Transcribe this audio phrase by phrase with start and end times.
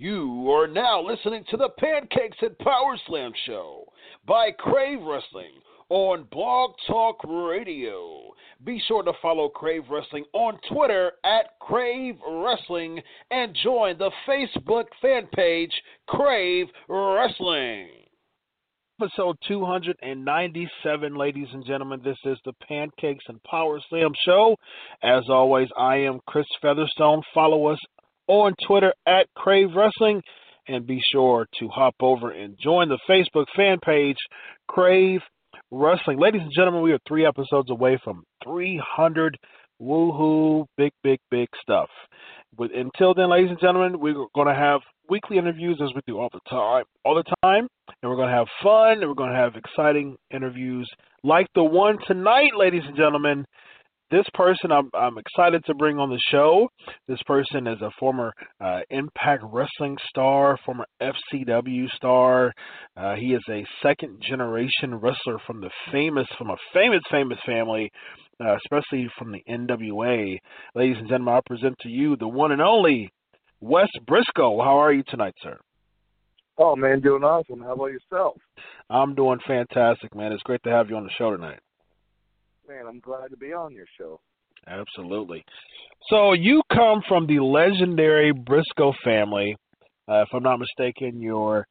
[0.00, 3.84] You are now listening to the Pancakes and Power Slam show
[4.28, 5.50] by Crave Wrestling
[5.88, 8.30] on Blog Talk Radio.
[8.64, 13.00] Be sure to follow Crave Wrestling on Twitter at Crave Wrestling
[13.32, 15.72] and join the Facebook fan page
[16.06, 17.88] Crave Wrestling.
[19.02, 22.00] Episode 297, ladies and gentlemen.
[22.04, 24.54] This is the Pancakes and Power Slam show.
[25.02, 27.22] As always, I am Chris Featherstone.
[27.34, 27.78] Follow us
[28.28, 30.22] on Twitter at Crave Wrestling.
[30.68, 34.18] And be sure to hop over and join the Facebook fan page,
[34.68, 35.20] Crave
[35.70, 36.18] Wrestling.
[36.20, 39.36] Ladies and gentlemen, we are three episodes away from 300
[39.80, 41.88] woohoo, big, big, big stuff.
[42.56, 46.18] But until then, ladies and gentlemen, we're going to have weekly interviews as we do
[46.18, 47.66] all the time, all the time,
[48.02, 50.88] and we're going to have fun and we're going to have exciting interviews
[51.24, 53.44] like the one tonight, ladies and gentlemen
[54.10, 56.68] this person I'm, I'm excited to bring on the show.
[57.06, 62.52] This person is a former uh, Impact Wrestling star, former FCW star.
[62.96, 67.90] Uh, he is a second generation wrestler from the famous, from a famous, famous family,
[68.40, 70.38] uh, especially from the NWA.
[70.74, 73.10] Ladies and gentlemen, I present to you the one and only
[73.60, 74.62] Wes Brisco.
[74.64, 75.58] How are you tonight, sir?
[76.56, 77.60] Oh man, doing awesome.
[77.60, 78.36] How about yourself?
[78.90, 80.32] I'm doing fantastic, man.
[80.32, 81.60] It's great to have you on the show tonight
[82.68, 84.20] man, I'm glad to be on your show.
[84.66, 85.44] Absolutely.
[86.10, 89.56] So you come from the legendary Brisco family.
[90.08, 91.66] Uh, if I'm not mistaken, your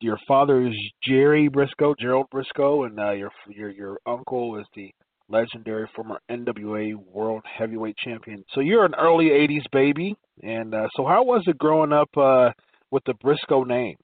[0.00, 0.74] your father is
[1.06, 4.90] Jerry Brisco, Gerald Brisco, and uh, your your your uncle is the
[5.28, 8.42] legendary former NWA World Heavyweight Champion.
[8.54, 12.50] So you're an early '80s baby, and uh, so how was it growing up uh,
[12.90, 13.96] with the Brisco name?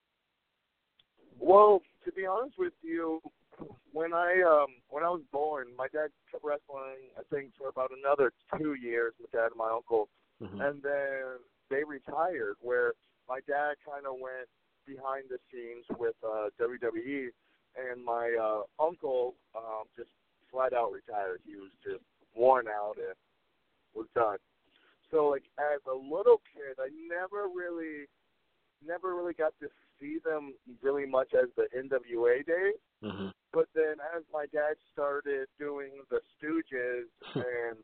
[1.38, 3.20] Well, to be honest with you,
[3.92, 7.90] when I um when I was born, my dad kept wrestling I think for about
[7.96, 10.08] another two years, my dad and my uncle,
[10.42, 10.60] mm-hmm.
[10.60, 12.56] and then they retired.
[12.60, 12.92] Where
[13.28, 14.48] my dad kind of went
[14.86, 17.28] behind the scenes with uh, WWE,
[17.76, 20.10] and my uh, uncle um, just
[20.50, 21.40] flat out retired.
[21.44, 22.04] He was just
[22.34, 23.16] worn out and
[23.94, 24.38] was done.
[25.10, 28.06] So like as a little kid, I never really,
[28.84, 29.68] never really got to
[30.00, 32.80] see them really much as the NWA days.
[33.02, 33.28] Mm-hmm.
[33.52, 37.78] But then as my dad started doing the Stooges and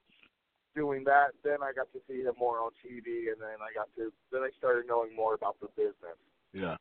[0.74, 3.88] doing that, then I got to see him more on TV, and then I got
[3.96, 6.18] to then I started knowing more about the business.
[6.52, 6.76] Yeah.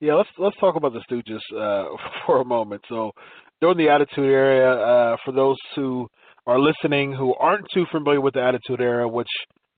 [0.00, 1.96] Yeah, let's let's talk about the Stooges uh,
[2.26, 2.82] for a moment.
[2.88, 3.10] So,
[3.60, 6.06] during the Attitude Era, uh, for those who
[6.46, 9.28] are listening who aren't too familiar with the Attitude Era, which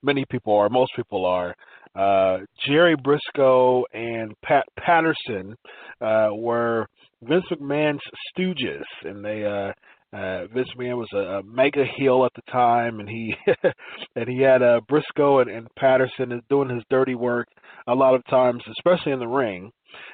[0.03, 1.55] many people are, most people are,
[1.95, 5.55] uh, Jerry Brisco and Pat Patterson
[5.99, 6.87] uh, were
[7.23, 8.01] Vince McMahon's
[8.35, 9.71] stooges, and they uh,
[10.13, 13.35] uh, Vince McMahon was a, a mega heel at the time, and he
[14.15, 17.47] and he had uh, Brisco and, and Patterson doing his dirty work
[17.87, 19.71] a lot of times, especially in the ring.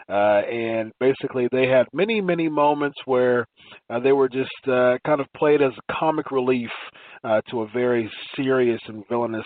[0.10, 3.46] Uh, and basically, they had many, many moments where
[3.90, 6.72] uh, they were just uh, kind of played as comic relief
[7.24, 9.46] uh, to a very serious and villainous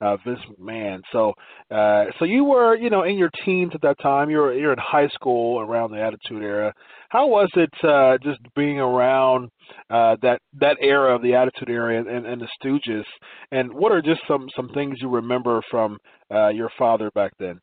[0.00, 1.00] uh, Vince McMahon.
[1.12, 1.32] So,
[1.70, 4.30] uh, so you were, you know, in your teens at that time.
[4.30, 6.72] You were you're in high school around the Attitude Era.
[7.08, 9.50] How was it uh, just being around
[9.90, 13.04] uh, that that era of the Attitude Era and, and the Stooges?
[13.50, 15.98] And what are just some some things you remember from
[16.32, 17.60] uh, your father back then?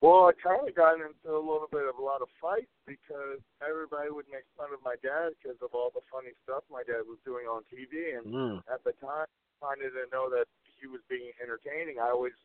[0.00, 3.36] Well, I kind of got into a little bit of a lot of fights because
[3.60, 7.04] everybody would make fun of my dad because of all the funny stuff my dad
[7.04, 8.16] was doing on TV.
[8.16, 8.56] And mm.
[8.72, 9.28] at the time,
[9.60, 10.48] I didn't know that
[10.80, 12.00] he was being entertaining.
[12.00, 12.36] I always,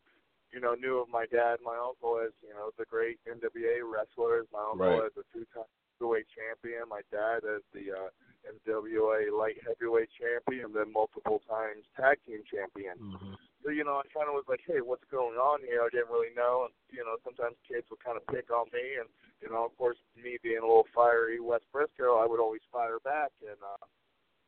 [0.51, 4.45] you know, knew of my dad, my uncle as, you know, the great NWA wrestlers.
[4.51, 5.07] My uncle right.
[5.07, 6.87] as a two-time heavyweight champion.
[6.89, 8.09] My dad as the uh,
[8.45, 12.99] NWA light heavyweight champion, then multiple times tag team champion.
[12.99, 13.33] Mm-hmm.
[13.63, 15.81] So you know, I kind of was like, hey, what's going on here?
[15.81, 16.69] I didn't really know.
[16.69, 19.09] And you know, sometimes kids would kind of pick on me, and
[19.41, 23.01] you know, of course, me being a little fiery Wes Brisco, I would always fire
[23.01, 23.81] back, and uh,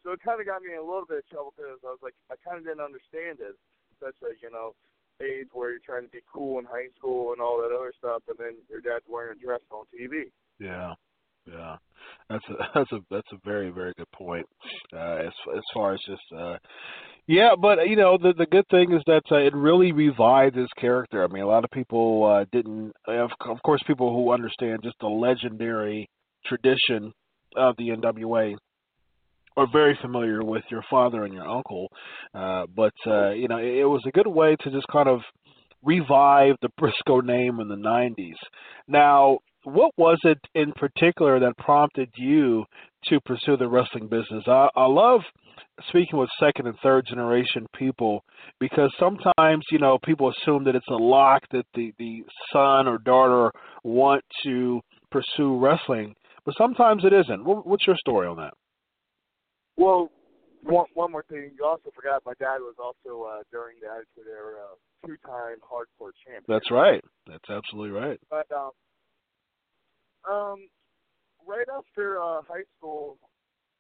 [0.06, 2.04] so it kind of got me in a little bit of trouble because I was
[2.06, 3.57] like, I kind of didn't understand it.
[4.00, 4.74] Such a you know
[5.22, 8.22] age where you're trying to be cool in high school and all that other stuff,
[8.28, 10.32] and then your dad's wearing a dress on TV.
[10.60, 10.94] Yeah.
[11.48, 11.78] Yeah,
[12.30, 14.46] that's a that's a that's a very very good point.
[14.94, 16.58] Uh, as as far as just uh,
[17.28, 20.70] yeah, but you know the the good thing is that uh, it really revived his
[20.78, 21.24] character.
[21.24, 22.94] I mean, a lot of people uh, didn't.
[23.08, 26.10] Of, of course, people who understand just the legendary
[26.46, 27.14] tradition
[27.56, 28.56] of the NWA
[29.57, 31.88] are very familiar with your father and your uncle.
[32.33, 35.19] Uh, but uh, you know, it, it was a good way to just kind of
[35.83, 38.38] revive the Brisco name in the '90s.
[38.88, 42.63] Now, what was it in particular that prompted you
[43.06, 44.44] to pursue the wrestling business?
[44.48, 45.21] I, I love
[45.89, 48.24] speaking with second and third generation people
[48.60, 53.00] because sometimes you know people assume that it's a lock that the the son or
[53.00, 53.51] daughter
[53.83, 54.81] want to
[55.12, 56.13] pursue wrestling,
[56.45, 57.44] but sometimes it isn't.
[57.44, 58.53] What's your story on that?
[59.77, 60.09] Well,
[60.63, 64.29] one one more thing, you also forgot my dad was also uh, during the Attitude
[64.29, 64.65] Era
[65.06, 66.44] two-time hardcore champion.
[66.47, 67.03] That's right.
[67.27, 68.19] That's absolutely right.
[68.29, 68.71] But um,
[70.29, 70.68] um,
[71.47, 73.18] right after uh, high school,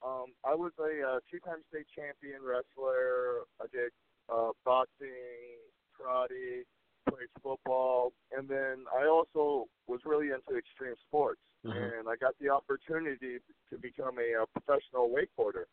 [0.05, 3.49] um, I was a uh, two-time state champion wrestler.
[3.59, 3.91] I did
[4.31, 5.57] uh, boxing,
[5.97, 6.63] karate,
[7.09, 11.41] played football, and then I also was really into extreme sports.
[11.65, 11.99] Mm-hmm.
[11.99, 13.39] And I got the opportunity
[13.71, 15.65] to become a, a professional wakeboarder.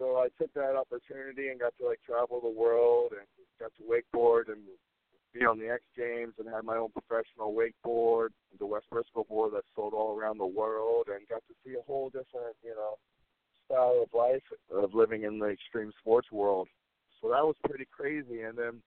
[0.00, 3.28] So I took that opportunity and got to like travel the world and
[3.60, 4.62] got to wakeboard and
[5.34, 9.52] be on the X Games and had my own professional wakeboard, the Wes Brisco board
[9.52, 12.96] that sold all around the world, and got to see a whole different, you know,
[13.66, 14.42] style of life
[14.74, 16.66] of living in the extreme sports world.
[17.20, 18.40] So that was pretty crazy.
[18.40, 18.82] And then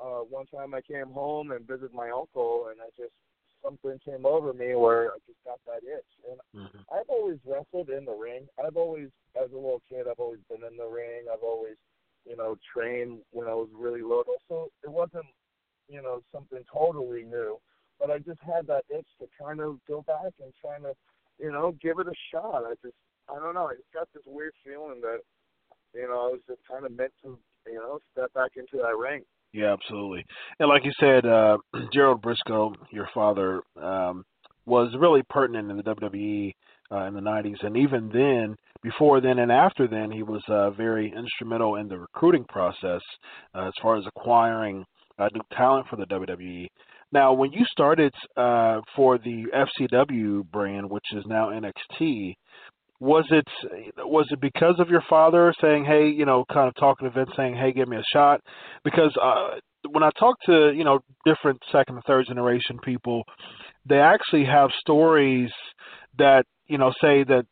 [0.00, 3.14] uh, one time I came home and visited my uncle, and I just
[3.62, 6.12] something came over me where I just got that itch.
[6.28, 6.78] And mm-hmm.
[6.92, 8.46] I've always wrestled in the ring.
[8.58, 11.26] I've always, as a little kid, I've always been in the ring.
[11.32, 11.76] I've always,
[12.24, 14.36] you know, trained when I was really little.
[14.48, 15.26] So it wasn't
[15.90, 17.58] you know, something totally new.
[17.98, 20.94] But I just had that itch to kind of go back and trying to,
[21.38, 22.64] you know, give it a shot.
[22.64, 22.96] I just,
[23.28, 25.20] I don't know, I just got this weird feeling that,
[25.92, 27.36] you know, I was just kind of meant to,
[27.66, 29.22] you know, step back into that ring.
[29.52, 30.24] Yeah, absolutely.
[30.58, 31.58] And like you said, uh,
[31.92, 34.24] Gerald Brisco, your father, um,
[34.66, 36.52] was really pertinent in the WWE
[36.92, 37.62] uh, in the 90s.
[37.62, 41.98] And even then, before then and after then, he was uh, very instrumental in the
[41.98, 43.00] recruiting process
[43.54, 44.84] uh, as far as acquiring
[45.18, 46.66] uh, new talent for the WWE.
[47.12, 52.34] Now, when you started uh, for the FCW brand, which is now NXT,
[53.00, 53.46] was it
[53.98, 57.30] was it because of your father saying, "Hey, you know," kind of talking to Vince,
[57.36, 58.40] saying, "Hey, give me a shot"?
[58.84, 59.58] Because uh,
[59.90, 63.24] when I talk to you know different second and third generation people,
[63.86, 65.50] they actually have stories
[66.18, 67.46] that you know say that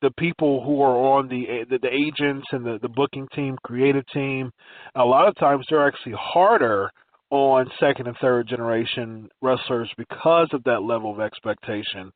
[0.00, 4.04] the people who are on the the, the agents and the, the booking team, creative
[4.12, 4.50] team,
[4.94, 6.90] a lot of times they're actually harder
[7.34, 12.12] on second and third generation wrestlers because of that level of expectation.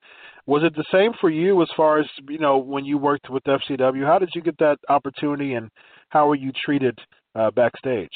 [0.47, 3.43] Was it the same for you as far as you know when you worked with
[3.45, 4.07] FCW?
[4.07, 5.71] How did you get that opportunity, and
[6.09, 6.99] how were you treated
[7.35, 8.11] uh, backstage?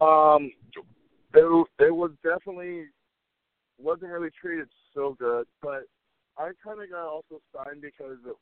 [0.00, 0.50] Um,
[1.34, 2.84] it, it was definitely
[3.78, 5.82] wasn't really treated so good, but
[6.38, 8.36] I kind of got also signed because of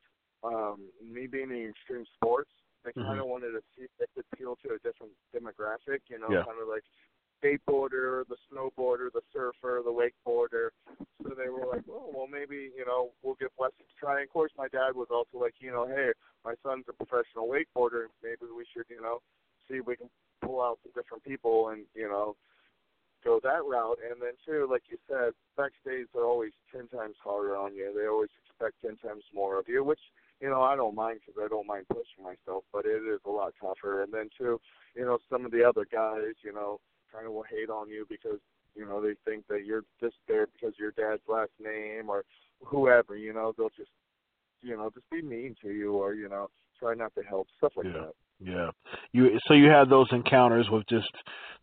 [0.45, 2.51] um, me being in extreme sports,
[2.85, 3.31] they kind of Mhm.
[3.31, 6.01] wanted to see if they could appeal to a different demographic.
[6.09, 6.45] You know, Yeah.
[6.45, 6.85] kind of like
[7.43, 10.71] skateboarder, the snowboarder, the surfer, the wakeboarder.
[11.23, 14.21] So they were like, oh, well, maybe you know we'll give Wesley a try.
[14.21, 16.12] And of course, my dad was also like, you know, hey,
[16.45, 18.07] my son's a professional wakeboarder.
[18.23, 19.23] Maybe we should, you know,
[19.69, 20.11] see if we can
[20.41, 22.37] pull out some different people and you know
[23.25, 23.99] go that route.
[24.03, 27.93] And then too, like you said, backstage they're always ten times harder on you.
[27.97, 30.01] They always expect ten times more of you, which
[30.43, 33.31] you know I don't mind because I don't mind pushing myself, but it is a
[33.31, 34.03] lot tougher.
[34.03, 34.61] And then too,
[34.97, 36.81] you know, some of the other guys, you know,
[37.13, 38.41] kind of will hate on you because
[38.75, 42.25] you know they think that you're just there because your dad's last name or
[42.65, 43.17] whoever.
[43.17, 43.91] You know, they'll just
[44.63, 47.73] you know just be mean to you or you know try not to help stuff
[47.77, 47.93] like Yeah.
[47.93, 48.13] that.
[48.45, 48.71] Yeah.
[49.13, 51.11] You so you had those encounters with just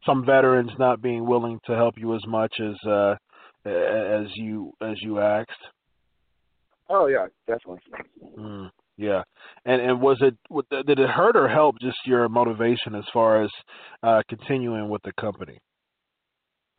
[0.05, 3.15] some veterans not being willing to help you as much as uh
[3.65, 5.51] as you as you asked.
[6.89, 7.81] Oh yeah, definitely.
[8.37, 9.23] Mm, yeah.
[9.65, 10.35] And and was it
[10.85, 13.49] did it hurt or help just your motivation as far as
[14.03, 15.59] uh continuing with the company?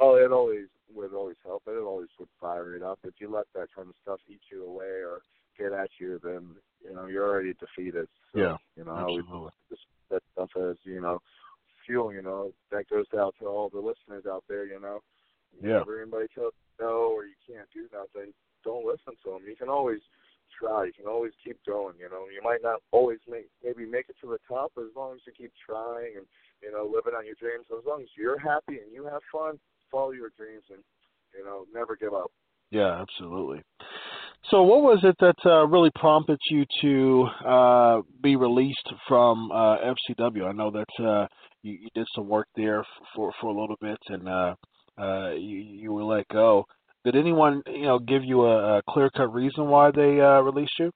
[0.00, 1.62] Oh, it always would always help.
[1.67, 2.99] It always would fire it up.
[3.05, 5.21] If you let that kind of stuff eat you away or
[5.59, 8.09] get at you, then you know you're already defeated.
[8.33, 9.50] So, Yeah, you know, Absolutely.
[9.69, 11.21] just that stuff as you know
[11.87, 12.12] fuel.
[12.12, 14.64] You know, that goes out to all the listeners out there.
[14.67, 15.00] You know,
[15.61, 15.81] Yeah.
[15.85, 18.33] Whenever anybody tells you no or you can't do nothing,
[18.64, 19.43] don't listen to them.
[19.47, 20.00] You can always
[20.59, 20.87] try.
[20.87, 21.95] You can always keep going.
[21.99, 24.95] You know, you might not always make maybe make it to the top, but as
[24.97, 26.26] long as you keep trying and
[26.62, 29.59] you know living on your dreams, as long as you're happy and you have fun,
[29.90, 30.83] follow your dreams and
[31.37, 32.31] you know never give up.
[32.71, 33.62] Yeah, absolutely.
[34.50, 39.76] So, what was it that uh, really prompted you to uh, be released from uh,
[39.79, 40.47] FCW?
[40.49, 41.26] I know that uh,
[41.62, 44.55] you, you did some work there for for a little bit, and uh,
[44.99, 46.64] uh, you, you were let go.
[47.04, 50.78] Did anyone, you know, give you a, a clear cut reason why they uh, released
[50.78, 50.92] you?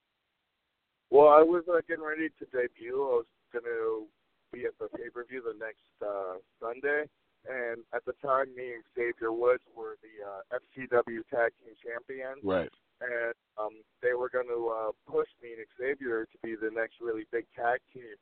[1.10, 3.00] Well, I was uh, getting ready to debut.
[3.00, 4.04] I was going to
[4.52, 7.08] be at the pay per view the next uh, Sunday,
[7.48, 12.42] and at the time, me and Xavier Woods were the uh, FCW Tag Team Champions.
[12.42, 12.70] Right.
[13.00, 17.00] and um, they were going to uh, push me and Xavier to be the next
[17.00, 18.16] really big tag team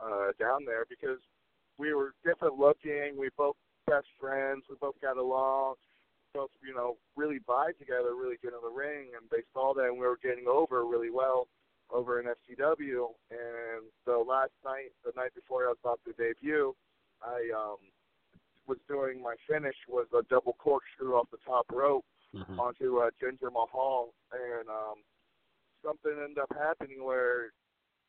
[0.00, 1.20] uh, down there because
[1.78, 3.16] we were different looking.
[3.18, 4.64] We both best friends.
[4.68, 5.74] We both got along.
[6.34, 9.92] Both, you know, really vibe together, really good in the ring, and they saw that,
[9.92, 11.46] and we were getting over really well
[11.90, 13.12] over in FCW.
[13.30, 16.74] And the last night, the night before I was about to debut,
[17.20, 17.76] I um,
[18.66, 23.10] was doing my finish was a double corkscrew off the top rope hmm onto uh,
[23.20, 25.04] Jinder Mahal, and um,
[25.84, 27.52] something ended up happening where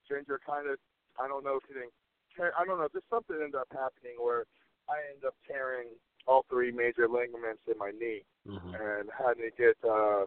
[0.07, 0.79] Ginger kind of,
[1.19, 1.91] I don't know if he didn't,
[2.31, 4.47] care, I don't know, just something ended up happening where
[4.87, 5.91] I ended up tearing
[6.27, 10.25] all three major ligaments in my knee hmm and had to get uh,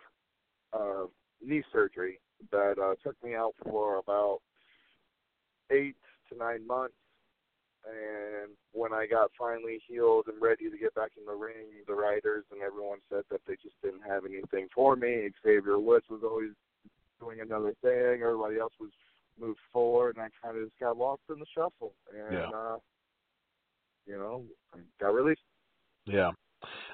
[0.72, 1.06] uh,
[1.44, 4.38] knee surgery that uh, took me out for about
[5.70, 5.96] eight
[6.30, 6.94] to nine months.
[7.84, 11.94] And when I got finally healed and ready to get back in the ring, the
[11.94, 15.30] writers and everyone said that they just didn't have anything for me.
[15.44, 16.50] Xavier Woods was always
[17.20, 18.22] doing another thing.
[18.22, 18.90] Everybody else was
[19.40, 21.92] moved forward, and I kind of just got lost in the shuffle.
[22.12, 22.56] And, Yeah.
[22.56, 22.78] uh,
[24.06, 24.42] you know,
[24.74, 25.40] I got released.
[26.06, 26.30] Yeah.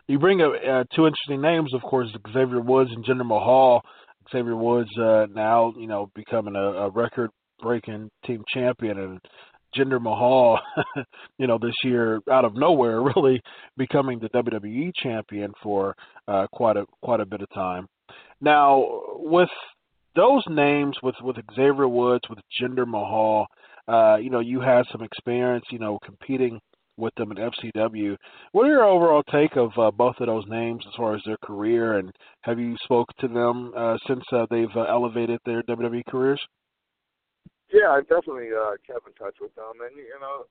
[0.08, 3.82] You bring up uh, two interesting names, of course, Xavier Woods and Jinder Mahal.
[4.30, 9.20] Xavier Woods uh, now, you know, becoming a, a record-breaking team champion, and
[9.76, 10.58] Jinder Mahal,
[11.38, 13.40] you know, this year out of nowhere, really
[13.76, 15.94] becoming the WWE champion for
[16.28, 17.86] uh, quite a quite a bit of time.
[18.40, 19.50] Now, with
[20.14, 23.46] those names, with with Xavier Woods, with Jinder Mahal,
[23.88, 26.60] uh, you know, you had some experience, you know, competing
[26.96, 28.16] with them in FCW.
[28.52, 31.38] What are your overall take of uh, both of those names as far as their
[31.44, 36.02] career, and have you spoke to them uh, since uh, they've uh, elevated their WWE
[36.08, 36.40] careers?
[37.72, 40.44] Yeah, I definitely uh, kept in touch with them, and you know,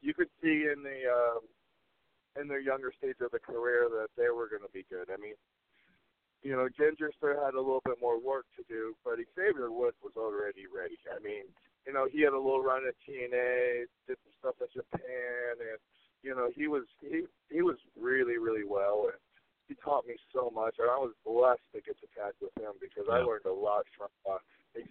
[0.00, 4.30] you could see in the uh, in their younger stage of the career that they
[4.30, 5.10] were going to be good.
[5.10, 5.34] I mean,
[6.42, 9.98] you know, Jinder still had a little bit more work to do, but Xavier Woods
[10.02, 10.94] was already ready.
[11.10, 11.50] I mean,
[11.88, 15.80] you know, he had a little run at TNA, did some stuff at Japan, and
[16.20, 19.16] you know, he was he he was really really well, and
[19.66, 22.76] he taught me so much, and I was blessed to get to tag with him
[22.76, 24.12] because I learned a lot from.
[24.28, 24.38] Uh,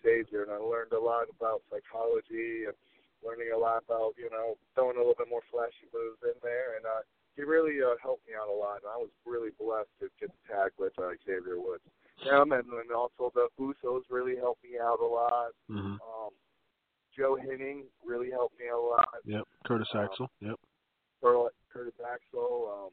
[0.03, 2.75] Xavier, and I learned a lot about psychology and
[3.25, 6.77] learning a lot about you know throwing a little bit more flashy moves in there,
[6.77, 7.03] and uh,
[7.35, 8.83] he really uh, helped me out a lot.
[8.83, 11.85] And I was really blessed to get to tag with uh, Xavier Woods.
[12.17, 15.53] Him and then also the Usos really helped me out a lot.
[15.69, 16.01] Mm-hmm.
[16.01, 16.33] Um,
[17.17, 19.09] Joe Hennig really helped me a lot.
[19.25, 19.43] Yep.
[19.65, 20.29] Curtis Axel.
[20.41, 20.55] Yep.
[21.23, 22.91] Cur- Curtis Axel, um,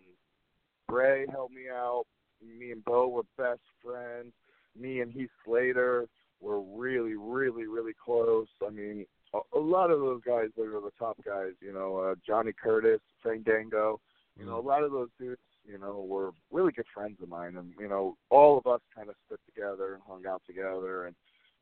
[0.89, 2.05] Bray helped me out.
[2.43, 4.33] Me and Bo were best friends.
[4.79, 6.07] Me and Heath Slater
[6.45, 8.47] we're really, really, really close.
[8.65, 11.97] I mean, a, a lot of those guys that are the top guys, you know,
[11.97, 14.01] uh, Johnny Curtis, Fandango,
[14.39, 17.57] you know, a lot of those dudes, you know, were really good friends of mine,
[17.57, 21.17] and you know, all of us kind of stood together and hung out together, and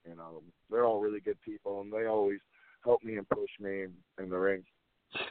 [0.08, 2.40] you know, they're all really good people, and they always
[2.84, 3.84] help me and push me
[4.18, 4.62] in, the ring.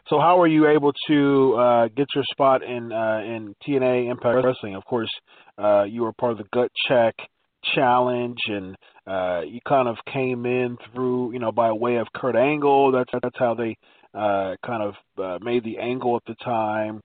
[0.09, 4.45] So how were you able to uh, get your spot in uh, in TNA Impact
[4.45, 4.75] Wrestling?
[4.75, 5.09] Of course,
[5.57, 7.15] uh, you were part of the Gut Check
[7.75, 8.75] Challenge, and
[9.07, 12.91] uh, you kind of came in through, you know, by way of Kurt Angle.
[12.91, 13.75] That's that's how they
[14.13, 17.01] uh, kind of uh, made the angle at the time.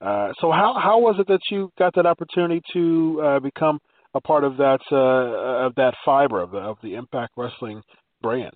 [0.00, 3.78] Uh, so how how was it that you got that opportunity to uh, become
[4.14, 7.82] a part of that uh, of that fiber of the of the Impact Wrestling
[8.20, 8.54] brand?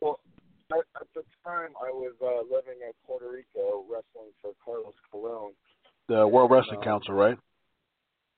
[0.00, 0.20] Well,
[0.72, 5.52] at, at the time, I was uh, living in Puerto Rico, wrestling for Carlos Colon.
[6.08, 7.38] The World Wrestling um, Council, right?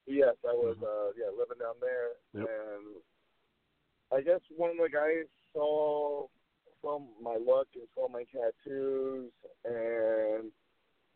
[0.07, 0.75] Yes, I was.
[0.77, 0.85] Mm-hmm.
[0.85, 2.45] Uh, yeah, living down there, yep.
[2.45, 2.85] and
[4.13, 6.27] I guess one of the guys saw
[6.81, 9.31] saw my look and saw my tattoos,
[9.65, 10.51] and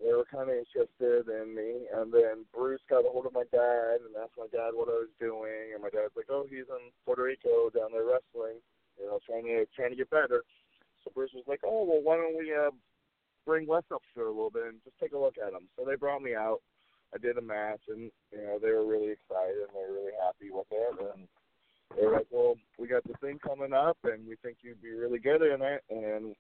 [0.02, 1.86] they were kind of interested in me.
[1.94, 5.06] And then Bruce got a hold of my dad and asked my dad what I
[5.06, 8.58] was doing, and my dad's like, "Oh, he's in Puerto Rico down there wrestling,
[9.00, 10.44] you know, trying to trying to get better."
[11.04, 12.72] So Bruce was like, "Oh, well, why don't we uh,
[13.46, 15.86] bring Wes up for a little bit and just take a look at him?" So
[15.86, 16.62] they brought me out.
[17.14, 20.18] I did a match, and you know they were really excited and they were really
[20.24, 21.16] happy with it.
[21.16, 21.28] And
[21.98, 24.92] they were like, "Well, we got the thing coming up, and we think you'd be
[24.92, 26.36] really good in it, and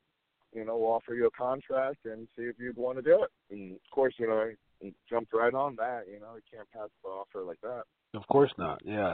[0.53, 3.31] you know we'll offer you a contract and see if you'd want to do it."
[3.49, 4.51] And of course, you know
[4.83, 6.03] I jumped right on that.
[6.11, 7.83] You know you can't pass the offer like that.
[8.15, 8.81] Of course not.
[8.83, 9.13] Yeah.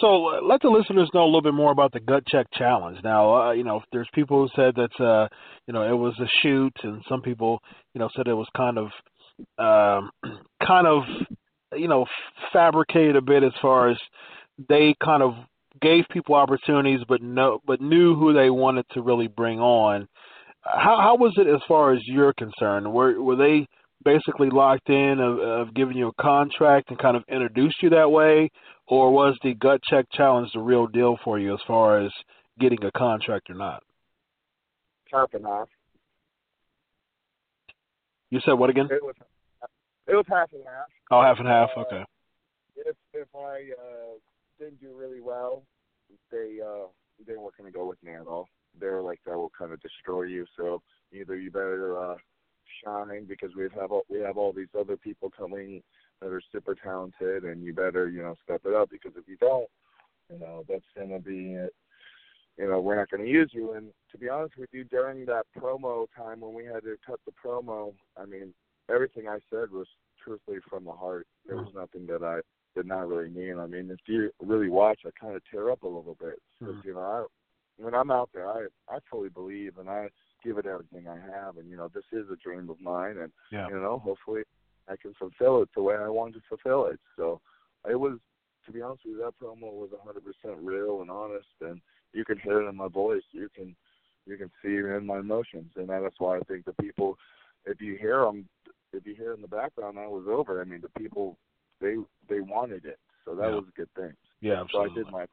[0.00, 2.98] So uh, let the listeners know a little bit more about the gut check challenge.
[3.02, 5.28] Now, uh, you know, there's people who said that uh,
[5.66, 7.60] you know it was a shoot, and some people,
[7.94, 8.88] you know, said it was kind of
[9.58, 10.10] um,
[10.66, 11.02] kind of
[11.74, 12.04] you know
[12.52, 13.96] fabricated a bit as far as
[14.68, 15.34] they kind of
[15.80, 20.08] gave people opportunities, but no, but knew who they wanted to really bring on.
[20.62, 22.92] How how was it as far as you're concerned?
[22.92, 23.66] Were were they
[24.04, 28.10] basically locked in of, of giving you a contract and kind of introduced you that
[28.10, 28.50] way,
[28.86, 32.12] or was the gut check challenge the real deal for you as far as
[32.60, 33.82] getting a contract or not?
[35.12, 35.68] Half and half.
[38.30, 38.88] You said what again?
[38.90, 39.14] It was
[40.06, 40.86] it was half and half.
[41.10, 41.70] Oh, half and half.
[41.76, 42.04] Uh, okay.
[42.76, 44.18] If if I uh,
[44.58, 45.62] didn't do really well,
[46.30, 46.86] they uh,
[47.26, 48.48] they weren't going to go with me at all.
[48.78, 50.44] They were like, that will kind of destroy you.
[50.56, 50.82] So
[51.12, 52.16] either you better uh,
[52.84, 55.82] shine because we have all, we have all these other people coming
[56.20, 59.36] that are super talented, and you better you know step it up because if you
[59.36, 59.68] don't,
[60.32, 61.74] you know that's going to be it.
[62.58, 63.72] You know we're not going to use you.
[63.72, 67.20] And to be honest with you, during that promo time when we had to cut
[67.26, 68.54] the promo, I mean
[68.90, 69.86] everything I said was
[70.22, 71.26] truthfully from the heart.
[71.46, 72.40] There was nothing that I
[72.74, 73.58] did not really mean.
[73.58, 76.86] I mean, if you really watch, I kind of tear up a little bit mm-hmm.
[76.86, 77.24] you know I
[77.78, 80.08] when I'm out there, I I fully believe and I
[80.44, 83.32] give it everything I have, and you know this is a dream of mine, and
[83.50, 83.68] yeah.
[83.68, 84.42] you know hopefully
[84.88, 87.00] I can fulfill it the way I want to fulfill it.
[87.16, 87.40] So
[87.88, 88.18] it was,
[88.66, 91.80] to be honest with you, that promo was 100% real and honest, and
[92.12, 93.22] you can hear it in my voice.
[93.32, 93.74] You can
[94.26, 97.16] you can see it in my emotions, and that's why I think the people,
[97.64, 98.48] if you hear them,
[98.92, 100.60] if you hear in the background, that was over.
[100.60, 101.36] I mean, the people
[101.80, 101.96] they
[102.28, 103.54] they wanted it, so that yeah.
[103.54, 104.12] was a good thing.
[104.40, 104.88] Yeah, absolutely.
[104.88, 105.26] So I did my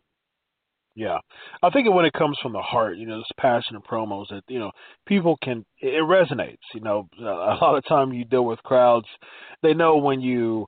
[0.95, 1.17] yeah,
[1.63, 4.43] I think when it comes from the heart, you know, this passion and promos that
[4.47, 4.71] you know
[5.08, 6.58] people can it resonates.
[6.73, 7.23] You know, a
[7.62, 9.08] lot of time you deal with crowds,
[9.62, 10.67] they know when you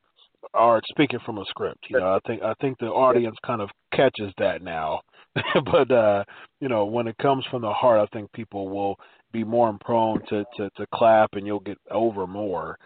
[0.54, 1.86] are speaking from a script.
[1.90, 5.02] You know, I think I think the audience kind of catches that now.
[5.66, 6.24] but uh,
[6.60, 8.96] you know, when it comes from the heart, I think people will
[9.36, 12.78] be more prone to, to, to clap and you'll get over more.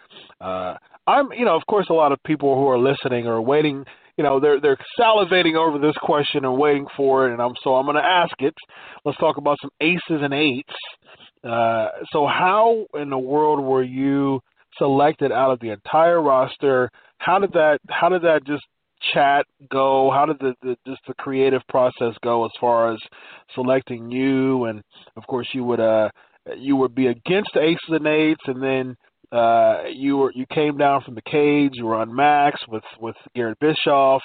[0.42, 3.86] Uh, I'm, you know, of course, a lot of people who are listening are waiting.
[4.18, 7.76] You know, they're they're salivating over this question and waiting for it, and I'm so
[7.76, 8.54] I'm going to ask it.
[9.06, 10.74] Let's talk about some aces and eights.
[11.44, 14.42] Uh, so, how in the world were you
[14.78, 16.90] selected out of the entire roster?
[17.20, 18.66] How did that How did that just
[19.14, 20.12] chat go?
[20.12, 23.00] How did the, the just the creative process go as far as
[23.56, 24.66] selecting you?
[24.66, 24.82] And
[25.16, 26.10] of course, you would uh
[26.58, 28.96] you would be against the aces and eights, and then
[29.32, 31.72] uh, you were you came down from the cage.
[31.74, 34.22] You were on Max with with Garrett Bischoff.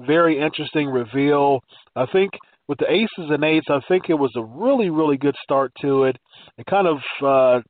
[0.00, 1.60] Very interesting reveal.
[1.94, 2.32] I think
[2.68, 6.04] with the aces and eights, I think it was a really really good start to
[6.04, 6.16] it.
[6.58, 7.60] It kind of uh,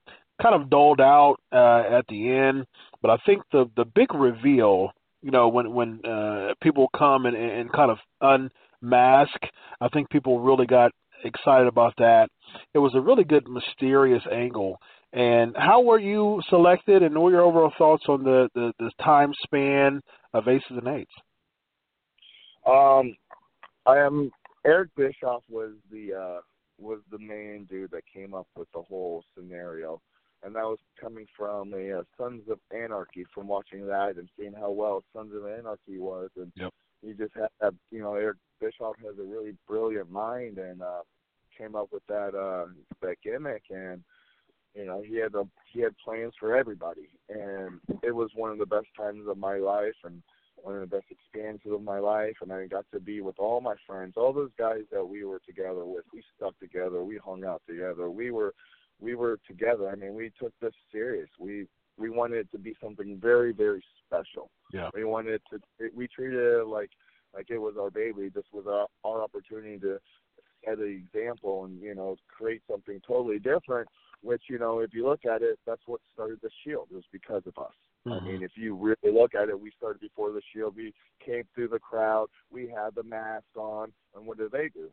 [0.40, 2.66] kind of dulled out uh, at the end,
[3.02, 4.90] but I think the the big reveal,
[5.22, 7.98] you know, when when uh, people come and, and kind of
[8.82, 9.38] unmask,
[9.80, 10.92] I think people really got
[11.26, 12.28] excited about that.
[12.74, 14.78] It was a really good mysterious angle
[15.16, 18.90] and how were you selected, and what were your overall thoughts on the, the, the
[19.02, 20.02] time span
[20.34, 21.12] of aces and eights?
[22.66, 23.16] Um,
[23.86, 24.30] I am
[24.66, 26.40] Eric Bischoff was the uh,
[26.78, 30.02] was the main dude that came up with the whole scenario,
[30.42, 34.52] and that was coming from a uh, Sons of Anarchy from watching that and seeing
[34.52, 36.72] how well Sons of Anarchy was, and yep.
[37.00, 37.74] he just had.
[37.90, 41.02] You know, Eric Bischoff has a really brilliant mind and uh,
[41.56, 42.66] came up with that uh,
[43.02, 44.02] that gimmick and
[44.74, 47.08] you know he had a he had plans for everybody.
[47.28, 50.22] And it was one of the best times of my life and
[50.56, 52.36] one of the best experiences of my life.
[52.40, 55.40] And I got to be with all my friends all those guys that we were
[55.46, 56.04] together with.
[56.12, 57.02] We stuck together.
[57.02, 58.10] We hung out together.
[58.10, 58.54] We were
[59.00, 59.88] we were together.
[59.88, 61.28] I mean we took this serious.
[61.38, 61.66] We
[61.98, 64.50] we wanted it to be something very very special.
[64.72, 64.90] Yeah.
[64.94, 65.60] We wanted to
[65.94, 66.90] we treated it like
[67.34, 68.30] like it was our baby.
[68.34, 69.98] This was our our opportunity to
[70.66, 73.88] set an example and you know create something totally different
[74.22, 77.05] which you know if you look at it that's what started the shield it was
[77.12, 77.72] because of us.
[78.07, 78.24] Mm-hmm.
[78.24, 80.76] i mean if you really look at it we started before the shield.
[80.76, 80.92] We
[81.24, 82.26] came through the crowd.
[82.50, 83.92] We had the mask on.
[84.14, 84.88] And what did they do?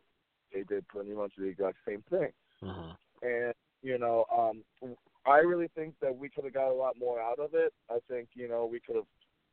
[0.52, 2.30] They did pretty much the exact same thing.
[2.62, 2.90] Mm-hmm.
[3.22, 4.62] and you know um
[5.26, 7.72] i really think that we could have got a lot more out of it.
[7.90, 9.10] I think you know we could have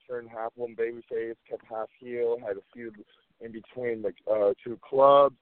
[0.07, 2.95] turned half one babyface kept half heel had a feud
[3.41, 5.35] in between the uh two clubs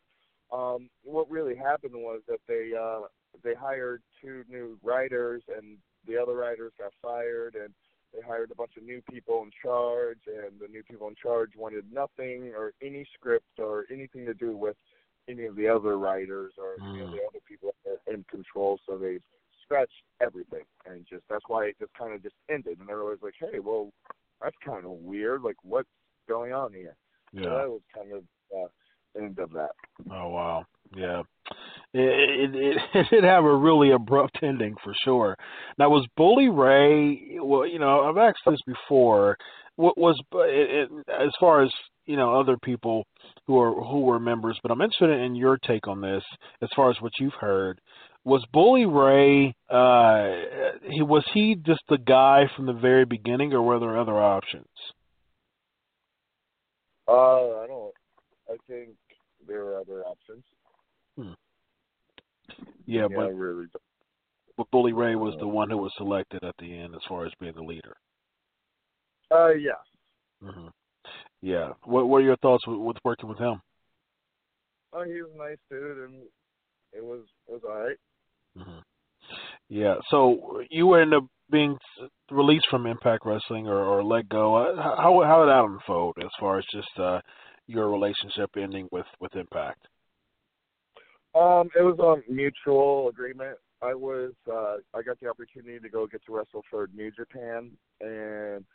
[0.51, 3.01] um, what really happened was that they uh,
[3.43, 7.73] they hired two new writers, and the other writers got fired, and
[8.13, 11.51] they hired a bunch of new people in charge, and the new people in charge
[11.55, 14.75] wanted nothing or any script or anything to do with
[15.27, 16.93] any of the other writers or mm.
[16.93, 17.73] any of the other people
[18.07, 18.79] in control.
[18.87, 19.19] So they
[19.63, 22.79] scratched everything, and just that's why it just kind of just ended.
[22.79, 23.91] And everybody's like, "Hey, well,
[24.41, 25.43] that's kind of weird.
[25.43, 25.87] Like, what's
[26.27, 26.95] going on here?"
[27.31, 28.23] Yeah, so that was kind of
[28.55, 28.67] uh,
[29.17, 29.71] end of that.
[30.11, 31.23] Oh wow, yeah.
[31.93, 35.35] It, it it did have a really abrupt ending for sure.
[35.77, 37.39] Now was Bully Ray?
[37.41, 39.37] Well, you know, I've asked this before.
[39.75, 41.71] What was it, it, as far as
[42.05, 43.05] you know other people
[43.47, 46.23] who are who were members, but I'm interested in your take on this
[46.61, 47.79] as far as what you've heard.
[48.25, 49.55] Was Bully Ray?
[49.69, 54.21] Uh, he was he just the guy from the very beginning, or were there other
[54.21, 54.67] options?
[57.07, 57.93] Uh, I don't
[58.49, 58.89] I think
[59.49, 60.43] there are other options.
[61.17, 61.33] Hmm.
[62.85, 63.67] Yeah, yeah, but really.
[64.57, 67.31] But Bully Ray was the one who was selected at the end as far as
[67.39, 67.95] being the leader.
[69.31, 69.71] Uh, yeah.
[70.41, 70.67] hmm
[71.41, 71.69] Yeah.
[71.83, 73.61] What What are your thoughts with, with working with him?
[74.91, 76.23] Oh, he was a nice dude, and
[76.93, 77.97] it was it was all right.
[78.57, 78.79] mm-hmm.
[79.69, 79.95] Yeah.
[80.09, 81.77] So you ended up being
[82.31, 84.55] released from Impact Wrestling or, or let go.
[84.55, 87.21] Uh, how how did that unfold as far as just uh,
[87.69, 89.87] your relationship ending with with Impact?
[91.35, 93.57] Um, it was a mutual agreement.
[93.81, 97.71] I was uh I got the opportunity to go get to wrestle for New Japan
[98.01, 98.65] and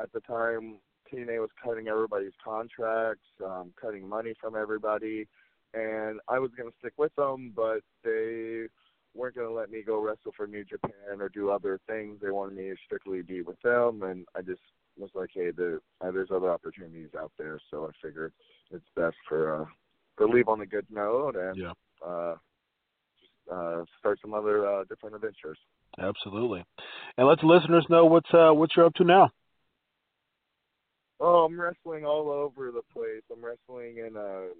[0.00, 0.76] at the time
[1.12, 5.26] TNA was cutting everybody's contracts, um, cutting money from everybody
[5.74, 8.66] and I was gonna stick with them but they
[9.14, 12.18] weren't gonna let me go wrestle for New Japan or do other things.
[12.22, 14.60] They wanted me to strictly be with them and I just
[14.98, 18.32] was like, hey, the, uh, there's other opportunities out there, so I figured
[18.70, 19.64] it's best for uh,
[20.18, 21.72] to leave on a good note and yeah.
[22.06, 22.34] uh,
[23.20, 25.58] just, uh, start some other uh, different adventures.
[25.98, 26.64] Absolutely,
[27.18, 29.30] and let the listeners know what's uh, what you're up to now.
[31.20, 33.22] Oh, I'm wrestling all over the place.
[33.30, 34.54] I'm wrestling in uh,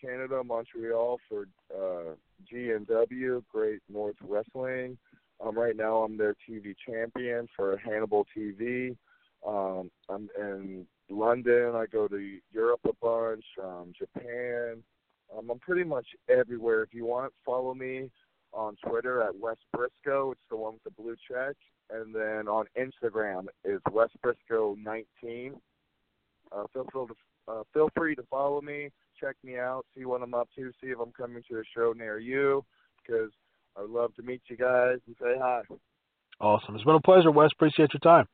[0.00, 2.14] Canada, Montreal for uh,
[2.52, 4.98] GNW, Great North Wrestling.
[5.44, 8.96] Um, right now, I'm their TV champion for Hannibal TV.
[9.46, 11.72] Um, I'm in London.
[11.74, 14.82] I go to Europe a bunch, um, Japan.
[15.36, 16.82] Um, I'm pretty much everywhere.
[16.82, 18.10] If you want, follow me
[18.52, 20.32] on Twitter at Wes Brisco.
[20.32, 21.56] It's the one with the blue check.
[21.90, 25.54] And then on Instagram is Wes Brisco 19.
[26.50, 27.14] Uh, feel free to
[27.48, 30.88] uh, feel free to follow me, check me out, see what I'm up to, see
[30.88, 32.62] if I'm coming to a show near you,
[33.02, 33.30] because
[33.76, 35.62] I'd love to meet you guys and say hi.
[36.40, 36.74] Awesome.
[36.74, 37.50] It's been a pleasure, Wes.
[37.54, 38.26] Appreciate your time.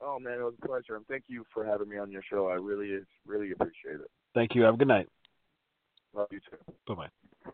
[0.00, 2.48] Oh man, it was a pleasure, and thank you for having me on your show.
[2.48, 4.10] I really, really appreciate it.
[4.34, 4.62] Thank you.
[4.62, 5.08] Have a good night.
[6.14, 6.74] Love you too.
[6.86, 7.52] Bye bye.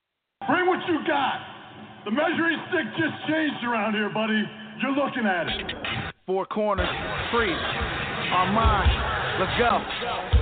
[0.48, 1.40] Bring what you got.
[2.04, 4.42] The measuring stick just changed around here, buddy.
[4.82, 6.12] You're looking at it.
[6.26, 6.88] Four corners,
[7.30, 7.52] free.
[8.32, 10.41] Armand, let's go.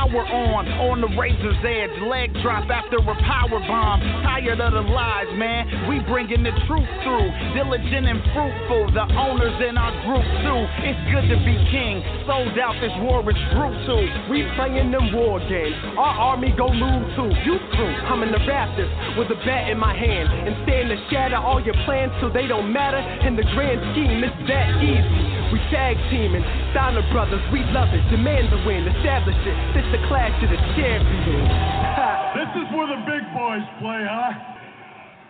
[0.09, 1.93] on, on the razor's edge.
[2.09, 4.01] Leg drop after a power bomb.
[4.25, 5.89] Tired of the lies, man.
[5.89, 8.97] We bringing the truth through, diligent and fruitful.
[8.97, 10.61] The owners in our group too.
[10.89, 12.01] It's good to be king.
[12.25, 14.01] Sold out, this war is brutal.
[14.29, 15.77] We playing them war games.
[15.97, 17.29] Our army go move too.
[17.45, 17.91] You too.
[18.09, 21.61] I'm in the rafters with a bat in my hand and stand to shatter all
[21.61, 22.99] your plans so they don't matter.
[23.27, 25.41] In the grand scheme, it's that easy.
[25.51, 27.99] We tag teaming, Steiner Brothers, we love it.
[28.07, 29.55] Demand the win, establish it.
[29.75, 31.51] This the clash of the champions.
[32.39, 34.31] this is where the big boys play, huh?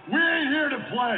[0.05, 1.17] We ain't here to play.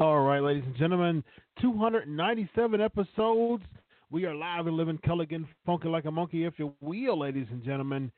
[0.00, 1.22] All right, ladies and gentlemen,
[1.60, 3.62] 297 episodes.
[4.10, 7.46] We are live and living color again, funky like a monkey, if you will, ladies
[7.50, 8.10] and gentlemen.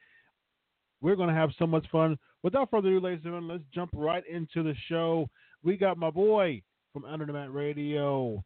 [1.03, 2.19] We're going to have so much fun.
[2.43, 5.29] Without further ado, ladies and gentlemen, let's jump right into the show.
[5.63, 6.63] We got my boy
[6.93, 8.43] from Under the Mat Radio,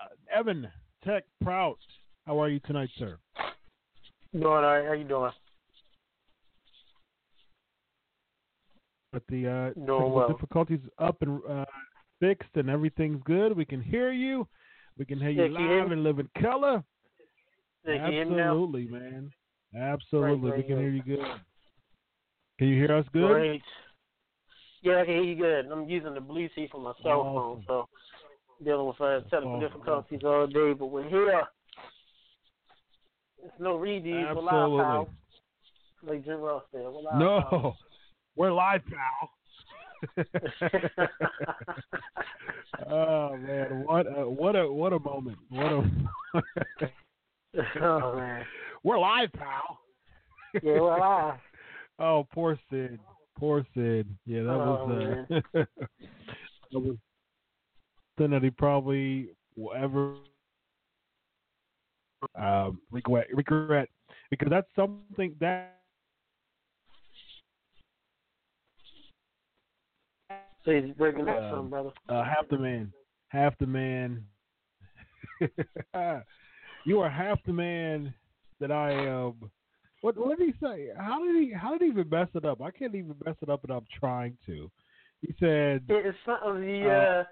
[0.00, 0.68] uh, Evan
[1.04, 1.78] Tech Prout.
[2.26, 3.18] How are you tonight, sir?
[4.32, 4.86] Doing all right.
[4.86, 5.32] How you doing?
[9.12, 9.46] But the
[9.76, 10.28] uh, Doing well.
[10.28, 11.64] difficulties up and uh,
[12.18, 13.54] fixed, and everything's good.
[13.54, 14.48] We can hear you.
[14.98, 16.82] We can hear you Yeah, can you hear live and live in color.
[17.86, 18.50] Yeah, can you hear me now?
[18.52, 19.30] Absolutely, man.
[19.78, 21.18] Absolutely, Great, we can hear you good.
[22.58, 23.28] Can you hear us good?
[23.28, 23.62] Great.
[24.82, 25.66] Yeah, I can hear you good.
[25.66, 27.34] I'm using the Bluetooth for my cell Awesome.
[27.34, 27.88] phone, so
[28.64, 29.60] dealing with uh, technical awesome.
[29.68, 30.72] difficulties all day.
[30.72, 31.42] But we're here.
[33.44, 34.34] It's no redos.
[34.36, 34.84] We're live, Absolutely.
[34.84, 35.08] pal.
[36.04, 37.18] Like Jim Ross said, we're live.
[37.18, 37.76] No, pal.
[38.36, 39.30] We're live, pal.
[42.90, 45.38] oh man, what a what a what a moment!
[45.48, 45.84] What a
[47.80, 48.44] oh man.
[48.82, 49.78] we're live, pal.
[50.54, 51.38] Yeah, we're live.
[51.98, 52.98] Oh, poor Sid.
[53.38, 54.08] Poor Sid.
[54.26, 55.64] Yeah, that Oh, was uh,
[56.72, 56.96] that was
[58.18, 60.16] something that he probably will ever
[62.34, 63.88] um, regret regret
[64.30, 65.81] because that's something that
[70.64, 71.90] So he's breaking up Um, some, brother.
[72.08, 72.92] uh, half the man,
[73.28, 74.24] half the man.
[76.84, 78.14] you are half the man
[78.60, 79.50] that I am.
[80.02, 80.88] What what did he say?
[80.96, 82.60] How did he how did he even mess it up?
[82.60, 84.70] I can't even mess it up, and I'm trying to.
[85.20, 87.24] He said, It's some of the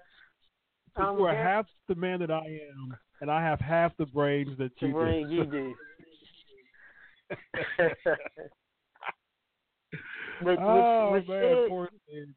[0.97, 3.95] Uh, uh, um, "You are half the man that I am, and I have half
[3.97, 5.75] the brains that the you brain do." you do.
[10.43, 11.67] But oh with man,
[12.09, 12.33] Sid.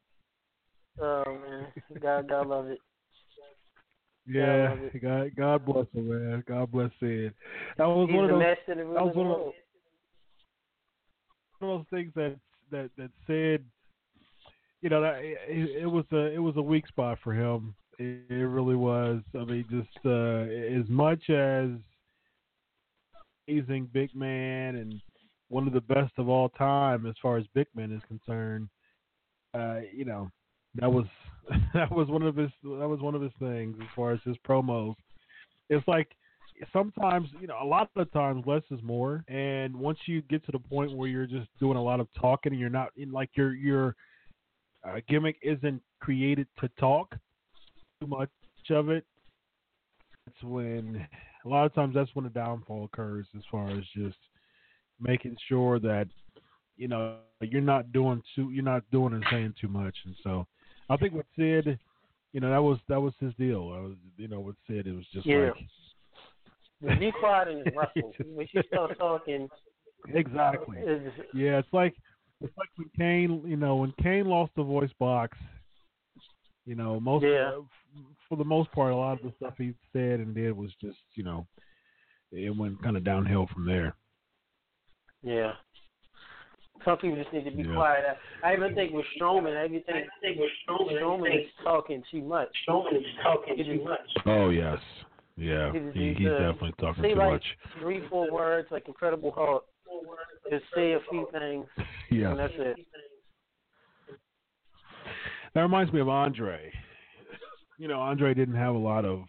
[1.01, 1.67] Oh man,
[2.01, 2.79] God, God love it.
[4.27, 5.03] Yeah, it.
[5.03, 6.45] God, God bless him, man.
[6.47, 7.35] God bless Sid.
[7.77, 8.43] That was He's one of the those.
[8.43, 9.53] master of the that was one of road.
[11.59, 12.37] one of those things that
[12.71, 13.65] that that said,
[14.81, 17.75] you know, that it, it was a it was a weak spot for him.
[17.99, 19.21] It, it really was.
[19.39, 20.47] I mean, just uh,
[20.81, 21.71] as much as
[23.49, 24.95] amazing big man and
[25.49, 28.69] one of the best of all time as far as big man is concerned.
[29.53, 30.31] Uh, you know,
[30.77, 31.07] that was
[31.75, 34.37] that was one of his that was one of his things as far as his
[34.47, 34.95] promos.
[35.69, 36.09] It's like
[36.73, 40.53] sometimes you know a lot of times less is more and once you get to
[40.53, 43.31] the point where you're just doing a lot of talking and you're not in like
[43.35, 43.97] your your
[44.87, 47.17] uh, gimmick isn't created to talk
[48.01, 48.29] too much
[48.71, 49.05] of it
[50.27, 51.07] That's when
[51.45, 54.17] a lot of times that's when the downfall occurs as far as just
[55.01, 56.07] making sure that
[56.77, 60.47] you know you're not doing too you're not doing and saying too much and so
[60.91, 61.79] i think with sid
[62.33, 64.93] you know that was that was his deal I was you know with sid it
[64.95, 65.51] was just Yeah.
[66.83, 68.13] like be quiet and wrestle.
[68.35, 69.49] when you start talking,
[70.13, 70.79] Exactly.
[70.81, 71.95] it's, Yeah, it's like
[72.43, 75.39] it's like when Kane, you know, when Kane lost the voice box.
[76.67, 77.53] You know, most Yeah.
[77.57, 77.63] uh,
[78.29, 80.99] for the most part, a lot of the stuff he said and did was just,
[81.15, 81.47] you know,
[82.33, 83.95] it went kind of downhill from there.
[85.23, 85.53] yeah.
[86.85, 87.75] Some people just need to be Yeah.
[87.75, 88.05] quiet.
[88.43, 92.03] I, I even think with Strowman, I even think, think with Strowman, Strowman is talking
[92.11, 92.49] too much.
[92.69, 94.27] Strowman is talking too much.
[94.27, 94.79] Oh yes,
[95.37, 97.45] yeah, He just he's to definitely talking say too like much.
[97.81, 99.65] three, four words, like Incredible Hulk.
[100.51, 101.67] Just say a few things,
[102.11, 102.77] Yeah, and that's it.
[105.55, 106.71] that reminds me of Andre.
[107.79, 109.25] You know, Andre didn't have a lot of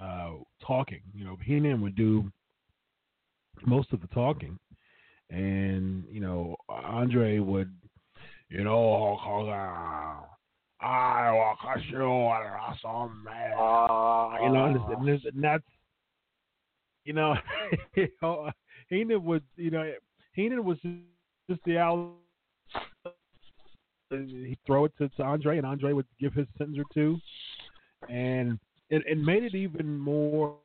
[0.00, 0.32] uh
[0.64, 1.00] talking.
[1.14, 2.30] You know, Heenan would do
[3.66, 4.58] most of the talking,
[5.30, 7.72] and you know, Andre would,
[8.50, 9.18] you know,
[10.80, 13.50] I walk a shoe and awesome man.
[14.42, 14.64] you know,
[14.98, 15.64] and, this- and that's,
[17.04, 17.34] you know,
[17.96, 18.50] you know,
[18.88, 19.92] Heenan would, you know,
[20.32, 20.78] Heenan was
[21.50, 22.14] just the out.
[24.10, 27.18] He'd throw it to, to Andre, and Andre would give his sentence or two,
[28.08, 28.58] and
[28.88, 30.56] it, it made it even more,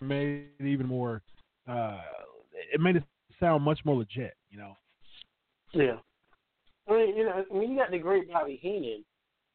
[0.00, 1.22] made it even more.
[1.66, 1.98] Uh,
[2.72, 3.02] it made it
[3.40, 4.76] sound much more legit, you know.
[5.74, 5.96] Yeah.
[6.88, 9.04] I mean, you know, when you got the great Bobby Heenan,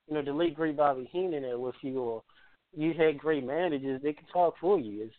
[0.07, 2.23] you know, the late great Bobby Heenan there with you, or
[2.75, 5.03] you had great managers, they could talk for you.
[5.03, 5.13] It's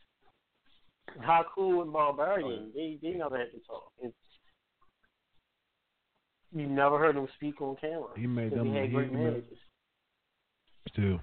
[1.21, 3.93] how cool and Barbarian, oh, they they never had to talk.
[4.03, 4.15] It's,
[6.53, 8.09] you never heard them speak on camera.
[8.17, 9.59] He made 'cause them- He had he great made- managers.
[10.95, 11.21] Too.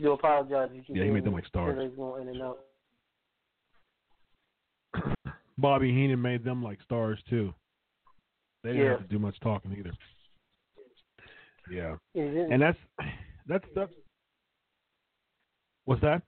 [0.00, 1.72] Do apologize you Yeah, he made them like stars.
[1.72, 2.58] Everything's going in and out.
[5.58, 7.52] Bobby Heenan made them like stars too.
[8.62, 8.90] They didn't Yeah.
[8.92, 9.92] have to do much talking either.
[11.70, 12.78] Yeah, and that's
[13.46, 13.92] that's that's
[15.84, 16.22] what's that?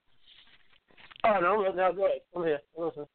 [1.25, 2.19] Oh no, no, go ahead.
[2.37, 2.61] I'm here.
[2.77, 3.07] Listen.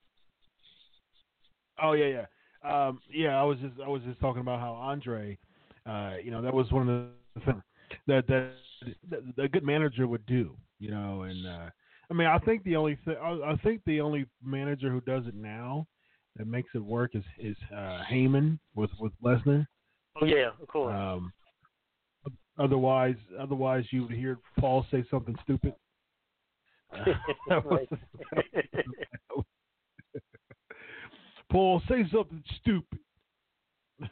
[1.82, 2.26] Oh yeah,
[2.63, 3.39] yeah, um, yeah.
[3.39, 5.38] I was just I was just talking about how Andre,
[5.86, 7.05] uh, you know, that was one of
[7.36, 7.61] the things
[8.07, 8.53] that that,
[9.09, 11.70] that a good manager would do, you know, and uh,
[12.09, 15.28] I mean, I think the only th- I, I think the only manager who does
[15.28, 15.86] it now
[16.36, 19.65] that makes it work is is uh, Heyman with with Lesnar.
[20.21, 20.93] Oh yeah, of course.
[20.93, 21.31] Um,
[22.57, 25.73] otherwise, otherwise you would hear Paul say something stupid.
[31.51, 32.99] Paul, say something stupid.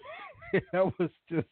[0.71, 1.47] that was just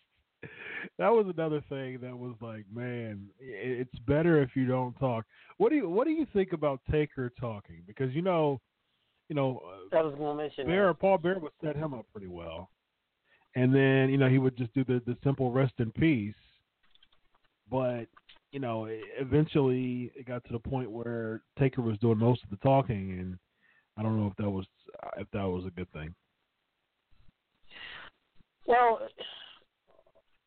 [0.97, 5.25] that was another thing that was like, man, it's better if you don't talk.
[5.57, 7.83] What do you what do you think about Taker talking?
[7.85, 8.59] Because you know,
[9.31, 9.61] you know,
[9.93, 10.99] I was to mention Bear that.
[10.99, 12.69] Paul Bearer would set him up pretty well,
[13.55, 16.35] and then you know he would just do the the simple rest in peace.
[17.69, 18.07] But
[18.51, 22.57] you know, eventually it got to the point where Taker was doing most of the
[22.57, 23.39] talking, and
[23.97, 24.65] I don't know if that was
[25.15, 26.13] if that was a good thing.
[28.65, 28.99] Well,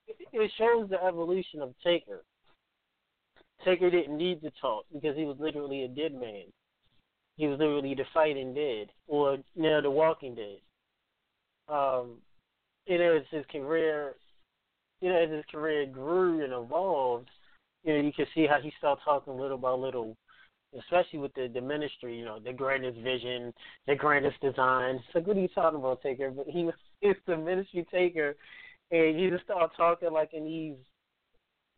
[0.07, 2.23] it shows the evolution of Taker.
[3.65, 6.53] Taker didn't need to talk because he was literally a dead man.
[7.37, 10.59] He was literally the fighting dead, or you now the walking dead.
[11.69, 12.19] Um,
[12.87, 14.15] you know, as his career,
[15.01, 17.29] you know, as his career grew and evolved,
[17.83, 20.17] you know, you can see how he started talking little by little,
[20.79, 22.17] especially with the the ministry.
[22.19, 23.53] You know, the grandest vision,
[23.87, 25.03] the grandest design.
[25.15, 26.31] Like, what are you talking about, Taker?
[26.31, 28.37] But he was it's the ministry Taker,
[28.91, 30.77] and you just start talking like in these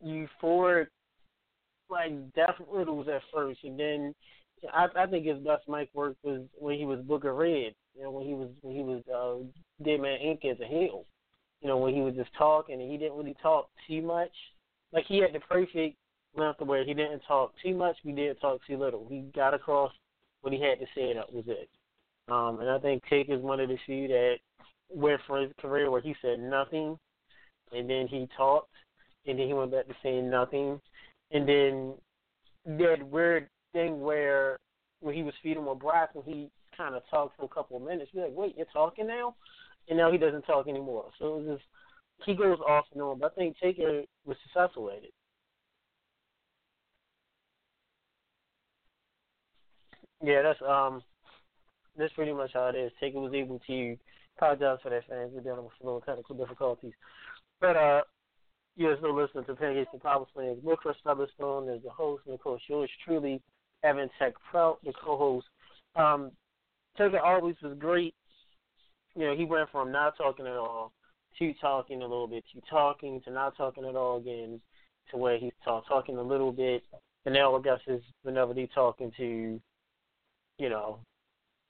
[0.05, 0.87] euphoric,
[1.89, 4.13] like death riddles at first, and then
[4.73, 7.73] I, I think his best mic work was when he was Booker Red.
[7.95, 10.45] You know, when he was when he was uh, Dead Man Inc.
[10.45, 11.05] as a heel.
[11.61, 14.31] You know, when he would just talk and he didn't really talk too much.
[14.91, 15.97] Like he had the perfect
[16.35, 19.07] length where he didn't talk too much, he didn't talk too little.
[19.09, 19.91] He got across
[20.41, 21.69] what he had to say, and that was it.
[22.29, 24.35] Um, and I think Take is one of the few that
[24.89, 26.97] went for his career where he said nothing,
[27.71, 28.71] and then he talked,
[29.25, 30.79] and then he went back to saying nothing,
[31.31, 31.93] and then
[32.65, 34.57] that weird thing where
[35.01, 37.83] when he was feeding with Brock, when he kind of talked for a couple of
[37.83, 39.35] minutes, we're like, wait, you're talking now?
[39.87, 41.05] And now he doesn't talk anymore.
[41.19, 41.65] So it was just
[42.25, 43.19] he goes off and on.
[43.19, 45.13] But I think Taker was successful at it.
[50.23, 51.03] Yeah, that's um,
[51.97, 52.91] that's pretty much how it is.
[52.99, 53.97] Taker was able to
[54.37, 55.31] apologize for that, fans.
[55.33, 56.93] We're dealing with a little technical difficulties,
[57.61, 58.01] but uh,
[58.75, 60.63] you're still listening to Pancakes and Power Slams.
[60.63, 63.41] Will Chris Featherstone is the host, and of course, yours truly,
[63.83, 65.47] Evan Tech Prout, the co-host.
[65.95, 66.31] Um,
[66.97, 68.15] Taker always was great.
[69.15, 70.91] You know, he went from not talking at all
[71.39, 74.59] to talking a little bit to talking to not talking at all again
[75.11, 76.83] to where he's talk, talking a little bit,
[77.25, 79.59] and now I guess is whenever they talking to,
[80.57, 80.99] you know,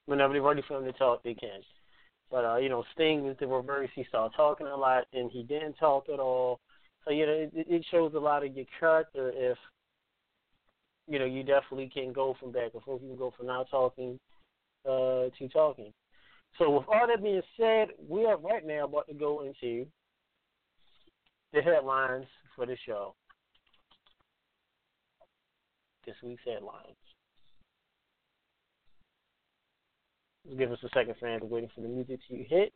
[0.06, 1.62] whenever they're ready for him to talk, they can.
[2.32, 3.90] But uh, you know, Sting was the reverse.
[3.96, 6.60] He started talking a lot, and he didn't talk at all.
[7.06, 9.58] So you know, it, it shows a lot of your character if
[11.08, 13.02] you know you definitely can go from back and forth.
[13.02, 14.20] You can go from not talking
[14.86, 15.94] uh, to talking.
[16.58, 19.86] So with all that being said, we are right now about to go into
[21.54, 23.14] the headlines for the show.
[26.06, 26.96] This week's headlines.
[30.58, 31.44] Give us a second, fans.
[31.44, 32.74] Waiting for the music to hit.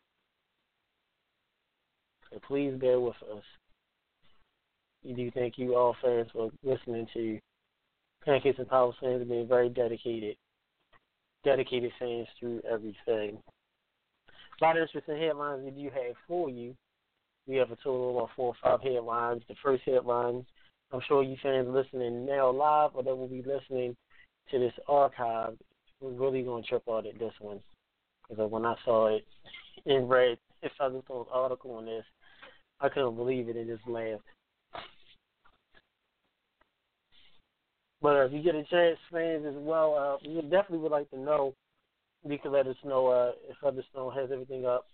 [2.31, 3.43] So please bear with us.
[5.03, 7.39] We do thank you all fans for listening to
[8.25, 10.35] Pancakes and Power fans being very dedicated,
[11.43, 13.37] dedicated fans through everything.
[14.27, 16.75] A lot of interesting headlines we do have for you.
[17.47, 19.41] We have a total of four or five headlines.
[19.47, 20.45] The first headline,
[20.91, 23.95] I'm sure you fans listening now live or that will be listening
[24.51, 25.57] to this archive,
[25.99, 27.59] we're really going to trip out at this one.
[28.29, 29.25] Because uh, when I saw it
[29.85, 32.05] in red, if I and read Featherstone's article on this,
[32.79, 34.23] I couldn't believe it and just laughed.
[38.01, 41.09] But uh, if you get a chance, fans, as well, uh, we definitely would like
[41.11, 41.53] to know.
[42.27, 44.85] You can let us know uh, if Featherstone has everything up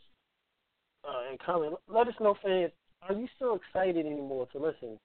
[1.07, 1.75] uh, and comment.
[1.87, 2.71] Let us know, fans.
[3.07, 4.99] Are you still excited anymore to listen?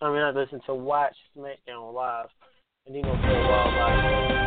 [0.00, 2.26] I mean, I listen to watch SmackDown live,
[2.86, 4.42] and you know for a while live.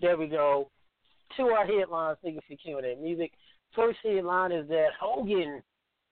[0.00, 0.70] There we go.
[1.38, 2.18] To our headlines.
[2.22, 3.32] Thank you for that music.
[3.74, 5.62] First headline is that Hogan,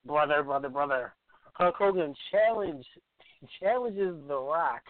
[0.05, 1.15] brother, brother, brother,
[1.55, 2.85] Hulk Hogan challenge
[3.61, 4.83] challenges The Rock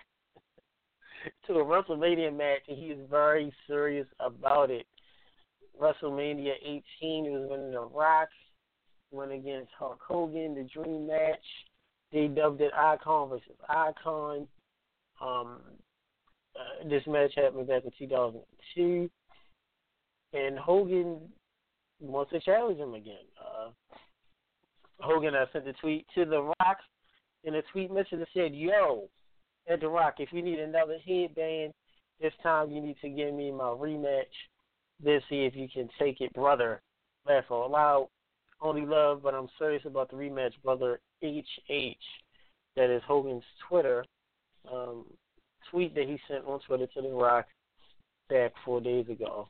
[1.47, 4.87] to a WrestleMania match, and he is very serious about it.
[5.81, 8.29] WrestleMania 18, he was winning The Rock,
[9.11, 11.45] went against Hulk Hogan, the Dream Match.
[12.13, 14.47] They dubbed it Icon versus Icon.
[15.21, 15.61] Um,
[16.57, 19.11] uh, this match happened back in 2002,
[20.33, 21.21] and Hogan
[22.07, 23.25] wants to challenge him again.
[23.39, 23.71] Uh,
[25.01, 26.79] Hogan uh, sent a tweet to The Rock,
[27.45, 29.09] and the tweet message that said, "Yo,
[29.69, 31.73] at The Rock, if you need another headband,
[32.21, 34.25] this time you need to give me my rematch.
[35.03, 36.81] Let's see if you can take it, brother.
[37.27, 38.09] Laugh all loud.
[38.61, 41.01] Only love, but I'm serious about the rematch, brother.
[41.23, 41.97] HH.
[42.77, 44.05] That is Hogan's Twitter
[44.73, 45.05] um,
[45.71, 47.47] tweet that he sent on Twitter to The Rock
[48.29, 49.49] back four days ago.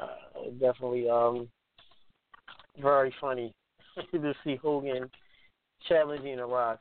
[0.00, 1.48] Uh, definitely um,
[2.80, 3.52] very funny
[4.12, 5.10] to see Hogan
[5.88, 6.80] challenging The Rock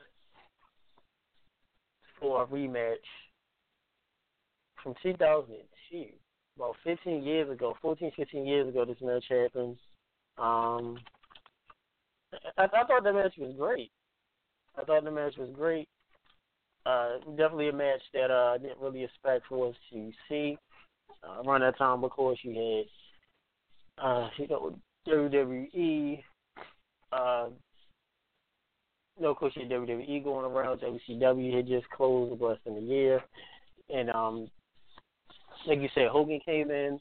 [2.20, 2.96] for a rematch
[4.82, 6.06] from 2002,
[6.58, 9.78] about 15 years ago, 14, 15 years ago, this match happened.
[10.38, 11.00] Um,
[12.58, 13.92] I, I thought the match was great.
[14.78, 15.88] I thought the match was great.
[16.86, 20.58] Uh, definitely a match that uh, I didn't really expect for us to see.
[21.24, 24.76] Uh, around that time, of course, you had uh, you know
[25.08, 26.24] WWE.
[27.12, 27.50] Uh,
[29.20, 30.82] no, had WWE going around.
[30.82, 33.22] WCW had just closed less than a year,
[33.90, 34.48] and um,
[35.68, 37.00] like you said, Hogan came in,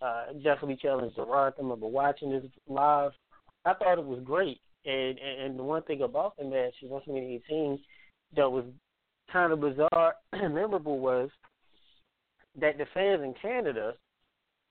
[0.00, 1.54] uh, definitely challenged The Rock.
[1.58, 3.12] I remember watching this live.
[3.64, 4.58] I thought it was great.
[4.86, 7.78] And and the one thing about the match, WrestleMania 18,
[8.36, 8.64] that was
[9.30, 11.28] kind of bizarre and memorable was
[12.58, 13.94] that the fans in Canada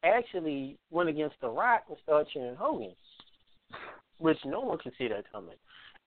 [0.03, 2.93] actually went against The Rock and started cheering Hogan,
[4.17, 5.55] which no one could see that coming.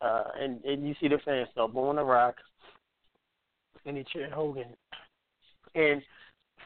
[0.01, 2.37] Uh, and, and you see the fans start booing The Rock,
[3.87, 4.75] and they cheer Hogan.
[5.75, 6.03] And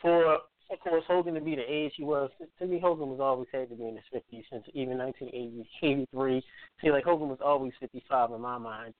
[0.00, 0.38] for
[0.70, 3.68] of course, Hogan to be the age he was, to me, Hogan was always had
[3.70, 6.44] to be in his 50s since even 1983.
[6.80, 8.94] See, like Hogan was always 55 in my mind.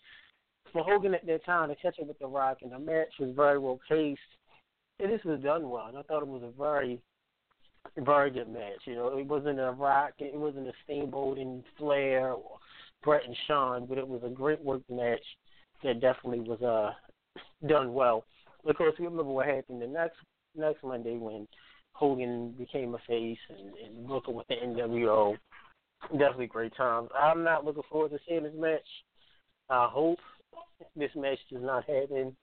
[0.72, 3.30] For Hogan at that time to catch up with The Rock and the match was
[3.34, 4.20] very well paced,
[5.00, 5.86] and this was done well.
[5.86, 7.00] And I thought it was a very,
[7.98, 8.80] very good match.
[8.84, 12.58] You know, it wasn't a Rock, it wasn't a Steamboat and Flair or
[13.02, 15.20] Bret and Shawn, but it was a great work match
[15.82, 16.92] that definitely was uh
[17.66, 18.24] done well.
[18.66, 20.16] Of course, we remember what happened the next
[20.54, 21.46] next Monday when
[21.92, 25.36] Hogan became a face and, and working with the NWO.
[26.12, 27.08] Definitely great times.
[27.18, 28.80] I'm not looking forward to seeing this match.
[29.70, 30.18] I hope
[30.94, 32.36] this match does not happen.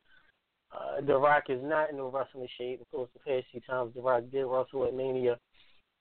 [0.73, 2.81] Uh, the Rock is not in no wrestling shape.
[2.81, 5.37] Of course, the past few times The Rock did wrestle at Mania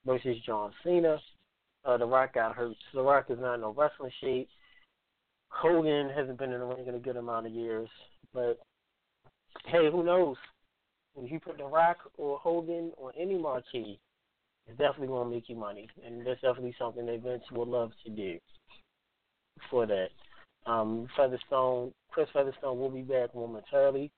[0.06, 1.18] versus John Cena.
[1.84, 2.74] Uh, the Rock got hurt.
[2.92, 4.48] So the Rock is not in no wrestling shape.
[5.48, 7.88] Hogan hasn't been in the ring in a good amount of years.
[8.32, 8.58] But
[9.66, 10.36] hey, who knows?
[11.16, 13.98] if you put The Rock or Hogan or any marquee,
[14.66, 17.90] it's definitely going to make you money, and that's definitely something that Vince would love
[18.04, 18.38] to do
[19.70, 20.08] for that.
[20.64, 24.10] Um, Featherstone, Chris Featherstone will be back momentarily.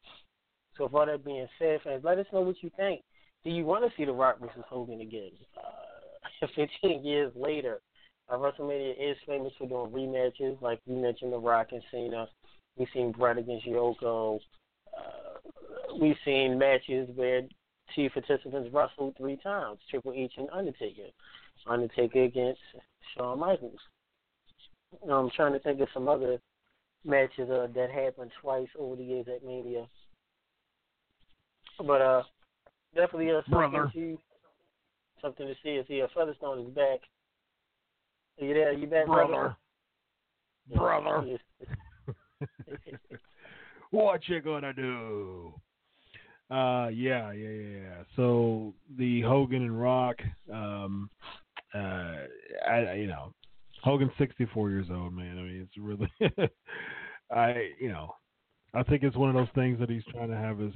[0.77, 3.01] So, with all that being said, fans, let us know what you think.
[3.45, 5.31] Do you want to see The Rock versus Hogan again?
[5.57, 7.81] Uh, 15 years later,
[8.29, 12.27] uh, WrestleMania is famous for doing rematches, like we mentioned The Rock and Cena.
[12.77, 14.41] We've seen Bret against Yoko.
[14.97, 15.51] Uh,
[16.01, 17.43] we've seen matches where
[17.95, 21.11] two participants wrestled three times, Triple H and Undertaker.
[21.66, 22.61] Undertaker against
[23.16, 23.79] Shawn Michaels.
[25.11, 26.39] I'm trying to think of some other
[27.05, 29.87] matches uh, that happened twice over the years at Mania.
[31.79, 32.22] But uh,
[32.95, 33.91] definitely uh, something Brother.
[33.95, 34.18] to see.
[35.20, 35.70] something to see.
[35.70, 37.01] Is here Featherstone is back.
[38.41, 38.70] Are you there?
[38.70, 39.57] Are you back, Brother.
[40.70, 40.99] brother?
[41.03, 41.39] Brother.
[43.91, 45.55] what you gonna do?
[46.51, 48.03] Uh, yeah, yeah, yeah, yeah.
[48.16, 50.16] So the Hogan and Rock,
[50.53, 51.09] um,
[51.75, 52.14] uh,
[52.68, 53.33] I, you know,
[53.83, 55.39] Hogan's 64 years old, man.
[55.39, 56.12] I mean, it's really,
[57.31, 58.14] I, you know,
[58.75, 60.75] I think it's one of those things that he's trying to have his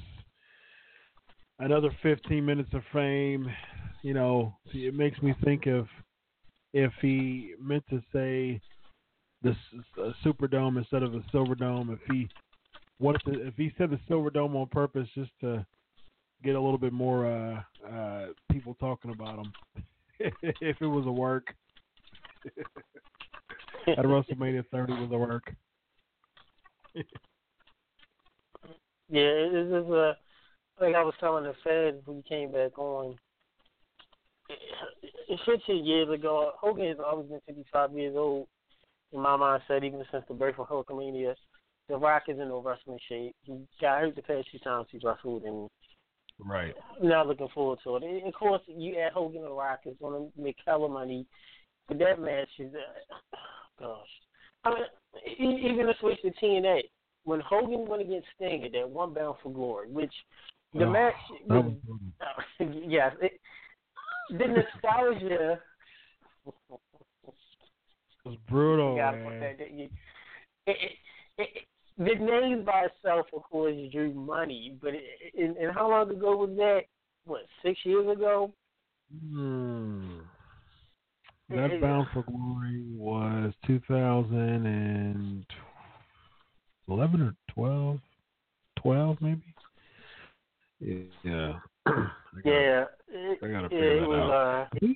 [1.59, 3.48] another 15 minutes of fame.
[4.02, 5.86] You know, see, it makes me think of
[6.72, 8.61] if he meant to say
[9.42, 9.54] the
[10.02, 12.28] a Superdome instead of a Silverdome, if he
[12.98, 15.64] what if, the, if he said the Silver Dome on purpose just to
[16.42, 19.52] get a little bit more uh, uh, people talking about him?
[20.61, 21.54] if it was a work,
[23.86, 25.54] at WrestleMania 30 was a work.
[29.11, 30.12] Yeah, it is uh,
[30.81, 33.16] like I was telling the fans when he came back on.
[34.49, 38.47] It, 15 years ago, Hogan has always been 55 years old.
[39.12, 41.35] In my mindset, even since the birth of Hulkamania,
[41.89, 43.35] The Rock is in no wrestling shape.
[43.43, 45.68] He got hurt the past few times he wrestled, and
[46.39, 46.74] Right.
[47.03, 48.05] Not looking forward to it.
[48.05, 51.26] And of course, you add Hogan and The Rock is going to make hella money.
[51.89, 53.37] But that match is, uh,
[53.81, 54.07] gosh.
[54.64, 56.83] I mean, even to switch to TNA,
[57.24, 60.12] when Hogan went against Sting at that one bound for glory, which
[60.75, 61.14] the Oh, match
[61.49, 62.01] was, was
[62.87, 63.41] yes, it,
[64.31, 65.61] the nostalgia.
[66.47, 66.53] It
[68.25, 69.41] was brutal, You man.
[69.59, 69.91] that- you-
[70.66, 70.93] it,
[71.39, 71.49] it,
[71.97, 75.03] the name by itself, of course, drew money, but it,
[75.37, 76.83] and, and how long ago was that?
[77.25, 78.53] What, six years ago?
[79.33, 80.19] Hmm.
[81.49, 85.47] That Bound for Glory was 2011
[87.23, 87.99] or 12?
[88.77, 89.43] 12 maybe?
[91.24, 91.59] Yeah.
[91.87, 92.09] I gotta-
[92.45, 94.18] Yeah, it, I gotta yeah, figure it that was.
[94.18, 94.68] out.
[94.83, 94.87] Uh,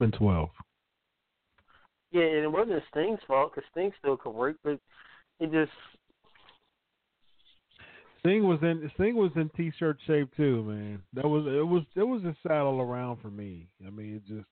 [0.00, 0.48] Been 12.
[2.12, 4.78] yeah, and it wasn't Sting's fault because Sting still could work, but
[5.40, 5.70] it just
[8.20, 11.02] Sting was in Sting was in t-shirt shape too, man.
[11.14, 13.68] That was it was it was a saddle around for me.
[13.86, 14.46] I mean, it just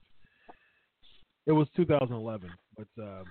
[1.46, 3.22] it was 2011, but uh,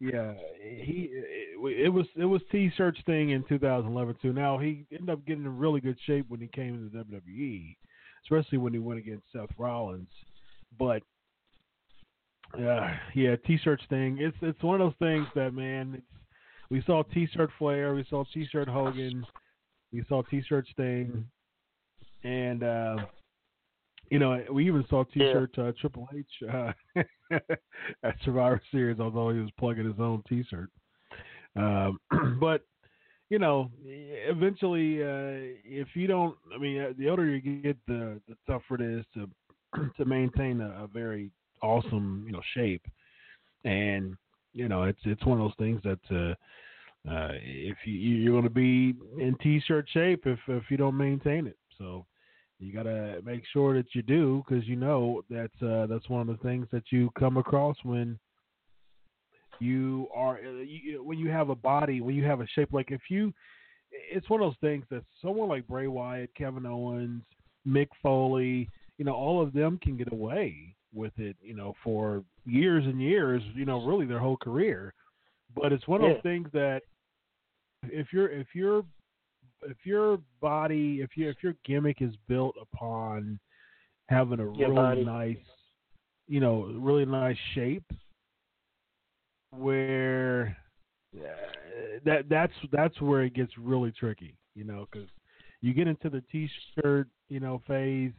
[0.00, 4.32] yeah, he it, was it was t-shirt thing in 2011 too.
[4.32, 7.76] Now he ended up getting in really good shape when he came into WWE,
[8.24, 10.08] especially when he went against Seth Rollins.
[10.78, 11.02] But
[12.54, 14.18] uh, yeah, t-shirt thing.
[14.20, 15.94] It's it's one of those things that man.
[15.96, 16.06] It's
[16.70, 19.24] we saw t-shirt Flair, we saw t-shirt Hogan.
[19.92, 21.24] We saw T-shirt Sting,
[22.22, 22.96] and uh,
[24.10, 26.72] you know we even saw T-shirt uh, Triple H uh,
[28.02, 30.70] at Survivor Series, although he was plugging his own T-shirt.
[31.56, 31.98] Um,
[32.40, 32.62] but
[33.30, 38.20] you know, eventually, uh, if you don't, I mean, uh, the older you get, the
[38.28, 39.28] the tougher it is to
[39.96, 41.30] to maintain a, a very
[41.62, 42.84] awesome, you know, shape.
[43.64, 44.16] And
[44.54, 46.00] you know, it's it's one of those things that.
[46.14, 46.34] Uh,
[47.08, 48.92] uh, if you you're going to be
[49.22, 51.56] in t-shirt shape if if you don't maintain it.
[51.78, 52.04] So
[52.58, 56.20] you got to make sure that you do because you know that's uh, that's one
[56.20, 58.18] of the things that you come across when
[59.60, 62.90] you are uh, you, when you have a body when you have a shape like
[62.90, 63.32] if you
[63.90, 67.22] it's one of those things that someone like Bray Wyatt, Kevin Owens,
[67.66, 72.22] Mick Foley, you know, all of them can get away with it, you know, for
[72.44, 74.92] years and years, you know, really their whole career.
[75.54, 76.14] But it's one of Yeah.
[76.14, 76.82] those things that
[77.84, 78.84] if you're if your
[79.62, 83.38] if your body if your if your gimmick is built upon
[84.08, 85.04] having a Your really body.
[85.04, 85.36] nice
[86.26, 87.84] you know really nice shape
[89.50, 90.56] where
[91.16, 95.08] uh, that that's that's where it gets really tricky you know because
[95.60, 98.12] you get into the t-shirt you know phase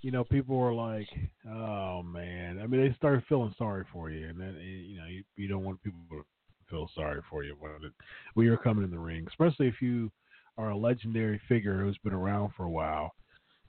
[0.00, 1.08] you know people are like
[1.48, 5.22] oh man i mean they start feeling sorry for you and then you know you,
[5.36, 6.24] you don't want people to
[6.68, 7.92] feel sorry for you when it,
[8.34, 10.10] when you're coming in the ring, especially if you
[10.58, 13.12] are a legendary figure who's been around for a while.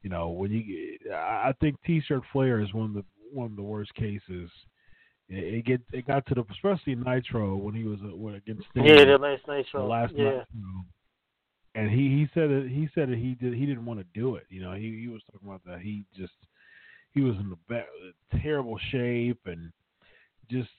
[0.01, 3.63] You know, when you, I think T-shirt Flair is one of the one of the
[3.63, 4.49] worst cases.
[5.29, 8.63] It, it get it got to the especially Nitro when he was uh, when against
[8.71, 10.45] Sting, yeah, the last night the last yeah, Nitro.
[11.75, 14.35] And he he said that he said that he did he didn't want to do
[14.35, 14.45] it.
[14.49, 16.33] You know, he he was talking about that he just
[17.13, 19.71] he was in the ba- terrible shape and
[20.49, 20.69] just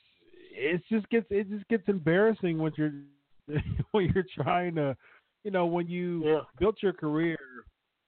[0.53, 2.93] it just gets it just gets embarrassing when you're
[3.93, 4.97] when you're trying to
[5.45, 6.41] you know when you yeah.
[6.59, 7.39] built your career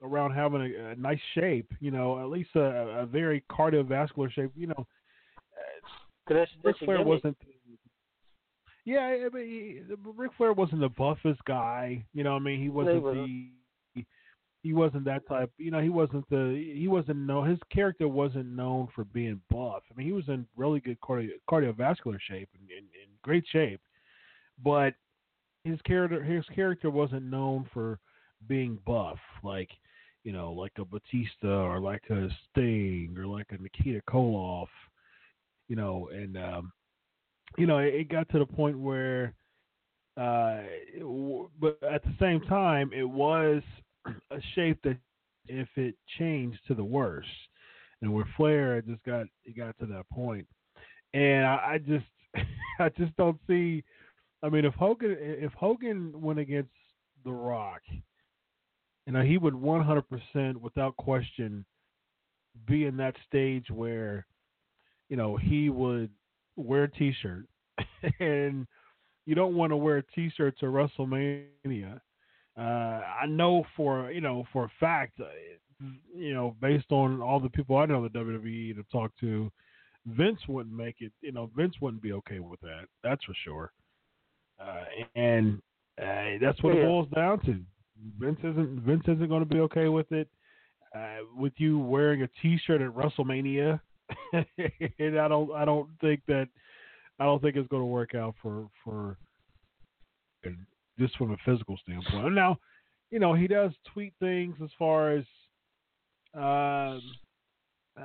[0.02, 2.60] around having a, a nice shape you know at least a,
[3.00, 4.86] a very cardiovascular shape you know,
[6.30, 7.06] uh, Ric Flair gimmick.
[7.06, 7.36] wasn't
[8.84, 12.68] yeah I mean he, Ric Flair wasn't the buffest guy you know I mean he
[12.68, 13.26] wasn't wasn't.
[13.26, 14.04] the
[14.62, 18.46] he wasn't that type you know he wasn't the he wasn't no his character wasn't
[18.46, 22.70] known for being buff i mean he was in really good cardio, cardiovascular shape and
[22.70, 23.80] in, in great shape
[24.62, 24.94] but
[25.64, 27.98] his character his character wasn't known for
[28.48, 29.70] being buff like
[30.24, 34.68] you know like a batista or like a sting or like a nikita koloff
[35.68, 36.72] you know and um
[37.56, 39.34] you know it, it got to the point where
[40.16, 40.60] uh
[40.94, 43.62] it but at the same time it was
[44.30, 44.96] a shape that
[45.46, 47.26] if it changed to the worse
[48.00, 50.46] and with flair it just got it got to that point.
[51.14, 52.04] And i, I just
[52.78, 53.82] i just don't see
[54.42, 56.70] i mean if hogan if hogan went against
[57.24, 57.82] the rock
[59.06, 61.64] you know he would 100% without question
[62.66, 64.26] be in that stage where
[65.08, 66.10] you know he would
[66.56, 67.46] wear a t-shirt
[68.20, 68.66] and
[69.26, 72.00] you don't want to wear t-shirts at WrestleMania.
[72.58, 75.24] Uh, I know for you know for a fact, uh,
[76.14, 79.50] you know based on all the people I know the WWE to talk to,
[80.06, 81.12] Vince wouldn't make it.
[81.22, 82.86] You know Vince wouldn't be okay with that.
[83.02, 83.72] That's for sure.
[84.62, 84.84] Uh,
[85.16, 85.60] and
[86.00, 86.82] uh, that's what Yeah.
[86.82, 87.60] it boils down to.
[88.18, 90.28] Vince isn't Vince isn't going to be okay with it.
[90.94, 93.80] Uh, with you wearing a T-shirt at WrestleMania,
[94.32, 96.48] and I don't I don't think that
[97.18, 99.16] I don't think it's going to work out for for
[100.98, 102.34] just from a physical standpoint.
[102.34, 102.58] Now,
[103.10, 105.24] you know he does tweet things as far as
[106.34, 107.02] um,
[107.98, 108.04] uh,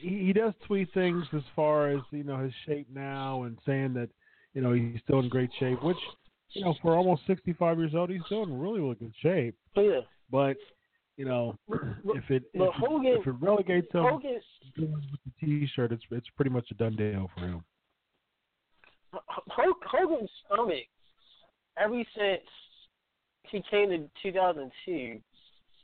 [0.00, 3.94] he, he does tweet things as far as you know his shape now and saying
[3.94, 4.10] that
[4.54, 5.96] you know he's still in great shape, which
[6.50, 9.56] you know for almost 65 years old he's still in really really good shape.
[9.76, 10.00] Oh, yeah.
[10.30, 10.56] But
[11.16, 14.40] you know if it if, Hogan, if it relegates him Hogan,
[14.76, 17.64] with the T-shirt, it's it's pretty much a done deal for him.
[19.48, 20.86] Hogan's stomach,
[21.78, 22.42] ever since
[23.50, 25.20] he came to 2002,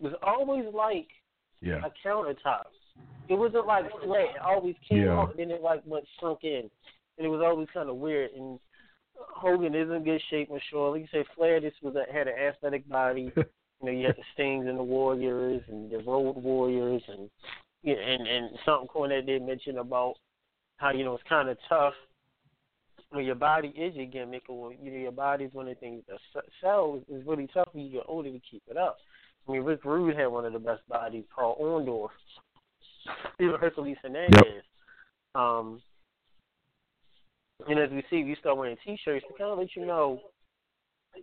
[0.01, 1.09] was always like
[1.61, 1.81] yeah.
[1.85, 2.65] a countertop.
[3.29, 4.37] It wasn't like flat.
[4.37, 5.19] It always came Yeah.
[5.19, 6.71] out and it like went sunk in,
[7.19, 8.31] and it was always kind of weird.
[8.33, 8.59] And
[9.17, 10.93] Hogan is in good shape, for sure.
[10.93, 13.33] Like you said, Flair just was a, had an athletic body.
[13.37, 13.45] you
[13.83, 17.29] know, you had the Stings and the Warriors and the Road Warriors, and
[17.85, 20.15] and and something Cornette did mention about
[20.77, 21.95] how you know it's kind of tough
[23.11, 25.81] when your body is your gimmick, or you know your body is one of the
[25.81, 27.03] things that sells.
[27.09, 28.99] It's really tough when you get older to keep it up.
[29.49, 32.11] I mean, Rick Rude had one of the best bodies, Paul Orndorff,
[33.41, 34.43] even Hercules Hernandez.
[34.45, 35.43] Yep.
[35.43, 35.81] Um,
[37.67, 40.21] and as we see, you start wearing T-shirts to kind of let you know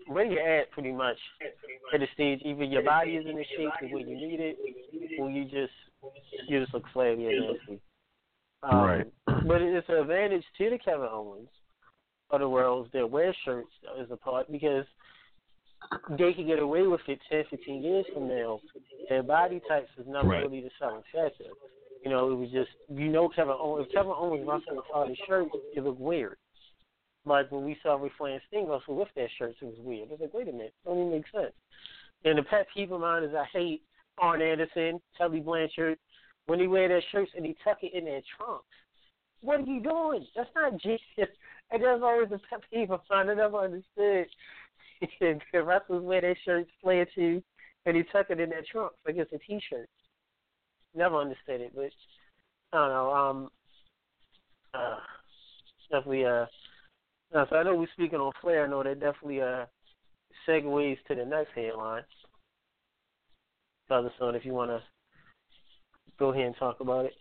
[0.08, 1.18] where you're at, pretty much
[1.94, 2.42] at the stage.
[2.44, 4.58] Either your body is in the shape to where you need it,
[5.20, 5.74] or you just
[6.48, 7.82] you just look flabby and nasty.
[8.64, 9.08] Um, Right.
[9.48, 11.50] But it's an advantage to the Kevin Owens
[12.32, 13.70] of the worlds that wear shirts
[14.00, 14.86] as a part because
[16.18, 18.60] they can get away with it 10, 15 years from now.
[19.08, 20.44] Their body types was never Right.
[20.44, 21.46] really the selling factor.
[22.06, 23.88] You know, it was just you know Kevin Owens.
[23.88, 26.38] If Kevin Owens wrestled without his shirt, it looked weird.
[27.26, 30.12] Like when we saw Ric Flair and Sting wrestle with their shirts, it was weird.
[30.12, 31.53] It was like, wait a minute, it don't even make sense.
[32.24, 33.82] And the pet peeve of mine is I hate
[34.20, 35.97] Arn Anderson, Tully Blanchard,
[36.45, 38.66] when they wear their shirts and they tuck it in their trunks.
[39.41, 40.28] What are you doing?
[40.36, 41.01] That's not genius.
[41.72, 43.28] And that's always a pet peeve of mine.
[43.28, 44.28] I never understood.
[45.51, 47.41] the wrestlers wear their shirts, Flair too,
[47.88, 49.89] and they tuck it in their trunks like it's a T-shirt.
[50.96, 51.89] Never understood it, but
[52.72, 53.14] I don't know.
[53.14, 53.50] Um,
[54.74, 54.98] uh,
[55.91, 56.26] definitely.
[56.26, 56.46] Uh,
[57.34, 58.66] so I know we're speaking on Flair.
[58.66, 59.66] I know that definitely uh
[60.48, 62.04] segues to the next headline.
[63.88, 64.82] Brother Son, if you want to
[66.18, 67.14] go ahead and talk about it.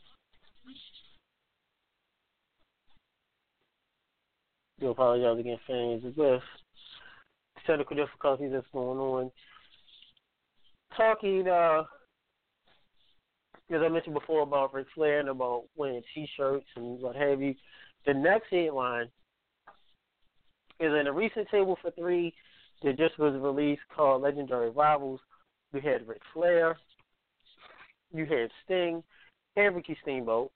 [4.81, 6.43] Do apologize again, fans, with
[7.67, 9.31] technical difficulties that's going on.
[10.97, 11.83] Talking, uh,
[13.71, 17.55] as I mentioned before about Ric Flair and about wearing T-shirts and what have you,
[18.07, 19.09] the next headline
[20.81, 22.35] is in a recent table for three
[22.83, 25.21] that just was released called Legendary Rivals.
[25.73, 26.77] You had Ric Flair,
[28.13, 29.03] you had Sting,
[29.57, 30.51] and Ricky Steamboat.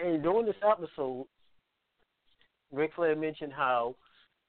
[0.00, 1.26] And during this episode,
[2.72, 3.96] Ric Flair mentioned how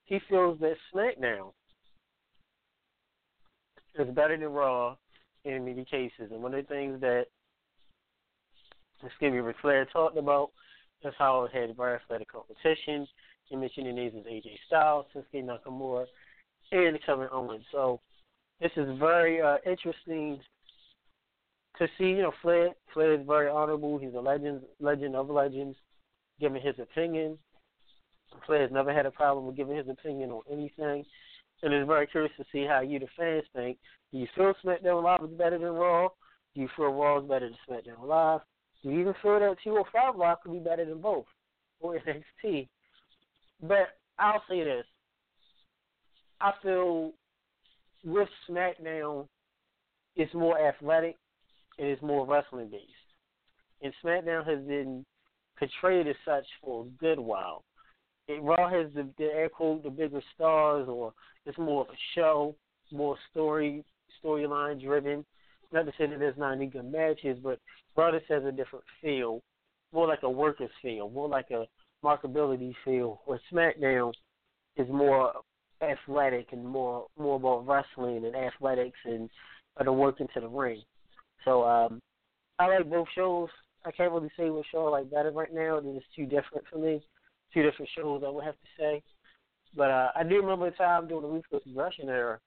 [0.04, 1.52] he feels that SmackDown
[3.98, 4.96] is better than Raw
[5.44, 6.30] in many cases.
[6.30, 7.26] And one of the things that
[9.04, 10.50] excuse me, Ric Flair talked about
[11.04, 13.06] is how it had very athletic competition.
[13.46, 16.06] He mentioned the names of AJ Styles, Shinsuke Nakamura,
[16.70, 17.64] and Kevin Owens.
[17.72, 18.00] So
[18.60, 20.40] this is very uh, interesting
[21.78, 22.10] to see.
[22.10, 23.98] You know, Flair Flair is very honorable.
[23.98, 25.76] He's a legend, legend of legends,
[26.40, 27.38] giving his opinion.
[28.46, 31.04] Flair's never had a problem with giving his opinion on anything.
[31.62, 33.78] And it's very curious to see how you, the fans, think.
[34.10, 36.08] Do you feel SmackDown Live is better than Raw?
[36.54, 38.40] Do you feel Raw is better than SmackDown Live?
[38.82, 41.26] Do you even feel that 205 Live could be better than both
[41.80, 41.98] or
[42.44, 42.68] NXT?
[43.62, 44.84] But I'll say this.
[46.40, 47.12] I feel
[48.04, 49.28] with SmackDown,
[50.16, 51.16] it's more athletic
[51.78, 52.84] and it's more wrestling based.
[53.82, 55.04] And SmackDown has been
[55.58, 57.64] portrayed as such for a good while.
[58.28, 61.12] Raw has the, the air quote the bigger stars, or
[61.46, 62.54] it's more of a show,
[62.90, 63.84] more story
[64.24, 65.24] storyline driven.
[65.72, 67.58] Not to say that there's not any good matches, but
[67.96, 69.40] Raw just has a different feel,
[69.92, 71.66] more like a workers feel, more like a
[72.04, 73.20] markability feel.
[73.24, 74.12] Where SmackDown
[74.76, 75.32] is more
[75.82, 79.28] athletic and more more about wrestling and athletics and
[79.78, 80.82] uh, the work into the ring.
[81.44, 82.00] So um,
[82.58, 83.48] I like both shows.
[83.84, 85.80] I can't really say which show I like better right now.
[85.80, 87.02] They're just too different for me.
[87.52, 89.02] Two different shows, I would have to say.
[89.76, 92.38] But uh, I do remember a time during the Ruthless Aggression era,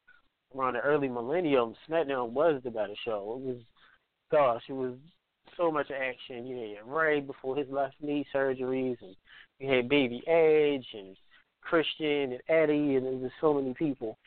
[0.55, 3.39] around the early millennium, SmackDown was the better show.
[3.39, 3.57] It was,
[4.31, 4.93] gosh, it was
[5.57, 6.45] so much action.
[6.45, 9.15] You had Ray before his left knee surgeries, and
[9.59, 11.15] you had Baby Edge and
[11.61, 14.17] Christian and Eddie, and there was so many people.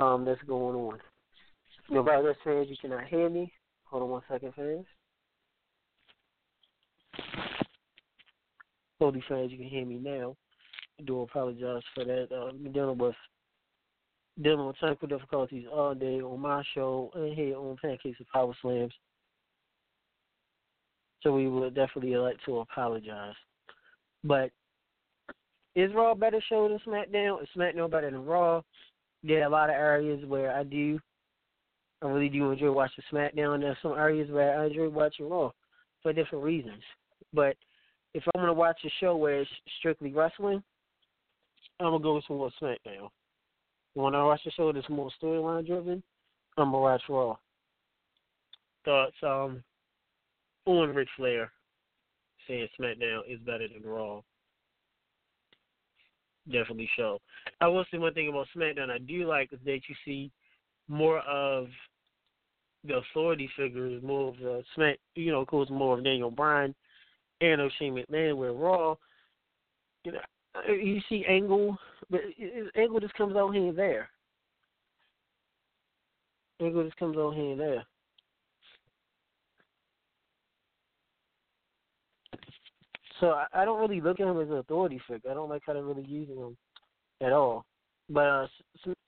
[0.00, 0.98] um, that's going on.
[1.90, 3.52] Nobody else fans, you cannot hear me.
[3.84, 4.86] Hold on one second, fans.
[9.02, 10.36] Holy fans, you can hear me now.
[11.00, 12.28] I do apologize for that.
[12.30, 13.16] Uh, I'm dealing with
[14.40, 18.54] dealing with technical difficulties all day on my show and here on Pancakes and Power
[18.62, 18.92] Slams.
[21.24, 23.34] So we would definitely like to apologize.
[24.22, 24.52] But
[25.74, 27.42] is Raw better show than SmackDown?
[27.42, 28.62] Is SmackDown better than Raw?
[29.24, 31.00] There are a lot of areas where I do,
[32.02, 33.62] I really do enjoy watching SmackDown.
[33.62, 35.50] There's some areas where I enjoy watching Raw
[36.04, 36.82] for different reasons.
[37.34, 37.56] But
[38.14, 40.62] if I'm gonna watch a show where it's strictly wrestling,
[41.80, 43.08] I'm gonna go to more SmackDown.
[43.94, 46.02] When I watch a show that's more storyline driven,
[46.56, 47.36] I'm gonna watch Raw.
[48.84, 49.62] Thoughts um
[50.66, 51.50] on Ric Flair
[52.46, 54.20] saying SmackDown is better than Raw.
[56.46, 57.20] Definitely show.
[57.60, 60.30] I will say one thing about SmackDown I do like is that you see
[60.88, 61.68] more of
[62.84, 66.74] the authority figures, more of the Smack, you know, of course, more of Daniel Bryan
[67.42, 68.36] and Shane McMahon.
[68.36, 68.94] Where Raw,
[70.04, 70.18] you know,
[70.68, 71.76] you see Angle,
[72.10, 72.20] but
[72.76, 74.08] Angle just comes out here and there.
[76.60, 77.84] Angle just comes out here and there.
[83.20, 85.30] So I, I don't really look at him as an authority figure.
[85.30, 86.56] I don't like how they're really using him
[87.20, 87.64] at all.
[88.10, 88.46] But uh,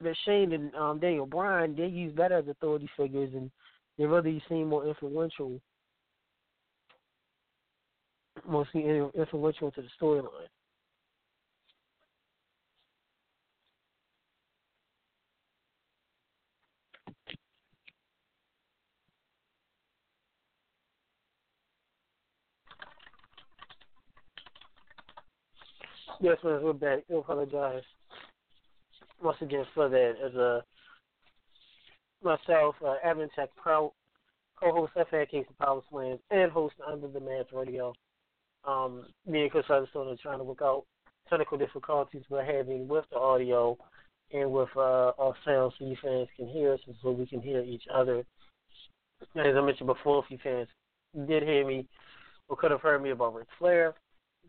[0.00, 3.50] but Shane and um, Daniel Bryan, they use that as authority figures, and
[3.98, 5.60] they really seem more influential,
[8.48, 10.48] mostly influential to the storyline.
[26.20, 27.00] Yes, we're back.
[27.10, 27.82] I apologize
[29.22, 30.14] once again for that.
[30.24, 30.64] As a
[32.22, 32.94] myself, uh,
[33.36, 33.92] Tech Pro,
[34.58, 37.92] co-host FA Kings of Power Slams, and host Under the Mask Radio.
[38.66, 40.84] Um, me and Chris Featherstone are trying to work out
[41.28, 43.76] technical difficulties we're having with the audio
[44.32, 47.40] and with uh, our sound so you fans can hear us and so we can
[47.40, 48.24] hear each other.
[49.36, 50.68] As I mentioned before, if you fans
[51.26, 51.86] did hear me
[52.48, 53.94] or could have heard me about Ric Flair,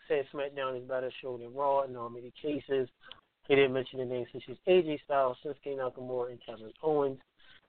[0.07, 2.89] said SmackDown is better show than Raw in all many cases.
[3.47, 7.19] He didn't mention the names such as AJ Styles, Shinsuke Nakamura, and Kevin Owens.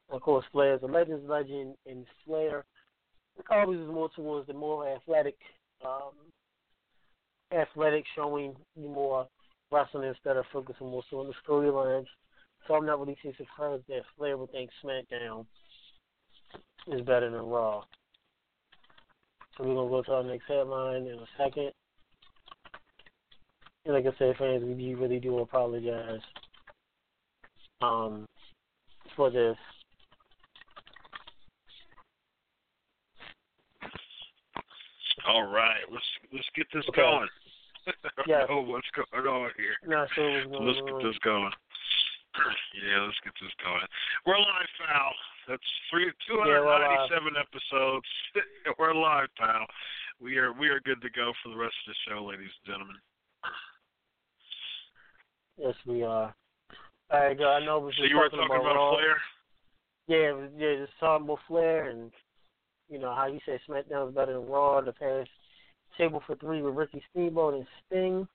[0.09, 2.65] Of course, Flair is a Legends legend, and Flair
[3.51, 5.37] always is more towards the more athletic,
[5.85, 6.15] um,
[7.53, 9.27] athletic showing more
[9.71, 12.07] wrestling instead of focusing more so on the storylines.
[12.67, 15.47] So I'm not really too surprised that Flair would think SmackDown
[16.89, 17.83] is better than Raw.
[19.57, 21.73] So we're gonna go to our next headline in a second
[23.85, 26.21] And like I said, fans, we really do apologize
[27.81, 28.27] um,
[29.15, 29.57] for this.
[35.27, 37.03] All right, let's let's get this okay.
[37.03, 37.29] going.
[38.27, 38.47] yeah.
[38.51, 39.75] oh, what's going on here?
[40.15, 40.87] Sure what's let's on.
[40.87, 41.51] get this going.
[42.79, 43.87] yeah, let's get this going.
[44.27, 45.11] We're live, pal.
[45.49, 48.07] That's three two hundred ninety seven yeah, episodes.
[48.79, 49.67] we're live, pal.
[50.23, 52.67] We are we are good to go for the rest of the show, ladies and
[52.67, 52.97] gentlemen.
[55.59, 56.35] Yes, we are.
[57.11, 59.17] All right, I know we so you were talking about, about Flair.
[60.07, 62.13] Yeah, yeah, just talking about Flair and
[62.89, 64.81] you know how you said SmackDown is better than Raw.
[64.81, 65.31] The past
[65.99, 68.29] table for three with Ricky Steamboat and Sting.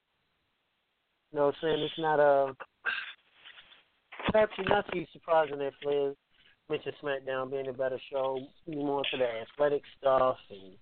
[1.31, 1.79] You know what I'm saying?
[1.83, 2.55] It's not a
[4.35, 6.13] actually not too surprising that Flair
[6.69, 10.73] mentioned SmackDown being a better show, more into the athletic stuff and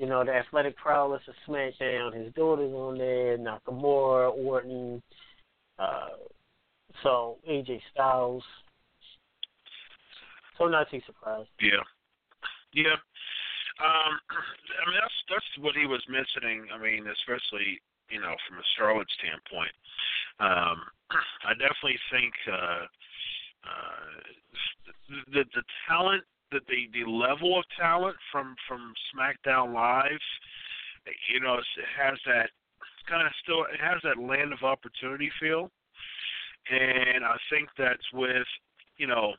[0.00, 2.24] you know, the athletic prowess of SmackDown.
[2.24, 5.02] His daughter's on there, Nakamura, Orton,
[5.78, 6.08] uh,
[7.02, 8.42] so AJ Styles.
[10.56, 11.50] So not too surprised.
[11.60, 11.82] Yeah,
[12.72, 12.98] yeah.
[13.80, 14.12] Um,
[14.80, 16.68] I mean, that's that's what he was mentioning.
[16.72, 19.74] I mean, especially you know from a Charlotte standpoint.
[20.40, 20.78] Um,
[21.48, 22.84] I definitely think uh,
[23.64, 24.10] uh,
[25.32, 30.24] the the talent that the the level of talent from from SmackDown Live,
[31.32, 31.64] you know, it
[31.96, 32.50] has that
[33.08, 35.70] kind of still it has that land of opportunity feel,
[36.70, 38.46] and I think that's with
[38.96, 39.34] you know.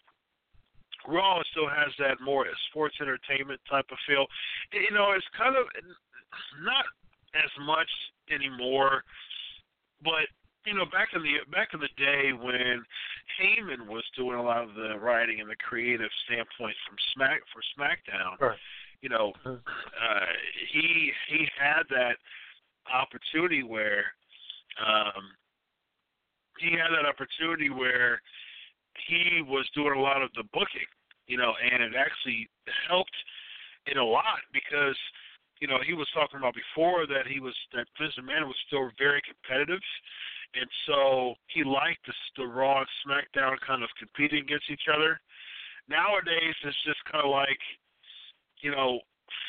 [1.08, 4.26] Raw still has that more sports entertainment type of feel.
[4.74, 5.68] You know, it's kind of
[6.64, 6.86] not
[7.36, 7.90] as much
[8.30, 9.04] anymore,
[10.04, 10.28] but
[10.66, 12.84] you know, back in the back in the day when
[13.40, 17.62] Heyman was doing a lot of the writing and the creative standpoint from Smack for
[17.74, 18.58] SmackDown, right.
[19.02, 19.56] you know, uh-huh.
[19.56, 20.26] uh,
[20.72, 22.18] he he had that
[22.94, 24.06] opportunity where
[24.86, 25.34] um,
[26.60, 28.22] he had that opportunity where
[29.08, 30.90] he was doing a lot of the booking,
[31.28, 32.50] you know, and it actually
[32.90, 33.16] helped
[33.88, 34.98] in a lot because
[35.60, 38.90] you know he was talking about before that he was that Vince McMahon was still
[38.98, 39.82] very competitive,
[40.54, 45.20] and so he liked the, the Raw SmackDown kind of competing against each other.
[45.90, 47.60] Nowadays, it's just kind of like,
[48.62, 49.00] you know,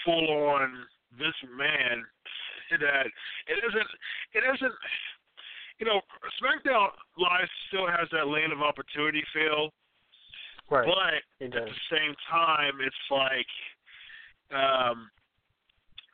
[0.04, 0.86] full on
[1.18, 2.02] Vince McMahon.
[2.72, 3.04] That
[3.52, 3.90] it isn't,
[4.32, 4.72] it isn't,
[5.82, 5.98] you know,
[6.38, 9.74] SmackDown Live still has that land of opportunity feel,
[10.70, 10.86] right.
[10.86, 13.50] but at the same time, it's like
[14.54, 15.10] um,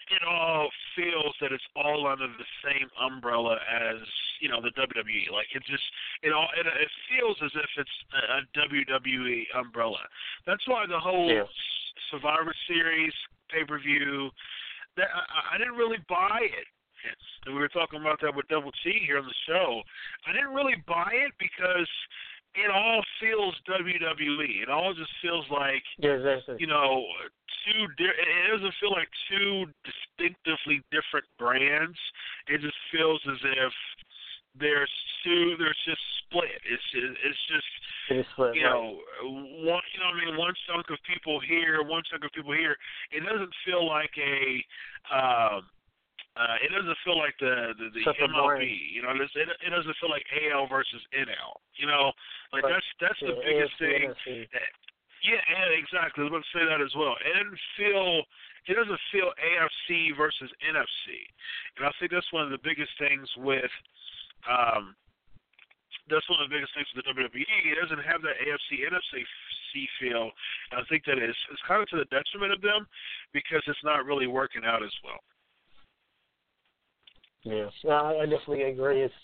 [0.09, 4.01] it all feels that it's all under the same umbrella as
[4.41, 5.37] you know the WWE.
[5.37, 5.85] Like it just
[6.23, 10.01] it all it, it feels as if it's a, WWE umbrella.
[10.47, 11.45] That's why the whole yeah.
[12.11, 13.13] Survivor Series
[13.53, 14.31] pay per view
[14.97, 16.65] that I, I didn't really buy it.
[17.47, 19.83] And we were talking about that with Double T here on the show.
[20.27, 21.89] I didn't really buy it because
[22.55, 24.63] it all feels WWE.
[24.63, 26.57] It all just feels like exactly.
[26.59, 27.05] you know
[27.65, 27.87] two.
[27.97, 31.99] Di- it doesn't feel like two distinctively different brands.
[32.49, 33.73] It just feels as if
[34.59, 34.91] there's
[35.25, 35.55] two.
[35.59, 36.61] There's just split.
[36.65, 37.71] It's just, it's just
[38.11, 38.73] it split, you right.
[38.73, 38.99] know
[39.63, 39.85] one.
[39.93, 42.77] You know what I mean one chunk of people here, one chunk of people here.
[43.13, 44.65] It doesn't feel like a.
[45.13, 45.63] Um,
[46.39, 48.63] uh, it doesn't feel like the the, the Such MLB.
[48.95, 51.59] You know, it, it doesn't feel like AL versus NL.
[51.75, 52.13] You know,
[52.55, 52.79] like Right.
[52.79, 54.03] that's that's the biggest AFC, thing.
[54.15, 54.47] NFC.
[55.27, 56.23] Yeah, yeah, exactly.
[56.23, 57.19] I was about to say that as well.
[57.19, 58.23] It doesn't feel
[58.71, 61.27] it doesn't feel AFC versus NFC,
[61.77, 63.73] and I think that's one of the biggest things with
[64.47, 64.95] um,
[66.07, 67.43] that's one of the biggest things with the WWE.
[67.67, 69.27] It doesn't have that AFC NFC
[70.01, 70.31] feel.
[70.73, 72.87] And I think that it's it's kind of to the detriment of them
[73.33, 75.21] because it's not really working out as well.
[77.49, 79.03] Yeah, I I definitely agree.
[79.03, 79.15] It's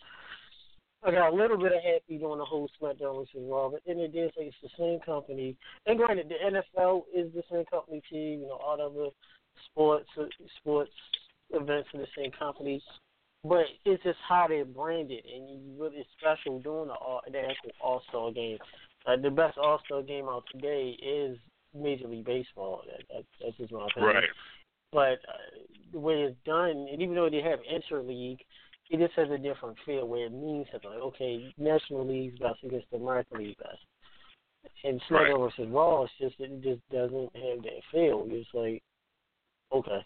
[1.05, 3.99] I got a little bit of happy doing the whole SmackDown versus Raw, but then
[3.99, 5.57] it is like it's the same company.
[5.87, 8.16] And granted, the NFL is the same company too.
[8.16, 9.11] You know, all the other
[9.66, 10.09] sports
[10.59, 10.91] sports
[11.51, 12.83] events are the same company.
[13.47, 17.39] But it's just how they're branded, and you really it's special doing the all, the
[17.39, 18.57] actual All Star game.
[19.07, 21.37] Uh, the best All Star game out today is
[21.75, 22.83] Major League Baseball.
[22.87, 24.14] That, that, that's just my opinion.
[24.14, 24.25] Right.
[24.93, 25.61] But uh,
[25.95, 28.40] the way it's done, and even though they have interleague,
[28.90, 30.90] it just has a different feel where it means something.
[30.90, 33.78] Like, okay, National League's best against the American League best.
[34.84, 38.26] And SmackDown versus Raw, it's just it just doesn't have that feel.
[38.28, 38.82] It's like,
[39.72, 40.05] okay,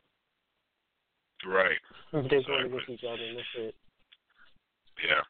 [1.46, 1.78] Right.
[2.12, 3.74] they're going against each other, and that's it.
[5.06, 5.22] Yeah.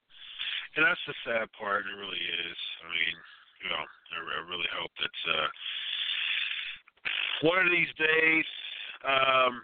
[0.76, 1.84] And that's the sad part.
[1.84, 2.59] It really is.
[2.84, 3.16] I mean,
[3.64, 5.48] you know, I, I really hope that uh,
[7.42, 8.44] one of these days,
[9.04, 9.61] um,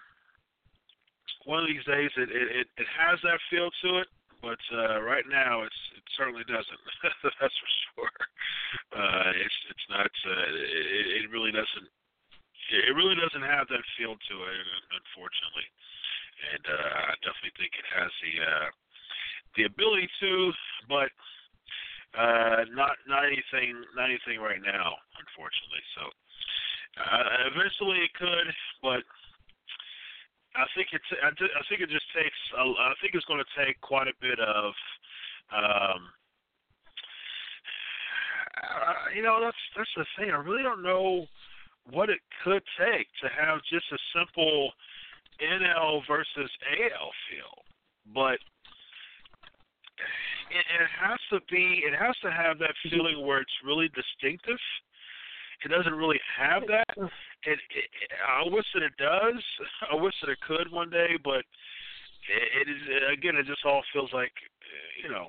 [1.45, 4.09] one of these days, it it, it, has that feel to it.
[4.43, 6.83] But uh, right now, it's it certainly doesn't.
[7.41, 8.17] that's for sure.
[8.93, 10.13] Uh, it's it's not.
[10.25, 11.89] Uh, it, it really doesn't.
[12.73, 15.69] It really doesn't have that feel to it, unfortunately.
[16.53, 18.69] And uh, I definitely think it has the uh,
[19.57, 20.53] the ability to,
[20.89, 21.13] but
[22.19, 25.85] uh, not not anything not anything right now, unfortunately.
[25.97, 26.03] So
[27.01, 28.49] uh, eventually it could,
[28.83, 29.03] but
[30.55, 33.55] I think it's I, I think it just takes a, I think it's going to
[33.59, 34.73] take quite a bit of
[35.51, 36.01] um,
[38.63, 40.31] uh, you know that's that's the thing.
[40.31, 41.27] I really don't know
[41.91, 44.73] what it could take to have just a simple
[45.43, 47.55] NL versus AL feel,
[48.15, 48.39] but
[50.51, 51.83] it, it has to be.
[51.85, 54.59] It has to have that feeling where it's really distinctive.
[55.65, 57.11] It doesn't really have that.
[57.47, 57.89] It, it,
[58.27, 59.43] I wish that it does.
[59.93, 61.45] I wish that it could one day, but
[62.29, 62.83] it, it is
[63.13, 63.37] again.
[63.37, 64.33] It just all feels like
[65.03, 65.29] you know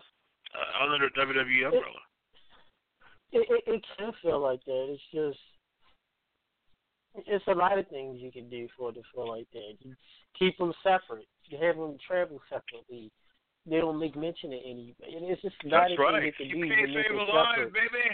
[0.55, 2.03] uh, under the WWE umbrella.
[3.31, 4.87] It, it it can feel like that.
[4.95, 5.39] It's just
[7.27, 9.75] it's a lot of things you can do for it to feel like that.
[9.79, 9.95] You
[10.37, 11.27] keep them separate.
[11.45, 13.11] You have them travel separately.
[13.65, 14.95] They don't make mention of any.
[15.01, 16.33] It's just not a lot That's of right.
[16.37, 17.73] things you can do to make kayfabe it alive, separate.
[17.73, 18.05] baby.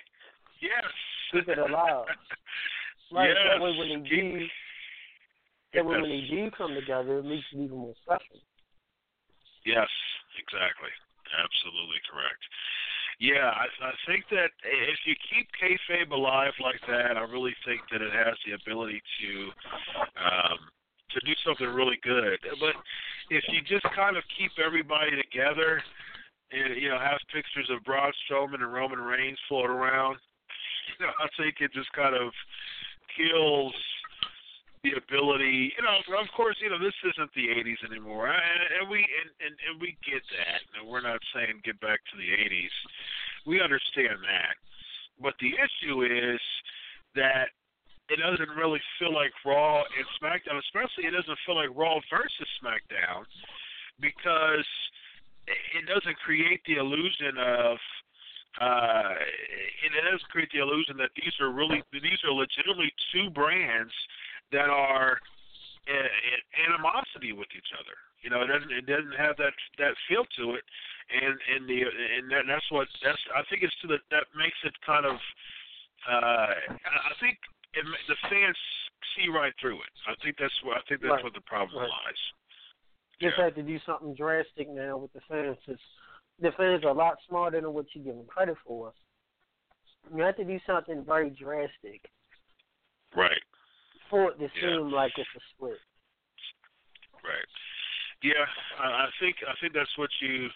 [0.61, 0.91] Yes.
[1.31, 2.05] Keep it alive.
[3.11, 3.29] Right.
[3.29, 3.37] yes.
[3.43, 4.47] That way when they do,
[5.73, 8.39] that way when they do come together, it makes it even more special.
[9.65, 9.89] Yes,
[10.39, 10.91] exactly.
[11.31, 12.43] Absolutely correct.
[13.21, 17.81] Yeah, I, I think that if you keep kayfabe alive like that, I really think
[17.91, 19.31] that it has the ability to
[20.17, 20.57] um,
[21.13, 22.39] to do something really good.
[22.59, 22.73] But
[23.29, 25.83] if you just kind of keep everybody together
[26.49, 30.17] and you know have pictures of Braun Strowman and Roman Reigns float around,
[30.97, 32.33] you know, I think it just kind of
[33.17, 33.73] kills
[34.83, 35.73] the ability.
[35.77, 39.29] You know, of course, you know this isn't the '80s anymore, and, and we and,
[39.45, 40.61] and and we get that.
[40.77, 42.75] And we're not saying get back to the '80s.
[43.45, 44.53] We understand that,
[45.21, 46.41] But the issue is
[47.15, 47.49] that
[48.09, 52.49] it doesn't really feel like Raw and SmackDown, especially it doesn't feel like Raw versus
[52.61, 53.25] SmackDown
[53.99, 54.67] because
[55.47, 57.77] it doesn't create the illusion of
[58.59, 59.15] uh
[59.85, 63.93] it doesn't create the illusion that these are really these are legitimately two brands
[64.51, 65.19] that are
[65.87, 66.05] in
[66.69, 67.95] animosity with each other.
[68.21, 70.65] You know, it doesn't it doesn't have that that feel to it,
[71.09, 74.57] and and the and that, that's what that's I think it's to the that makes
[74.63, 75.17] it kind of
[76.05, 76.53] uh
[76.85, 77.41] I think
[77.73, 78.57] it, the fans
[79.17, 79.93] see right through it.
[80.05, 81.25] I think that's what I think that's right.
[81.25, 81.89] what the problem right.
[81.89, 82.23] lies.
[83.17, 83.49] Just yeah.
[83.49, 85.57] had to do something drastic now with the fans.
[85.65, 85.81] It's,
[86.41, 88.93] the fans are a lot smarter than what you give them credit for.
[90.15, 92.01] You have to do something very drastic.
[93.15, 93.41] Right.
[94.09, 94.77] For it to yeah.
[94.77, 95.77] seem like it's a split.
[97.23, 97.51] Right.
[98.23, 98.45] Yeah,
[98.81, 100.49] I, I think I think that's what you.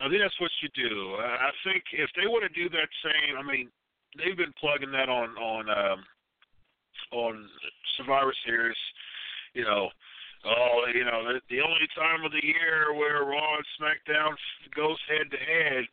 [0.00, 1.14] I think that's what you do.
[1.18, 3.68] I think if they want to do that same, I mean,
[4.16, 6.04] they've been plugging that on on um,
[7.12, 7.48] on
[7.96, 8.78] Survivor Series.
[9.54, 9.90] You know,
[10.44, 14.32] oh, you know, the, the only time of the year where Raw and SmackDown
[14.74, 15.84] goes head to head,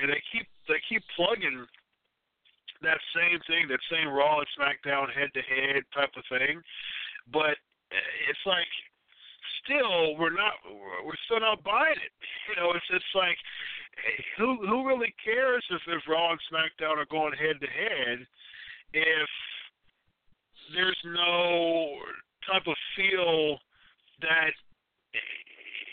[0.00, 1.66] and they keep they keep plugging
[2.82, 6.60] that same thing, that same Raw and SmackDown head to head type of thing.
[7.32, 7.60] But
[7.92, 8.70] it's like
[9.64, 10.54] still we're not
[11.04, 12.14] we're still not buying it.
[12.48, 13.38] You know, it's it's like
[14.38, 18.26] who who really cares if if Raw and SmackDown are going head to head
[18.92, 19.28] if
[20.74, 21.98] there's no
[22.50, 23.58] type of feel
[24.22, 24.54] that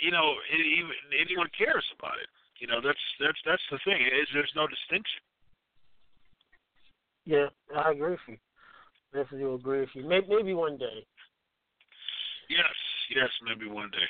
[0.02, 2.30] you know even anyone cares about it.
[2.60, 5.22] You know, that's that's that's the thing is there's no distinction.
[7.26, 8.38] Yeah, I agree with you.
[9.14, 10.08] Definitely agree with you.
[10.08, 11.06] Maybe, maybe one day.
[12.50, 12.76] Yes,
[13.16, 14.08] yes, maybe one day.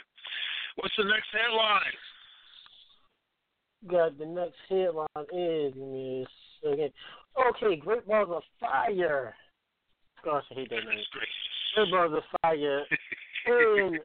[0.76, 1.98] What's the next headline?
[3.88, 6.92] Got the next headline is is again.
[7.38, 9.36] Okay, Great Balls of Fire.
[10.24, 11.04] Gosh, I hate that name.
[11.76, 12.84] Great Balls of Fire.
[13.50, 14.00] and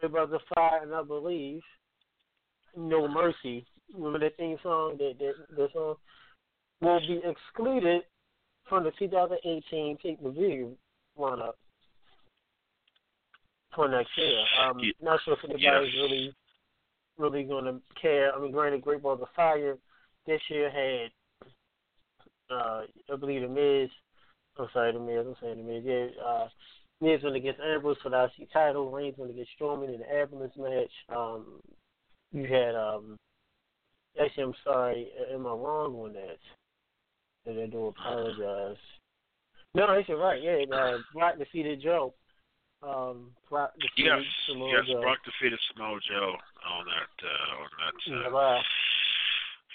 [0.00, 1.62] Great Balls of Fire, and I believe
[2.76, 3.64] No Mercy.
[3.94, 4.96] Remember that theme song?
[4.98, 5.94] That that the song
[6.80, 8.02] will be excluded
[8.68, 10.76] from the 2018 pay per view
[11.18, 11.52] lineup
[13.74, 14.40] for next year.
[14.64, 14.92] Um, yeah.
[15.00, 16.02] Not sure if anybody's yes.
[16.02, 16.34] really
[17.18, 18.34] really going to care.
[18.34, 19.76] I mean, granted, Great Balls of Fire
[20.26, 21.48] this year had,
[22.54, 22.82] uh,
[23.12, 23.90] I believe, the Miz.
[24.58, 25.26] I'm sorry, the Miz.
[25.26, 25.82] I'm saying the Miz.
[25.84, 26.48] Yeah, uh,
[27.02, 28.90] Miz went against Ambrose for the IC title.
[28.90, 30.92] Reigns went against Strowman in the ambulance match.
[31.14, 31.60] Um,
[32.30, 33.16] you had, um,
[34.22, 36.38] actually, I'm sorry, am I wrong on that?
[37.44, 38.76] And I do apologize.
[39.74, 40.40] No, actually, right.
[40.40, 42.14] Yeah, uh, Brock defeated Joe.
[42.82, 45.00] Um, Brock defeated Yes, Samoa yes, Joe.
[45.00, 46.34] Brock defeated Samoa Joe
[46.70, 48.26] on that uh, on that.
[48.36, 48.62] Uh,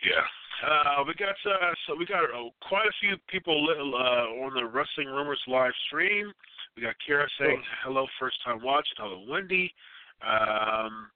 [0.05, 0.23] Yeah.
[0.67, 4.65] Uh, we got uh, so we got uh, quite a few people uh, on the
[4.65, 6.31] Wrestling Rumors live stream.
[6.77, 8.93] We got Kara saying hello, first time watching.
[8.97, 9.73] Hello, Wendy.
[10.21, 11.09] Um,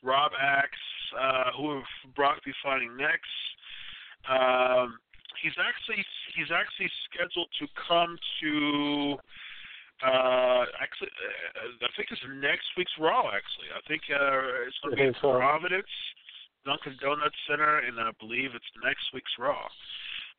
[0.00, 0.78] Rob asks
[1.18, 1.82] uh, who will
[2.14, 3.34] Brock be fighting next.
[4.30, 4.94] Um,
[5.42, 6.06] he's actually
[6.38, 9.18] he's actually scheduled to come to.
[10.06, 13.26] Uh, actually, uh, I think it's next week's Raw.
[13.26, 15.90] Actually, I think uh, it's going to be in Providence.
[16.64, 19.66] Dunkin' Donuts Center, and I believe it's next week's Raw.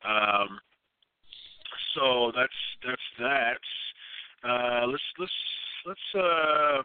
[0.08, 0.56] Um,
[1.94, 3.60] so that's that's that.
[4.44, 5.32] Uh, let's let's
[5.86, 6.82] let's uh,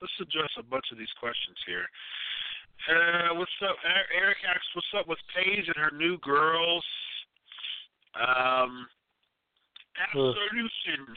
[0.00, 1.88] let's address a bunch of these questions here.
[2.92, 3.76] Uh, what's up?
[4.14, 6.84] Eric asks, "What's up with Paige and her new girls?"
[8.14, 8.86] Um,
[9.96, 11.08] absolution.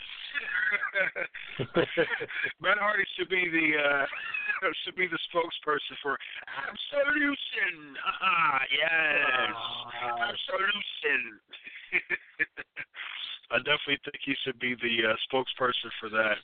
[2.62, 4.06] Matt Hardy should be the uh,
[4.86, 6.18] should be the spokesperson for
[6.48, 7.96] Absolution.
[8.22, 9.56] Ah, yes,
[10.30, 11.40] Absolution.
[13.52, 16.38] I definitely think he should be the uh, spokesperson for that.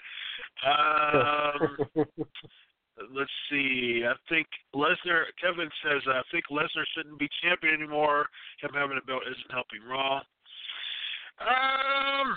[0.68, 1.78] Um,
[3.16, 4.04] let's see.
[4.06, 5.24] I think Lesnar.
[5.42, 8.28] Kevin says I think Lesnar shouldn't be champion anymore.
[8.62, 10.20] Him having a belt isn't helping Raw.
[11.40, 12.28] Um,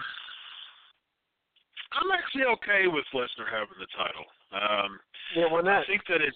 [1.96, 4.28] I'm actually okay with Lesnar having the title.
[4.52, 5.00] Um,
[5.34, 5.82] yeah, why not?
[5.82, 6.34] I think that it.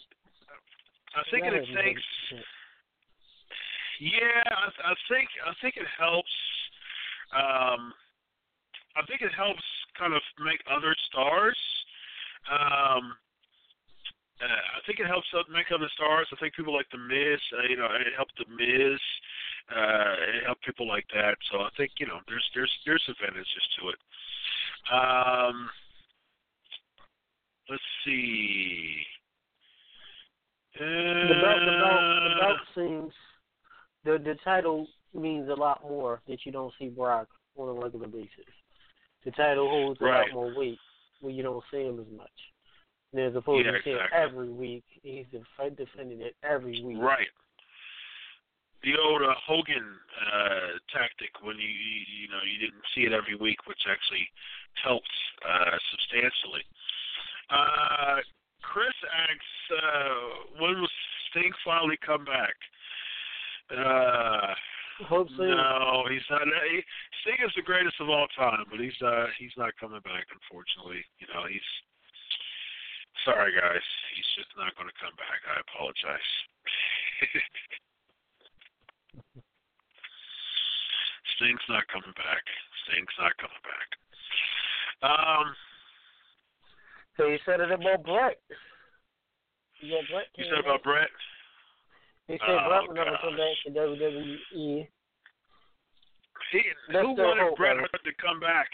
[1.15, 2.03] I think that it takes.
[4.01, 6.33] Yeah, I, I think I think it helps.
[7.33, 7.93] Um,
[8.97, 9.63] I think it helps
[9.99, 11.59] kind of make other stars.
[12.51, 13.15] Um,
[14.43, 16.27] uh, I think it helps make other stars.
[16.33, 19.01] I think people like the Miz, uh, you know, it helped the Miz.
[19.71, 21.37] Uh, it helped people like that.
[21.51, 23.99] So I think you know, there's there's there's advantages to it.
[24.93, 25.71] Um,
[27.71, 29.01] let's see.
[30.77, 33.13] Uh, the belt, the belt, the belt seems
[34.05, 38.09] the the title means a lot more that you don't see Brock on a regular
[38.09, 38.53] basis.
[39.25, 40.79] The title holds a lot more weight
[41.21, 42.31] when you don't see him as much.
[43.13, 44.19] And as opposed Yeah, to exactly.
[44.19, 46.99] every week, he's def- defending it every week.
[46.99, 47.29] Right.
[48.83, 53.13] The old uh, Hogan uh, tactic when you, you you know you didn't see it
[53.13, 54.29] every week, which actually
[54.83, 55.09] helped
[55.41, 56.65] uh, substantially.
[57.49, 58.21] Uh,
[58.61, 60.89] Chris asks, uh, when will
[61.31, 62.57] Sting finally come back?
[63.71, 64.53] Uh,
[65.11, 65.43] Hope so.
[65.43, 66.47] no, he's not.
[66.71, 66.79] He,
[67.23, 70.27] Sting is the greatest of all time, but he's uh, he's not coming back.
[70.31, 71.67] Unfortunately, you know he's.
[73.25, 73.83] Sorry, guys.
[74.15, 75.41] He's just not going to come back.
[75.51, 76.31] I apologize.
[81.37, 82.45] Sting's not coming back.
[82.87, 83.89] Sting's not coming back.
[85.03, 85.47] Um,
[87.17, 88.39] So you said it about Bret.
[89.81, 90.27] You Bret.
[90.37, 91.09] you said about Bret.
[92.27, 94.89] He said Oh, Bret would never come back to WWE.
[96.53, 96.61] He,
[96.93, 97.77] who wanted Bret?
[97.77, 98.69] Hart to come back?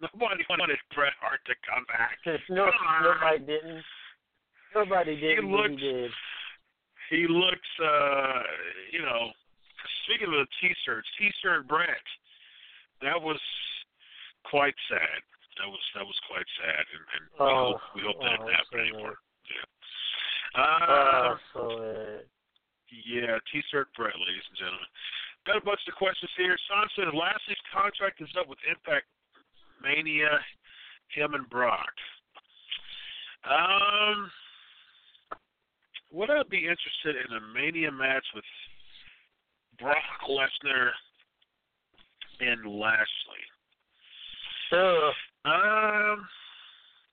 [0.00, 2.16] Nobody wanted Bret Hart to come back.
[2.48, 3.84] no, Come nobody didn't.
[4.74, 5.38] Nobody did.
[5.38, 6.10] He looked- He did.
[7.10, 8.42] He looks, uh,
[8.92, 9.32] you know,
[10.04, 12.06] speaking of the T-shirts, T-shirt Bret,
[13.02, 13.40] that was
[14.44, 15.18] quite sad.
[15.58, 18.44] That was that was quite sad, and, and we Oh, hope we hope that oh,
[18.46, 19.14] didn't happen so anymore.
[19.50, 19.66] Yeah.
[20.54, 22.18] Oh, Uh, so uh,
[22.90, 24.90] Yeah, T-shirt Bret, ladies and gentlemen.
[25.46, 26.56] Got a bunch of questions here.
[26.68, 29.06] Sean says Lashley's contract is up with Impact
[29.82, 30.38] Mania,
[31.14, 31.94] him and Brock.
[33.48, 34.30] Um,
[36.12, 38.44] would I be interested in a Mania match with
[39.78, 39.96] Brock
[40.28, 40.90] Lesnar
[42.40, 43.44] and Lashley?
[44.70, 45.10] so
[45.44, 46.28] Um,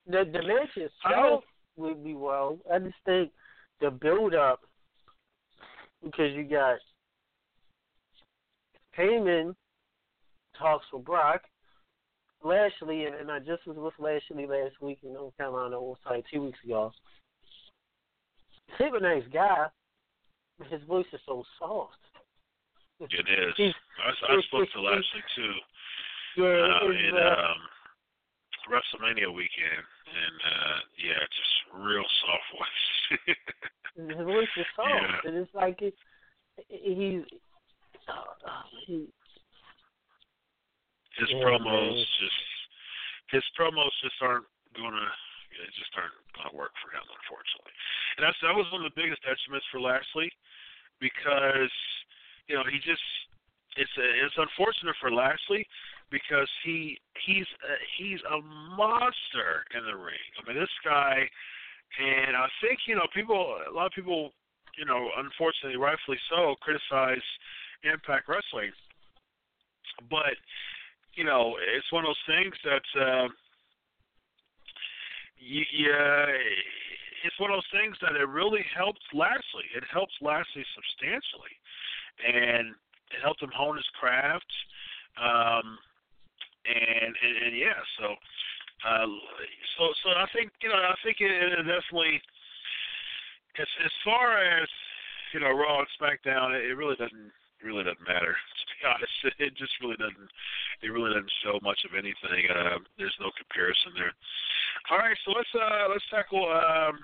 [0.05, 1.43] the the match itself
[1.77, 2.59] would be well.
[2.71, 3.31] I just think
[3.79, 4.66] the build up
[6.03, 6.77] because you got
[8.97, 9.55] Heyman
[10.57, 11.41] talks with Brock,
[12.43, 15.75] Lashley, and, and I just was with Lashley last week in North Carolina.
[15.75, 16.91] It was like two weeks ago.
[18.77, 19.67] He's a nice guy,
[20.57, 21.93] but his voice is so soft.
[22.99, 23.53] it is.
[23.57, 25.53] He's- I, I spoke to Lashley too.
[26.37, 27.57] Yeah, uh, in uh, um,
[28.69, 32.87] WrestleMania weekend, and uh, yeah, just real soft voice.
[33.95, 35.29] his voice is soft, Yeah.
[35.29, 35.95] and it's like it,
[36.67, 37.23] he's
[38.07, 39.07] uh, he,
[41.19, 42.05] his Yeah, promos man.
[42.19, 42.41] just
[43.31, 45.09] his promos just aren't gonna
[45.57, 47.73] it just aren't gonna work for him, unfortunately.
[48.17, 50.31] And that's that was one of the biggest detriments for Lashley
[50.99, 51.73] because
[52.47, 53.03] you know he just
[53.77, 55.65] it's a, it's unfortunate for Lashley
[56.11, 58.41] because he he's a, he's a
[58.75, 60.27] monster in the ring.
[60.39, 61.27] I mean, this guy,
[61.99, 64.31] and I think you know people a lot of people
[64.77, 67.23] you know unfortunately rightfully so criticize
[67.83, 68.71] Impact Wrestling,
[70.09, 70.37] but
[71.15, 72.87] you know it's one of those things that.
[72.99, 73.27] Uh,
[75.39, 76.25] yeah,
[77.23, 79.69] it's one of those things that it really helps Lashley.
[79.75, 81.53] It helps Lashley substantially,
[82.25, 82.73] and
[83.13, 84.49] it helped him hone his craft.
[85.17, 85.77] Um,
[86.67, 88.15] and, and and yeah, so
[88.85, 89.07] uh,
[89.77, 92.21] so so I think you know I think it, it definitely
[93.57, 94.67] as as far as
[95.33, 97.31] you know Raw and SmackDown, it, it really doesn't
[97.63, 99.15] really doesn't matter to be honest.
[99.39, 100.29] It just really doesn't
[100.83, 102.51] it really doesn't show much of anything.
[102.51, 104.13] Uh, there's no comparison there.
[104.91, 107.01] All right, so let's uh let's tackle um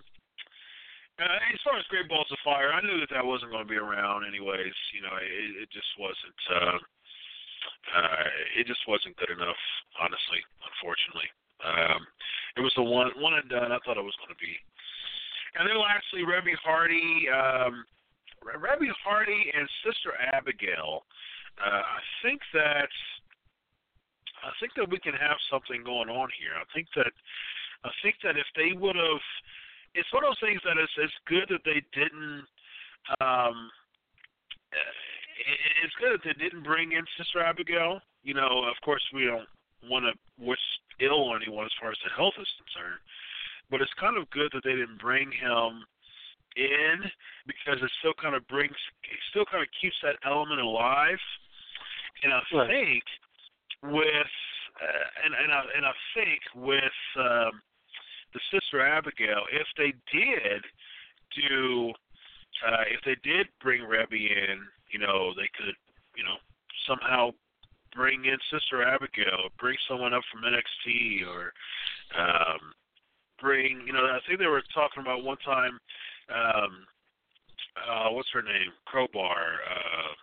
[1.22, 3.70] uh, as far as Great Balls of Fire, I knew that that wasn't going to
[3.70, 4.74] be around anyways.
[4.98, 6.42] You know, it, it just wasn't.
[6.50, 6.82] Uh,
[7.92, 9.60] uh, it just wasn't good enough,
[10.00, 10.40] honestly.
[10.64, 11.30] Unfortunately,
[11.64, 12.02] um,
[12.56, 13.72] it was the one one and done.
[13.72, 14.56] I thought it was going to be.
[15.56, 17.86] And then lastly, Reby Hardy, um,
[18.42, 21.06] Reby Hardy and Sister Abigail.
[21.62, 22.90] Uh, I think that
[24.44, 26.58] I think that we can have something going on here.
[26.58, 27.14] I think that
[27.84, 29.24] I think that if they would have,
[29.94, 32.48] it's one of those things that it's it's good that they didn't.
[33.20, 33.70] Um,
[35.84, 38.02] it's good that they didn't bring in Sister Abigail.
[38.24, 39.48] You know, of course, we don't
[39.90, 40.60] want to wish
[41.00, 43.00] ill on anyone as far as the health is concerned,
[43.70, 45.84] but it's kind of good that they didn't bring him
[46.56, 47.04] in
[47.48, 51.20] because it still kind of brings, it still kind of keeps that element alive.
[52.24, 52.70] And I Right.
[52.70, 53.04] think
[53.82, 54.32] with,
[54.82, 57.62] uh, and and I and I think with um,
[58.34, 60.64] the Sister Abigail, if they did
[61.36, 61.92] do,
[62.66, 65.76] uh, if they did bring Reby in, you know, they could,
[66.16, 66.38] you know,
[66.88, 67.32] somehow
[67.96, 71.54] bring in Sister Abigail, or bring someone up from NXT, or
[72.18, 72.72] um,
[73.42, 75.80] bring, you know, I think they were talking about one time,
[76.30, 76.86] um,
[77.76, 80.14] uh, what's her name, Crowbar, uh,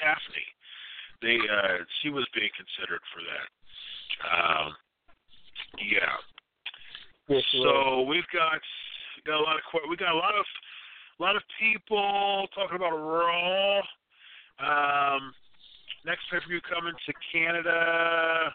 [0.00, 0.48] Daffney.
[1.22, 3.48] they uh, she was being considered for that.
[4.24, 4.74] Um,
[5.78, 6.16] yeah.
[7.28, 8.60] Yes, so we've got
[9.24, 10.44] got a lot of we got a lot of
[11.18, 13.80] a lot of people talking about Raw.
[14.60, 15.34] Um,
[16.04, 18.54] next pay per view coming to Canada.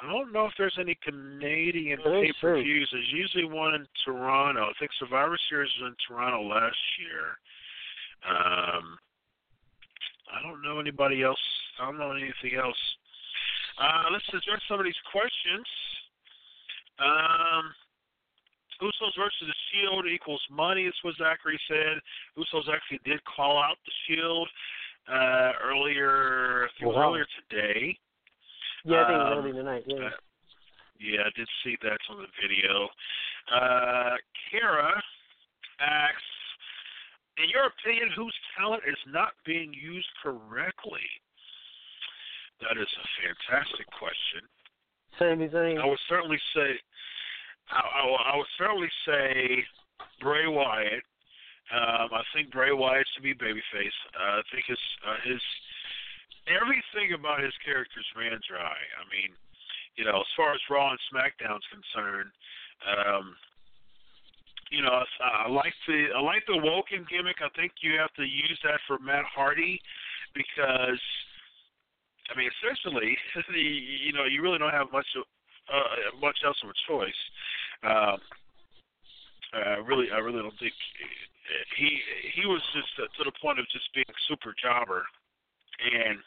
[0.00, 2.88] I don't know if there's any Canadian pay per views.
[2.92, 4.62] There's usually one in Toronto.
[4.62, 7.34] I think Survivor Series was in Toronto last year.
[8.28, 8.98] Um,
[10.32, 11.40] I don't know anybody else.
[11.80, 12.78] I don't know anything else.
[13.80, 15.66] Uh, let's address some of these questions.
[16.98, 17.74] Um,
[18.80, 21.98] Usos versus the Shield equals money, is what Zachary said.
[22.36, 24.48] Usos actually did call out the Shield
[25.08, 27.10] uh, earlier, Wow.
[27.10, 27.98] earlier today.
[28.84, 29.84] Yeah, I think Um, early tonight.
[29.86, 30.04] Yeah.
[30.06, 30.10] uh,
[31.00, 32.88] yeah, I did see that on the video.
[33.50, 34.16] Uh,
[34.50, 35.02] Kara
[35.80, 36.22] asks,
[37.38, 41.06] in your opinion, whose talent is not being used correctly?
[42.60, 44.42] That is a fantastic question.
[45.18, 45.78] Same thing.
[45.78, 46.78] I would certainly say,
[47.70, 49.64] I, I, I would certainly say
[50.20, 51.04] Bray Wyatt.
[51.68, 53.98] Um, I think Bray Wyatt should be babyface.
[54.16, 55.42] Uh, I think his uh, his
[56.48, 58.78] everything about his characters ran dry.
[58.96, 59.36] I mean,
[59.96, 62.32] you know, as far as Raw and SmackDown's concerned,
[62.88, 63.36] um,
[64.70, 67.44] you know, I, I like the I like the Woken gimmick.
[67.44, 69.80] I think you have to use that for Matt Hardy
[70.32, 71.00] because,
[72.32, 73.16] I mean, essentially,
[73.52, 75.06] the, you know, you really don't have much
[75.72, 77.20] uh, much else of a choice.
[77.84, 78.18] Um,
[79.54, 80.74] I really, I really don't think
[81.76, 82.00] he
[82.34, 85.04] he was just uh, to the point of just being super jobber,
[85.80, 86.20] and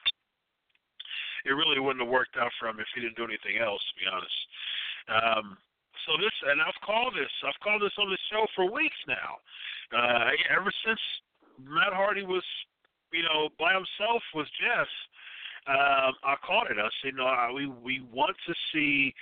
[1.45, 3.81] it really wouldn't have worked out for him if he didn't do anything else.
[3.81, 4.39] To be honest.
[5.09, 5.57] Um,
[6.05, 9.37] so this, and I've called this, I've called this on the show for weeks now.
[9.93, 10.99] Uh, ever since
[11.61, 12.45] Matt Hardy was,
[13.13, 14.89] you know, by himself with Jeff,
[15.67, 16.13] um,
[16.71, 16.77] it.
[16.79, 19.13] I said, no, I, we we want to see.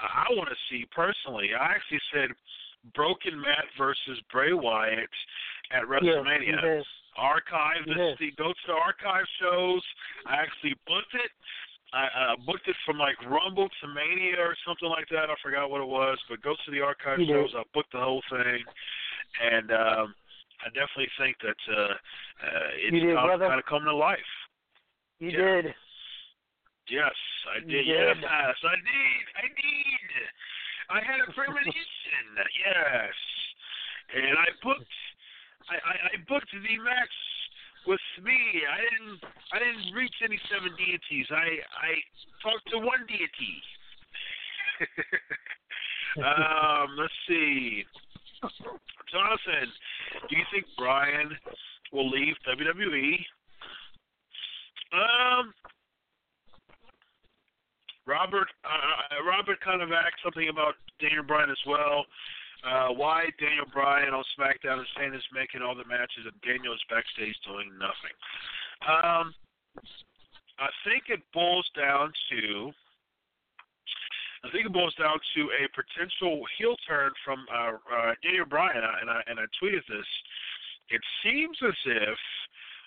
[0.00, 1.50] I want to see personally.
[1.58, 2.30] I actually said
[2.94, 5.08] Broken Matt versus Bray Wyatt
[5.72, 6.58] at WrestleMania.
[6.62, 6.84] Yeah, yes.
[7.16, 8.16] Archive this, Yes.
[8.18, 9.82] the go to the archive shows.
[10.26, 11.30] I actually booked it.
[11.94, 15.30] I uh, booked it from like Rumble to Mania or something like that.
[15.30, 17.34] I forgot what it was, but go to the archive You did.
[17.34, 17.54] shows.
[17.54, 18.58] I booked the whole thing,
[19.46, 20.14] and um,
[20.66, 24.18] I definitely think that uh, uh, it's You did, kind, of come to life.
[25.24, 25.62] You Yeah.
[25.62, 25.74] did.
[26.88, 27.16] Yes,
[27.48, 27.86] I You did.
[27.86, 29.24] Yes, I did.
[29.40, 30.10] I did.
[30.90, 32.24] I had a premonition.
[32.66, 33.14] yes,
[34.14, 34.84] and I booked.
[35.70, 37.16] I, I, I booked the match
[37.86, 38.36] with me.
[38.68, 39.24] I didn't.
[39.52, 41.26] I didn't reach any seven deities.
[41.30, 41.92] I I
[42.42, 43.56] talked to one deity.
[46.20, 47.86] um, let's see.
[49.10, 49.72] Jonathan,
[50.28, 51.32] do you think Bryan
[51.92, 53.24] will leave WWE?
[54.94, 55.52] Um,
[58.06, 62.06] Robert, uh, Robert kind of asked something about Daniel Bryan as well.
[62.64, 66.72] Uh, why Daniel Bryan on SmackDown is saying is making all the matches and Daniel
[66.72, 68.14] is backstage doing nothing.
[68.88, 69.34] Um,
[70.58, 72.72] I think it boils down to.
[74.44, 78.80] I think it boils down to a potential heel turn from uh, uh, Daniel Bryan,
[78.80, 80.08] and I and I tweeted this.
[80.88, 82.18] It seems as if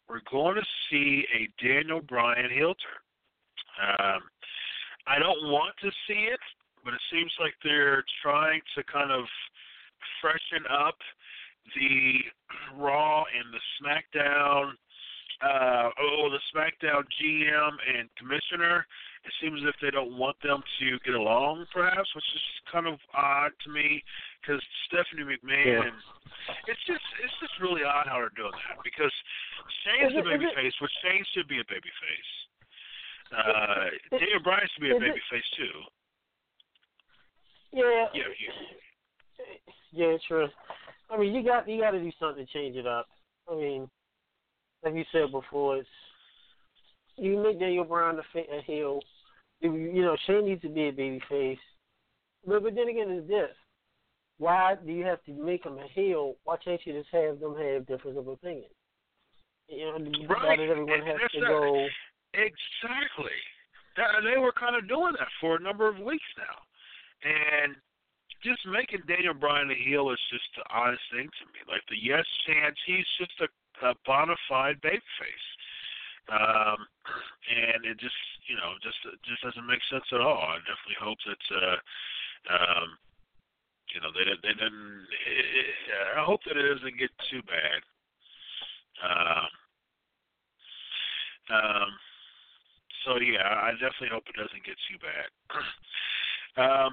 [0.10, 3.98] we're going to see a Daniel Bryan heel turn.
[4.00, 4.22] Um,
[5.06, 6.40] I don't want to see it,
[6.84, 9.26] but it seems like they're trying to kind of
[10.22, 10.98] freshen up
[11.76, 12.20] the
[12.78, 14.72] Raw and the SmackDown,
[15.42, 18.86] uh, oh, the SmackDown GM and Commissioner.
[19.28, 22.42] It seems as if they don't want them to get along, perhaps, which is
[22.72, 24.00] kind of odd to me
[24.40, 25.92] because Stephanie McMahon.
[26.72, 29.12] It's just it's just really odd how they're doing that because
[29.84, 32.32] Shane's Is a it- is it- babyface, which Shane should be a babyface.
[33.36, 35.76] Uh, Daniel Bryan should be a babyface too.
[37.74, 38.08] Yeah.
[38.14, 38.52] Yeah, you,
[39.92, 40.48] Yeah, true.
[41.10, 43.08] I mean, you got you got to do something to change it up.
[43.52, 43.90] I mean,
[44.84, 45.90] like you said before, it's
[47.18, 49.02] you make Daniel Bryan a, a heel.
[49.60, 51.60] You, know, Shane needs to be a baby face.
[52.46, 53.50] But but then again, it's this:
[54.38, 56.36] why do you have to make him a heel?
[56.44, 58.70] Why can't you just have them have difference of opinion?
[59.68, 60.60] You know, Right.
[60.60, 61.88] everyone have that's to go?
[62.34, 63.38] Exactly.
[63.98, 66.62] That, they were kind of doing that for a number of weeks now,
[67.26, 67.76] and
[68.44, 71.60] just making Daniel Bryan a heel is just the honest thing to me.
[71.68, 73.50] Like the yes chance, he's just a,
[73.88, 75.48] a bona fide babyface,
[76.30, 76.80] um,
[77.48, 78.16] and it just
[78.48, 80.44] you know just just doesn't make sense at all.
[80.44, 81.44] I definitely hope that.
[81.56, 81.78] uh
[82.48, 82.98] um
[83.94, 84.26] you know, they.
[84.44, 85.08] They didn't.
[86.18, 87.80] I hope that it doesn't get too bad.
[89.00, 89.50] Um,
[91.50, 91.90] um,
[93.06, 95.30] so yeah, I definitely hope it doesn't get too bad.
[96.58, 96.92] um,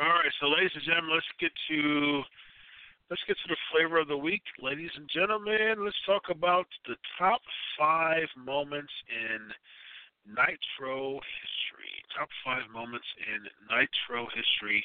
[0.00, 2.22] all right, so ladies and gentlemen, let's get to
[3.12, 5.84] let's get to the flavor of the week, ladies and gentlemen.
[5.84, 7.42] Let's talk about the top
[7.76, 9.52] five moments in
[10.24, 11.92] Nitro history.
[12.16, 14.80] Top five moments in Nitro history.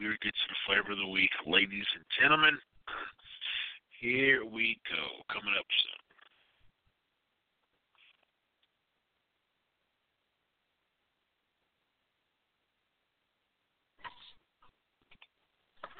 [0.00, 2.56] We will get to the flavor of the week, ladies and gentlemen.
[4.00, 5.20] Here we go.
[5.28, 6.11] Coming up soon.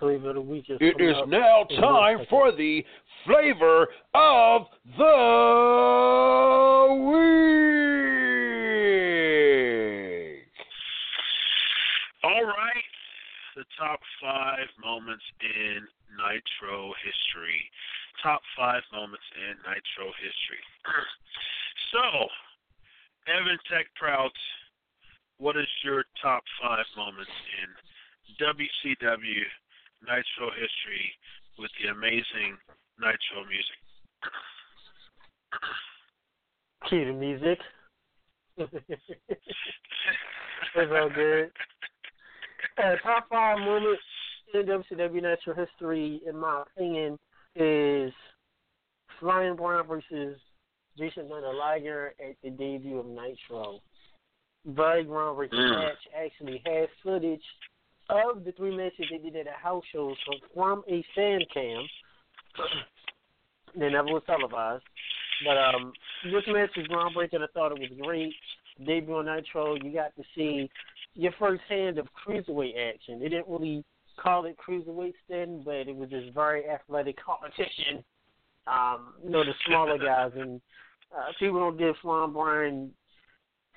[0.03, 2.85] Flavor of the week is It coming is up now time for the
[3.25, 4.67] flavor of
[4.99, 5.05] the
[7.07, 7.23] week.
[12.25, 12.91] All right,
[13.55, 15.87] the top five moments in
[16.19, 17.71] Nitro history.
[18.25, 20.65] Top five moments in Nitro history.
[21.93, 22.27] so,
[23.29, 24.35] Evan Tech Prout,
[25.39, 27.31] what is your top five moments
[27.63, 27.71] in
[28.41, 29.47] WCW
[30.03, 31.13] Nitro history
[31.59, 32.57] with the amazing
[32.99, 33.79] Nitro music?
[36.89, 37.59] Cue the music.
[40.75, 41.51] it's all good.
[42.79, 44.03] Uh, top five moments
[44.55, 47.19] in WCW Nitro history, in my opinion,
[47.55, 48.13] is
[49.21, 50.39] Flying Brian versus
[50.99, 53.81] Jushin Thunder Liger at the debut of Nitro.
[54.67, 55.79] Very groundbreaking Mm.
[55.81, 56.09] match.
[56.17, 57.45] Actually has footage
[58.11, 61.83] of the three matches they did at the house shows from, from a fan cam.
[63.79, 64.85] they never was televised.
[65.45, 65.93] But um
[66.25, 67.43] this match was groundbreaking.
[67.43, 68.35] I thought it was great.
[68.87, 70.71] Debut on Nitro, you got to see
[71.15, 73.21] your first hand of cruiserweight action.
[73.21, 73.85] They didn't really
[74.21, 78.05] call it cruiserweight then, but it was this very athletic competition.
[78.67, 80.61] Um, you know, the smaller guys and
[81.15, 82.93] uh, people don't give Flyin' Brian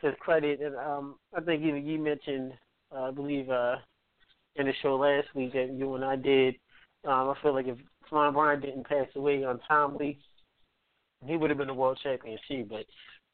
[0.02, 2.54] his credit and um I think you you mentioned
[2.96, 3.78] uh, I believe uh
[4.56, 6.56] in the show last week that you and I did.
[7.06, 7.78] Um, I feel like if
[8.10, 10.20] Flyin' Brian didn't pass away untimely,
[11.26, 12.66] he would have been the world champion too.
[12.70, 12.86] But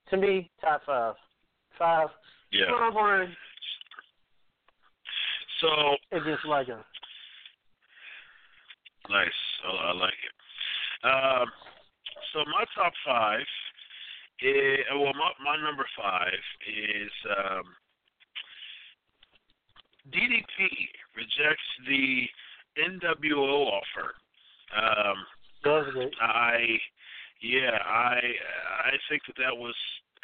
[0.09, 1.15] to me, top five.
[1.77, 2.09] Five.
[2.51, 2.65] Yeah.
[2.69, 3.35] Flyin' Brian
[5.61, 6.83] So against Liger.
[9.09, 9.29] Nice.
[9.65, 11.07] I, I like it.
[11.07, 11.47] Um,
[12.33, 13.41] so my top five
[14.41, 17.63] is well, my my number five is um,
[20.09, 20.67] DDP
[21.15, 22.27] rejects the
[22.77, 24.15] NWO offer.
[24.75, 25.17] Um,
[26.21, 26.79] I
[27.41, 28.19] yeah, I
[28.85, 29.75] I think that that was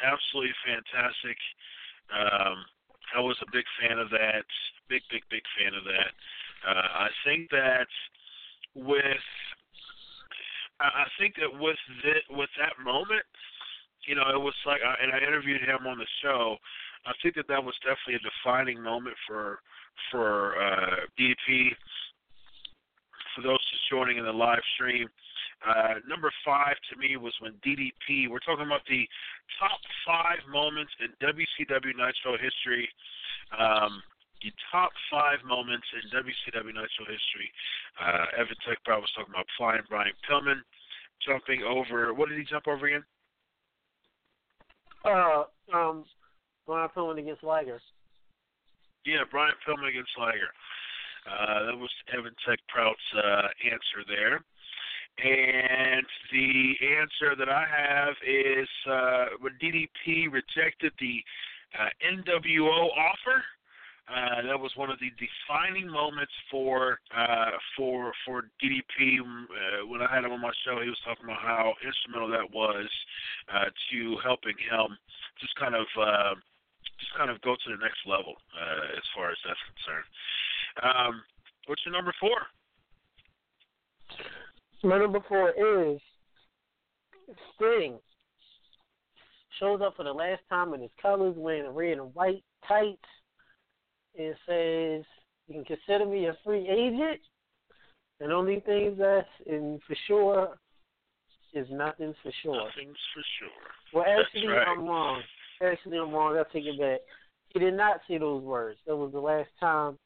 [0.02, 1.36] absolutely fantastic.
[2.10, 2.64] Um,
[3.14, 4.44] I was a big fan of that.
[4.88, 6.12] Big, big, big fan of that.
[6.66, 7.86] Uh, I think that
[8.74, 9.22] with
[10.80, 13.26] I think that with the, with that moment,
[14.06, 16.56] you know, it was like, I- and I interviewed him on the show.
[17.06, 19.60] I think that that was definitely a defining moment for
[20.10, 21.70] for uh, DDP.
[23.34, 25.08] For those just joining in the live stream,
[25.66, 28.30] uh, number five to me was when DDP.
[28.30, 29.06] We're talking about the
[29.58, 32.88] top five moments in WCW Nitro history.
[33.58, 34.02] Um,
[34.42, 37.50] the top five moments in WCW Nitro history.
[37.98, 40.62] Uh, Evan Tech Brown was talking about flying Brian Pillman,
[41.26, 42.14] jumping over.
[42.14, 43.04] What did he jump over again?
[45.04, 45.44] Uh,
[45.74, 46.04] um,
[46.68, 47.80] Brian Pillman against Liger.
[49.06, 50.52] Yeah, Brian Pillman against Liger.
[51.24, 54.44] Uh, that was Evan Tech Prout's uh, answer there.
[55.18, 61.24] And the answer that I have is uh, when DDP rejected the
[61.74, 63.42] uh, NWO offer.
[64.08, 69.20] Uh, that was one of the defining moments for uh, for for DDP.
[69.20, 72.48] Uh, when I had him on my show, he was talking about how instrumental that
[72.54, 72.88] was
[73.52, 74.96] uh, to helping him
[75.40, 76.34] just kind of uh,
[76.98, 80.08] just kind of go to the next level uh, as far as that's concerned.
[80.82, 81.22] Um,
[81.66, 82.38] what's your number four?
[84.82, 86.00] My number four is
[87.54, 87.98] Sting.
[89.58, 92.98] Shows up for the last time in his colors, wearing a red and white tights.
[94.14, 95.04] It says,
[95.48, 97.20] "You can consider me a free agent."
[98.20, 100.58] And only thing that's in for sure
[101.54, 102.56] is nothing's for sure.
[102.56, 103.48] Nothing's for sure.
[103.92, 104.66] Well, actually, right.
[104.66, 105.22] I'm wrong.
[105.62, 106.36] Actually, I'm wrong.
[106.36, 107.00] I'll take it back.
[107.48, 108.78] He did not say those words.
[108.86, 109.98] That was the last time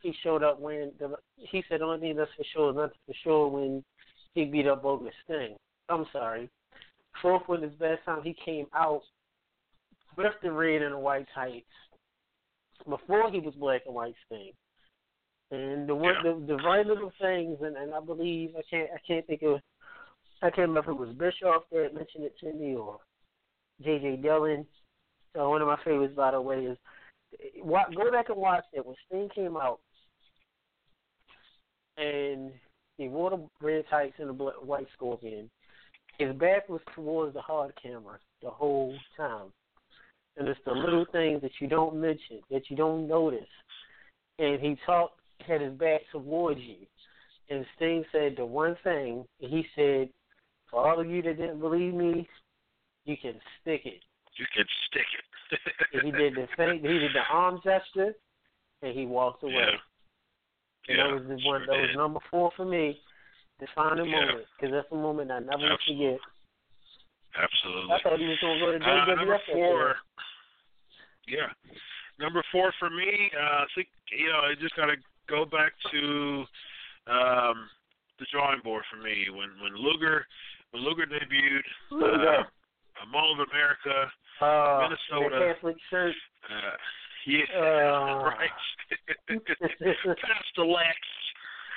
[0.00, 2.98] he showed up when the, he said the only thing that's for sure is nothing
[3.06, 3.84] for sure when
[4.34, 5.56] he beat up Bogus Sting.
[5.88, 6.50] I'm sorry.
[7.20, 9.02] Fourth one is the last time he came out
[10.16, 11.66] with the red and the white tights
[12.88, 14.52] before he was black and white Sting.
[15.50, 18.98] And the one, the, the right little things, and, and I believe I can't I
[19.06, 19.60] can't think of
[20.42, 22.98] I can't remember if it was Bischoff that mentioned it to me or
[23.82, 24.16] J.J.
[24.16, 24.66] Dillon.
[25.34, 26.78] So one of my favorites, by the way, is
[27.64, 29.80] go back and watch it when Sting came out,
[31.96, 32.52] and
[32.96, 35.50] he wore the red tights and the white scorpion.
[36.18, 39.52] His back was towards the hard camera the whole time,
[40.36, 43.48] and it's the little things that you don't mention, that you don't notice.
[44.38, 46.86] And he talked, had his back towards you,
[47.50, 49.26] and Sting said the one thing.
[49.40, 50.10] He said,
[50.70, 52.28] "For all of you that didn't believe me,
[53.04, 54.03] you can stick it."
[54.36, 56.02] You can stick it.
[56.02, 56.80] he did the thing.
[56.82, 58.14] He did the arm gesture,
[58.82, 59.54] and he walked away.
[59.54, 59.78] Yeah.
[60.88, 61.62] And yeah, that was the one.
[61.64, 61.88] Sure that did.
[61.90, 62.98] was number four for me.
[63.60, 64.26] Defining Yeah.
[64.26, 66.18] moment, because that's a moment I never will Absolutely.
[66.18, 66.20] forget.
[67.38, 67.94] Absolutely.
[67.94, 69.96] I thought he was going to go to Uh, number after four.
[71.26, 71.52] Yeah.
[72.18, 74.96] Number four for me, uh, I think you know I just got to
[75.28, 76.44] go back to
[77.06, 77.68] um,
[78.18, 80.26] the drawing board for me when when Luger
[80.70, 82.40] when Luger debuted, Luger.
[82.40, 82.42] uh,
[83.04, 84.10] a Mall of America.
[84.40, 85.54] Uh, Minnesota.
[85.54, 86.16] Catholic Church.
[86.48, 86.76] Uh,
[87.26, 88.24] yeah, Uh.
[88.24, 88.50] right.
[89.28, 90.98] Pastor Lex.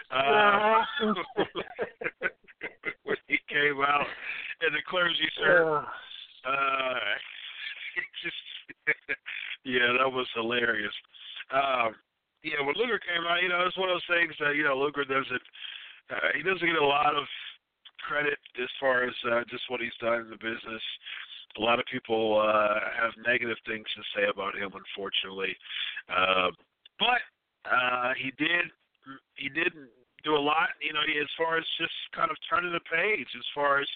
[0.09, 0.83] Uh-huh.
[1.03, 1.13] Uh,
[3.03, 4.07] when he came out
[4.65, 5.67] in the clergy shirt.
[5.67, 5.83] Uh,
[6.47, 6.95] Uh,
[8.23, 8.39] just,
[9.65, 10.93] yeah, that was hilarious.
[11.51, 11.95] Um,
[12.43, 14.77] yeah, when Luger came out, you know, it's one of those things that you know
[14.77, 15.41] Luger doesn't.
[16.09, 17.25] Uh, he doesn't get a lot of
[18.05, 20.83] credit as far as uh, just what he's done in the business.
[21.57, 25.55] A lot of people uh, have negative things to say about him, unfortunately.
[26.05, 26.51] Uh,
[26.99, 27.21] but
[27.65, 28.69] uh, he did
[29.35, 29.73] he did
[30.23, 33.27] do a lot, you know, as far as just kind of turning the page.
[33.35, 33.87] As far as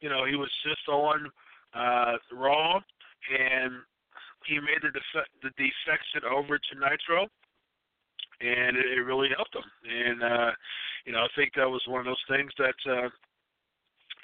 [0.00, 1.30] you know, he was just on
[1.74, 2.80] uh, Raw,
[3.30, 3.72] and
[4.46, 7.28] he made the def- the defection over to Nitro,
[8.40, 9.68] and it, really helped him.
[9.84, 10.50] And uh,
[11.04, 13.08] you know, I think that was one of those things that uh,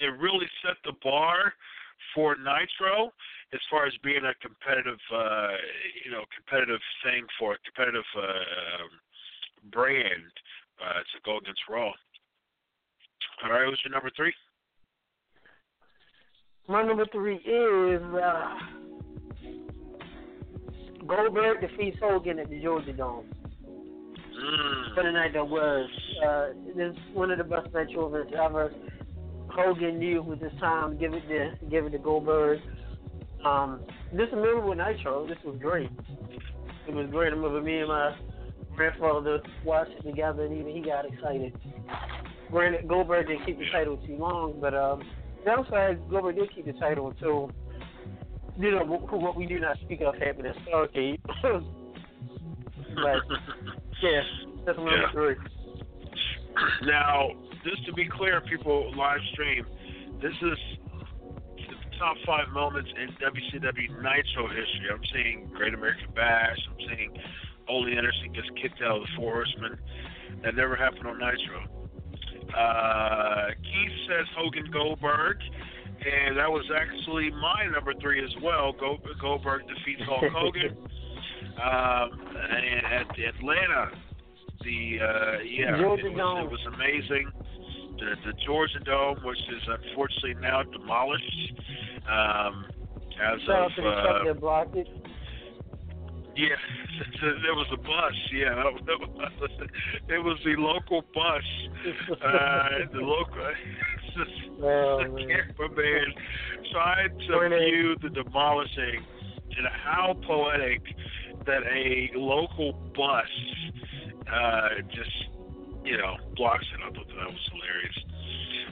[0.00, 1.52] it really set the bar
[2.14, 3.12] for Nitro
[3.52, 5.56] as far as being a competitive, uh,
[6.04, 8.90] you know, competitive thing for a competitive uh, um,
[9.72, 10.32] brand
[10.82, 11.92] uh, to go against Raw.
[13.44, 14.32] All right, what's your number three?
[16.68, 18.58] my number three is uh,
[21.06, 23.26] Goldberg defeats Hogan at the Georgia Dome.
[24.36, 24.94] Mm.
[24.94, 25.88] For the night that was,
[26.26, 26.46] uh,
[26.76, 28.72] this is one of the best events ever.
[29.56, 32.60] Hogan knew it was his time give it to give it to Goldberg.
[33.44, 33.80] Um,
[34.12, 35.26] this is a memorable Nitro.
[35.26, 35.90] This was great.
[36.88, 37.32] It was great.
[37.32, 38.16] I remember me and my
[38.74, 41.52] grandfather watched it together, and even he got excited.
[42.50, 45.02] Granted, Goldberg didn't keep the title too long, but um,
[45.44, 47.50] downside, Goldberg did keep the title until
[48.58, 51.18] you know what, what we do not speak of happened at Starcade.
[51.42, 53.22] but
[54.02, 54.20] yeah,
[54.64, 55.12] that's number Yeah.
[55.12, 55.34] three.
[56.84, 57.30] Now,
[57.64, 59.66] just to be clear, people live stream,
[60.22, 60.58] this is
[61.56, 64.88] the top five moments in WCW Nitro history.
[64.92, 66.58] I'm seeing Great American Bash.
[66.70, 67.12] I'm seeing
[67.68, 69.78] Ole Anderson gets kicked out of the Four Horsemen.
[70.42, 71.64] That never happened on Nitro.
[72.56, 75.38] Uh, Keith says Hogan Goldberg,
[76.00, 78.72] and that was actually my number three as well.
[78.72, 80.76] Goldberg defeats Hulk Hogan.
[81.56, 83.90] um, and at Atlanta,
[84.64, 86.44] the uh, yeah, Georgia it was, Dome.
[86.46, 87.30] it was amazing.
[87.98, 91.52] The the Georgia Dome, which is unfortunately now demolished,
[92.10, 92.64] um,
[93.22, 93.82] as Shout out of to
[94.24, 94.88] the uh, blocked it.
[96.36, 96.56] yeah,
[97.42, 98.14] there was a bus.
[98.32, 98.62] Yeah,
[100.14, 101.42] it was the local bus.
[102.22, 103.50] Uh, the local
[104.62, 105.28] Oh, the man.
[105.58, 106.14] cameraman
[106.72, 109.04] tried to view the demolishing,
[109.56, 110.80] and how poetic
[111.46, 113.24] that a local bus
[114.32, 115.16] uh, just
[115.84, 116.80] you know blocks it.
[116.84, 117.98] I thought that was hilarious.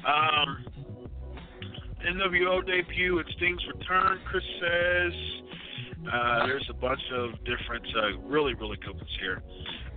[0.07, 0.65] Um,
[2.07, 4.21] NWO debut and Sting's return.
[4.27, 5.13] Chris says.
[6.13, 9.43] Uh, there's a bunch of different, uh, really, really good ones here.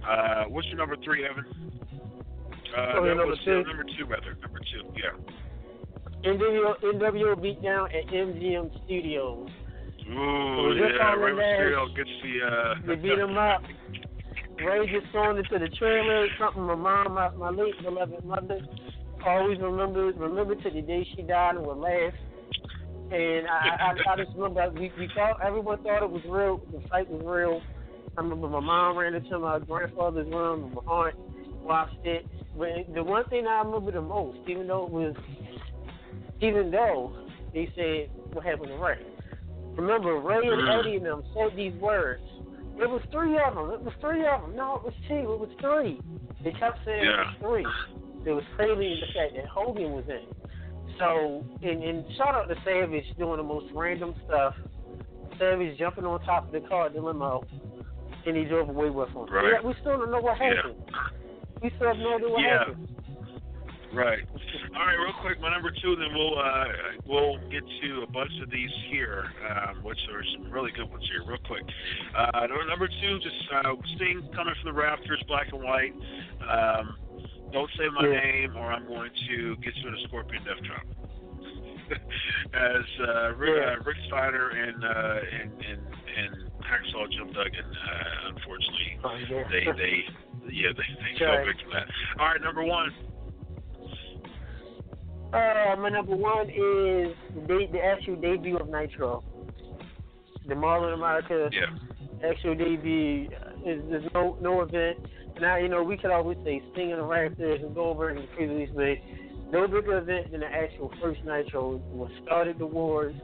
[0.07, 1.43] Uh, what's your number three, Evan?
[2.77, 3.59] Uh, Oh, number was two.
[3.59, 4.37] Uh, number two, rather.
[4.41, 5.11] Number two, yeah.
[6.23, 9.49] NWO, NWO beatdown at MGM Studios.
[10.09, 11.13] Ooh, just yeah.
[11.13, 12.47] the Mysterio gets the.
[12.47, 13.61] Uh, They beat him up.
[14.65, 16.27] Rey gets thrown into the trailer.
[16.39, 18.59] Something my mom, my, my late beloved mother,
[19.25, 20.15] always remembers.
[20.17, 22.13] Remember to the day she died and would laugh.
[23.11, 26.59] And I, I, I just remember we, we thought everyone thought it was real.
[26.71, 27.61] The fight was real.
[28.17, 31.15] I remember my mom ran into my grandfather's room and my aunt
[31.61, 32.25] watched it.
[32.57, 35.15] But the one thing I remember the most, even though it was,
[36.41, 37.13] even though
[37.53, 38.97] they said what happened to Rey.
[39.75, 40.79] Remember, Rey and Mm.
[40.79, 42.23] Eddie and them said these words.
[42.79, 43.71] It was three of them.
[43.71, 44.55] It was three of them.
[44.55, 45.15] No, it was two.
[45.15, 45.99] It was three.
[46.43, 47.21] They kept saying Yeah.
[47.21, 48.31] it was three.
[48.31, 50.25] It was crazy the fact that Hogan was in.
[50.99, 54.53] So, and, and shout out to Savage doing the most random stuff.
[55.39, 57.43] Savage jumping on top of the car, the limo,
[58.25, 59.25] and he drove away with him.
[59.25, 59.53] Right.
[59.53, 60.75] Yeah, we still don't know what happened.
[61.61, 62.57] We still have no idea what Yeah.
[62.59, 62.87] happened.
[63.93, 64.19] Right.
[64.75, 66.65] All right, real quick, my number two, then we'll uh,
[67.05, 71.03] we'll get to a bunch of these here, um, which are some really good ones
[71.09, 71.63] here, real quick.
[72.15, 75.93] Uh, number- two, just uh, Sting coming from the Raptors, black and white.
[76.49, 76.97] Um,
[77.53, 78.19] don't say my Yeah.
[78.19, 80.85] name, or I'm going to get you in a Scorpion Death Drop.
[82.53, 83.75] As uh, Rick, Yeah.
[83.79, 85.81] uh, Rick Steiner and uh, and and
[86.17, 89.43] and Hacksaw Jim Duggan, uh, unfortunately, Oh, yeah.
[89.49, 90.03] they they
[90.51, 91.87] yeah they, they fell victim to that.
[92.19, 92.91] All right, number one.
[95.33, 97.15] Uh, my number one is
[97.47, 99.23] the, the actual debut of Nitro.
[100.47, 102.29] The Mall of America Yeah.
[102.29, 103.27] actual debut
[103.65, 104.97] is there's no no event.
[105.41, 108.31] Now you know we could always say Sting and the Raptors and Goldberg and the
[108.35, 111.77] previous, but no bigger event than the actual first Nitro.
[111.91, 113.15] What started the wars.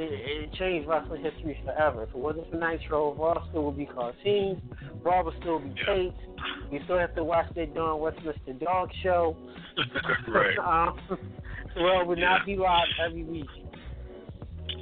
[0.00, 2.04] It, it changed wrestling history forever.
[2.04, 4.60] If it wasn't for Nitro, Raw still would be cartoons.
[5.02, 6.18] Raw would still be taped.
[6.70, 9.36] You still have to watch that Don Westminster Dog show.
[10.28, 10.58] right.
[10.88, 10.98] um,
[11.76, 13.46] well, would not be live every week.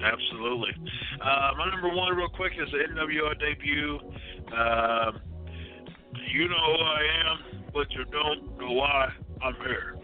[0.02, 0.70] Absolutely.
[1.20, 3.98] Uh, my number one, real quick, is the NWO debut.
[4.56, 5.20] Um,
[6.32, 9.08] you know who I am, but you don't know why
[9.42, 9.96] I'm here.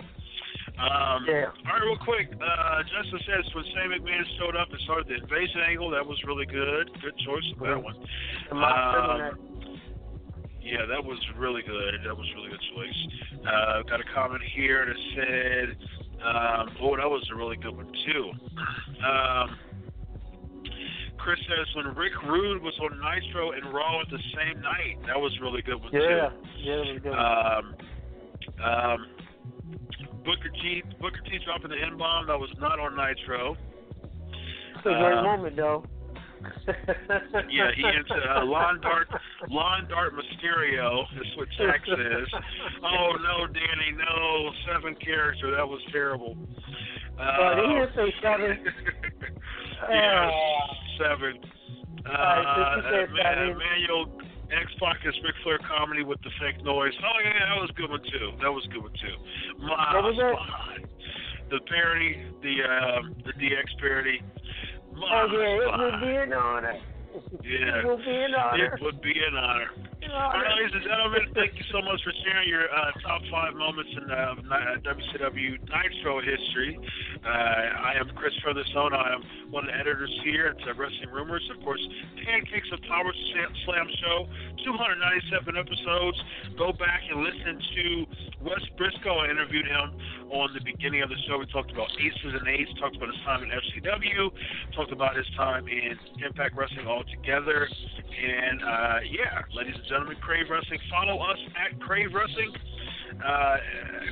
[0.79, 1.51] Um, Yeah.
[1.67, 2.29] All right, real quick.
[2.35, 6.19] Uh, Justin says when Shane McMahon showed up and started the invasion angle, that was
[6.27, 6.91] really good.
[7.01, 7.95] Good choice of that one.
[8.51, 9.79] Am I feeling Um,
[10.61, 11.95] yeah, that was really good.
[12.05, 13.01] That was really good choice.
[13.47, 15.77] Uh, got a comment here that said,
[16.25, 18.33] um, "Oh, that was a really good one too."
[19.05, 19.59] Um,
[21.19, 25.21] Chris says when Rick Rude was on Nitro and Raw at the same night, that
[25.21, 26.31] was a really good one Yeah, too.
[26.59, 27.13] yeah, that was good.
[27.13, 27.75] Um,
[28.63, 29.07] um,
[30.25, 33.57] Booker T, Booker T dropping the N bomb that was not on Nitro.
[34.33, 35.85] It's a great um, moment, though.
[37.51, 39.09] Yeah, he into uh, lawn dart,
[39.49, 41.05] lawn dart Mysterio.
[41.21, 42.29] Is what Jack says.
[42.83, 45.51] Oh no, Danny, no seven character.
[45.57, 46.37] That was terrible.
[47.19, 48.59] Uh, did he just say seven?
[49.91, 50.31] yeah,
[50.99, 51.41] seven.
[52.05, 54.34] Uh, since you man, seven.
[54.53, 56.93] X Pac is Ric Flair comedy with the fake noise.
[57.01, 58.33] Oh yeah, that was a good one too.
[58.43, 59.17] That was a good one too.
[59.61, 60.91] My What was spot.
[61.51, 64.23] The parody, the um, the DX parody.
[64.93, 66.79] My Oh yeah, it would be an honor.
[67.43, 67.79] Yeah.
[67.79, 68.65] It would be an honor.
[68.65, 69.71] It would be an honor.
[70.13, 73.57] All right, ladies and gentlemen, thank you so much for sharing your uh, top five
[73.57, 74.37] moments in uh,
[74.85, 76.77] WCW Nitro history.
[77.25, 78.93] Uh, I am Chris Featherston.
[78.93, 81.43] I am one of the editors here at uh, Wrestling Rumors.
[81.49, 81.81] Of course,
[82.21, 84.29] Pancakes of Power Slam- Slam Show,
[84.69, 86.19] 297 episodes.
[86.61, 87.85] Go back and listen to
[88.45, 89.25] Wes Brisco.
[89.25, 89.89] I interviewed him
[90.37, 91.41] on the beginning of the show.
[91.41, 94.29] We talked about aces and eights, talked about his time in FCW,
[94.77, 97.65] talked about his time in Impact Wrestling altogether.
[98.15, 100.81] And uh, yeah, ladies and gentlemen, Crave Wrestling.
[100.91, 102.51] Follow us at Crave Wrestling.
[103.15, 103.57] Uh,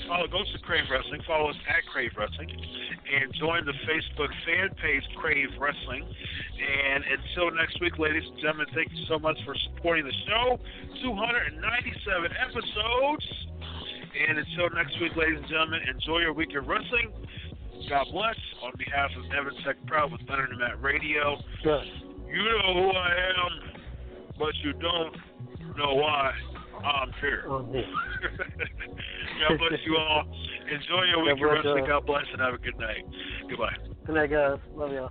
[0.07, 1.21] follow, go to Crave Wrestling.
[1.27, 6.07] Follow us at Crave Wrestling, and join the Facebook fan page Crave Wrestling.
[6.07, 10.61] And until next week, ladies and gentlemen, thank you so much for supporting the show.
[11.03, 13.27] 297 episodes.
[14.13, 17.11] And until next week, ladies and gentlemen, enjoy your week of wrestling.
[17.89, 18.39] God bless.
[18.63, 21.43] On behalf of Evan Tech Proud with Leonard and Matt Radio,
[22.31, 23.83] you know who I am,
[24.39, 25.17] but you don't
[25.77, 26.33] know why
[26.85, 27.45] I'm here.
[29.45, 30.25] Oh, God bless you all.
[30.71, 31.85] Enjoy your week of wrestling.
[31.89, 33.05] God bless and have a good night.
[33.49, 33.75] Goodbye.
[34.07, 34.59] Good night, guys.
[34.77, 35.11] Love y'all.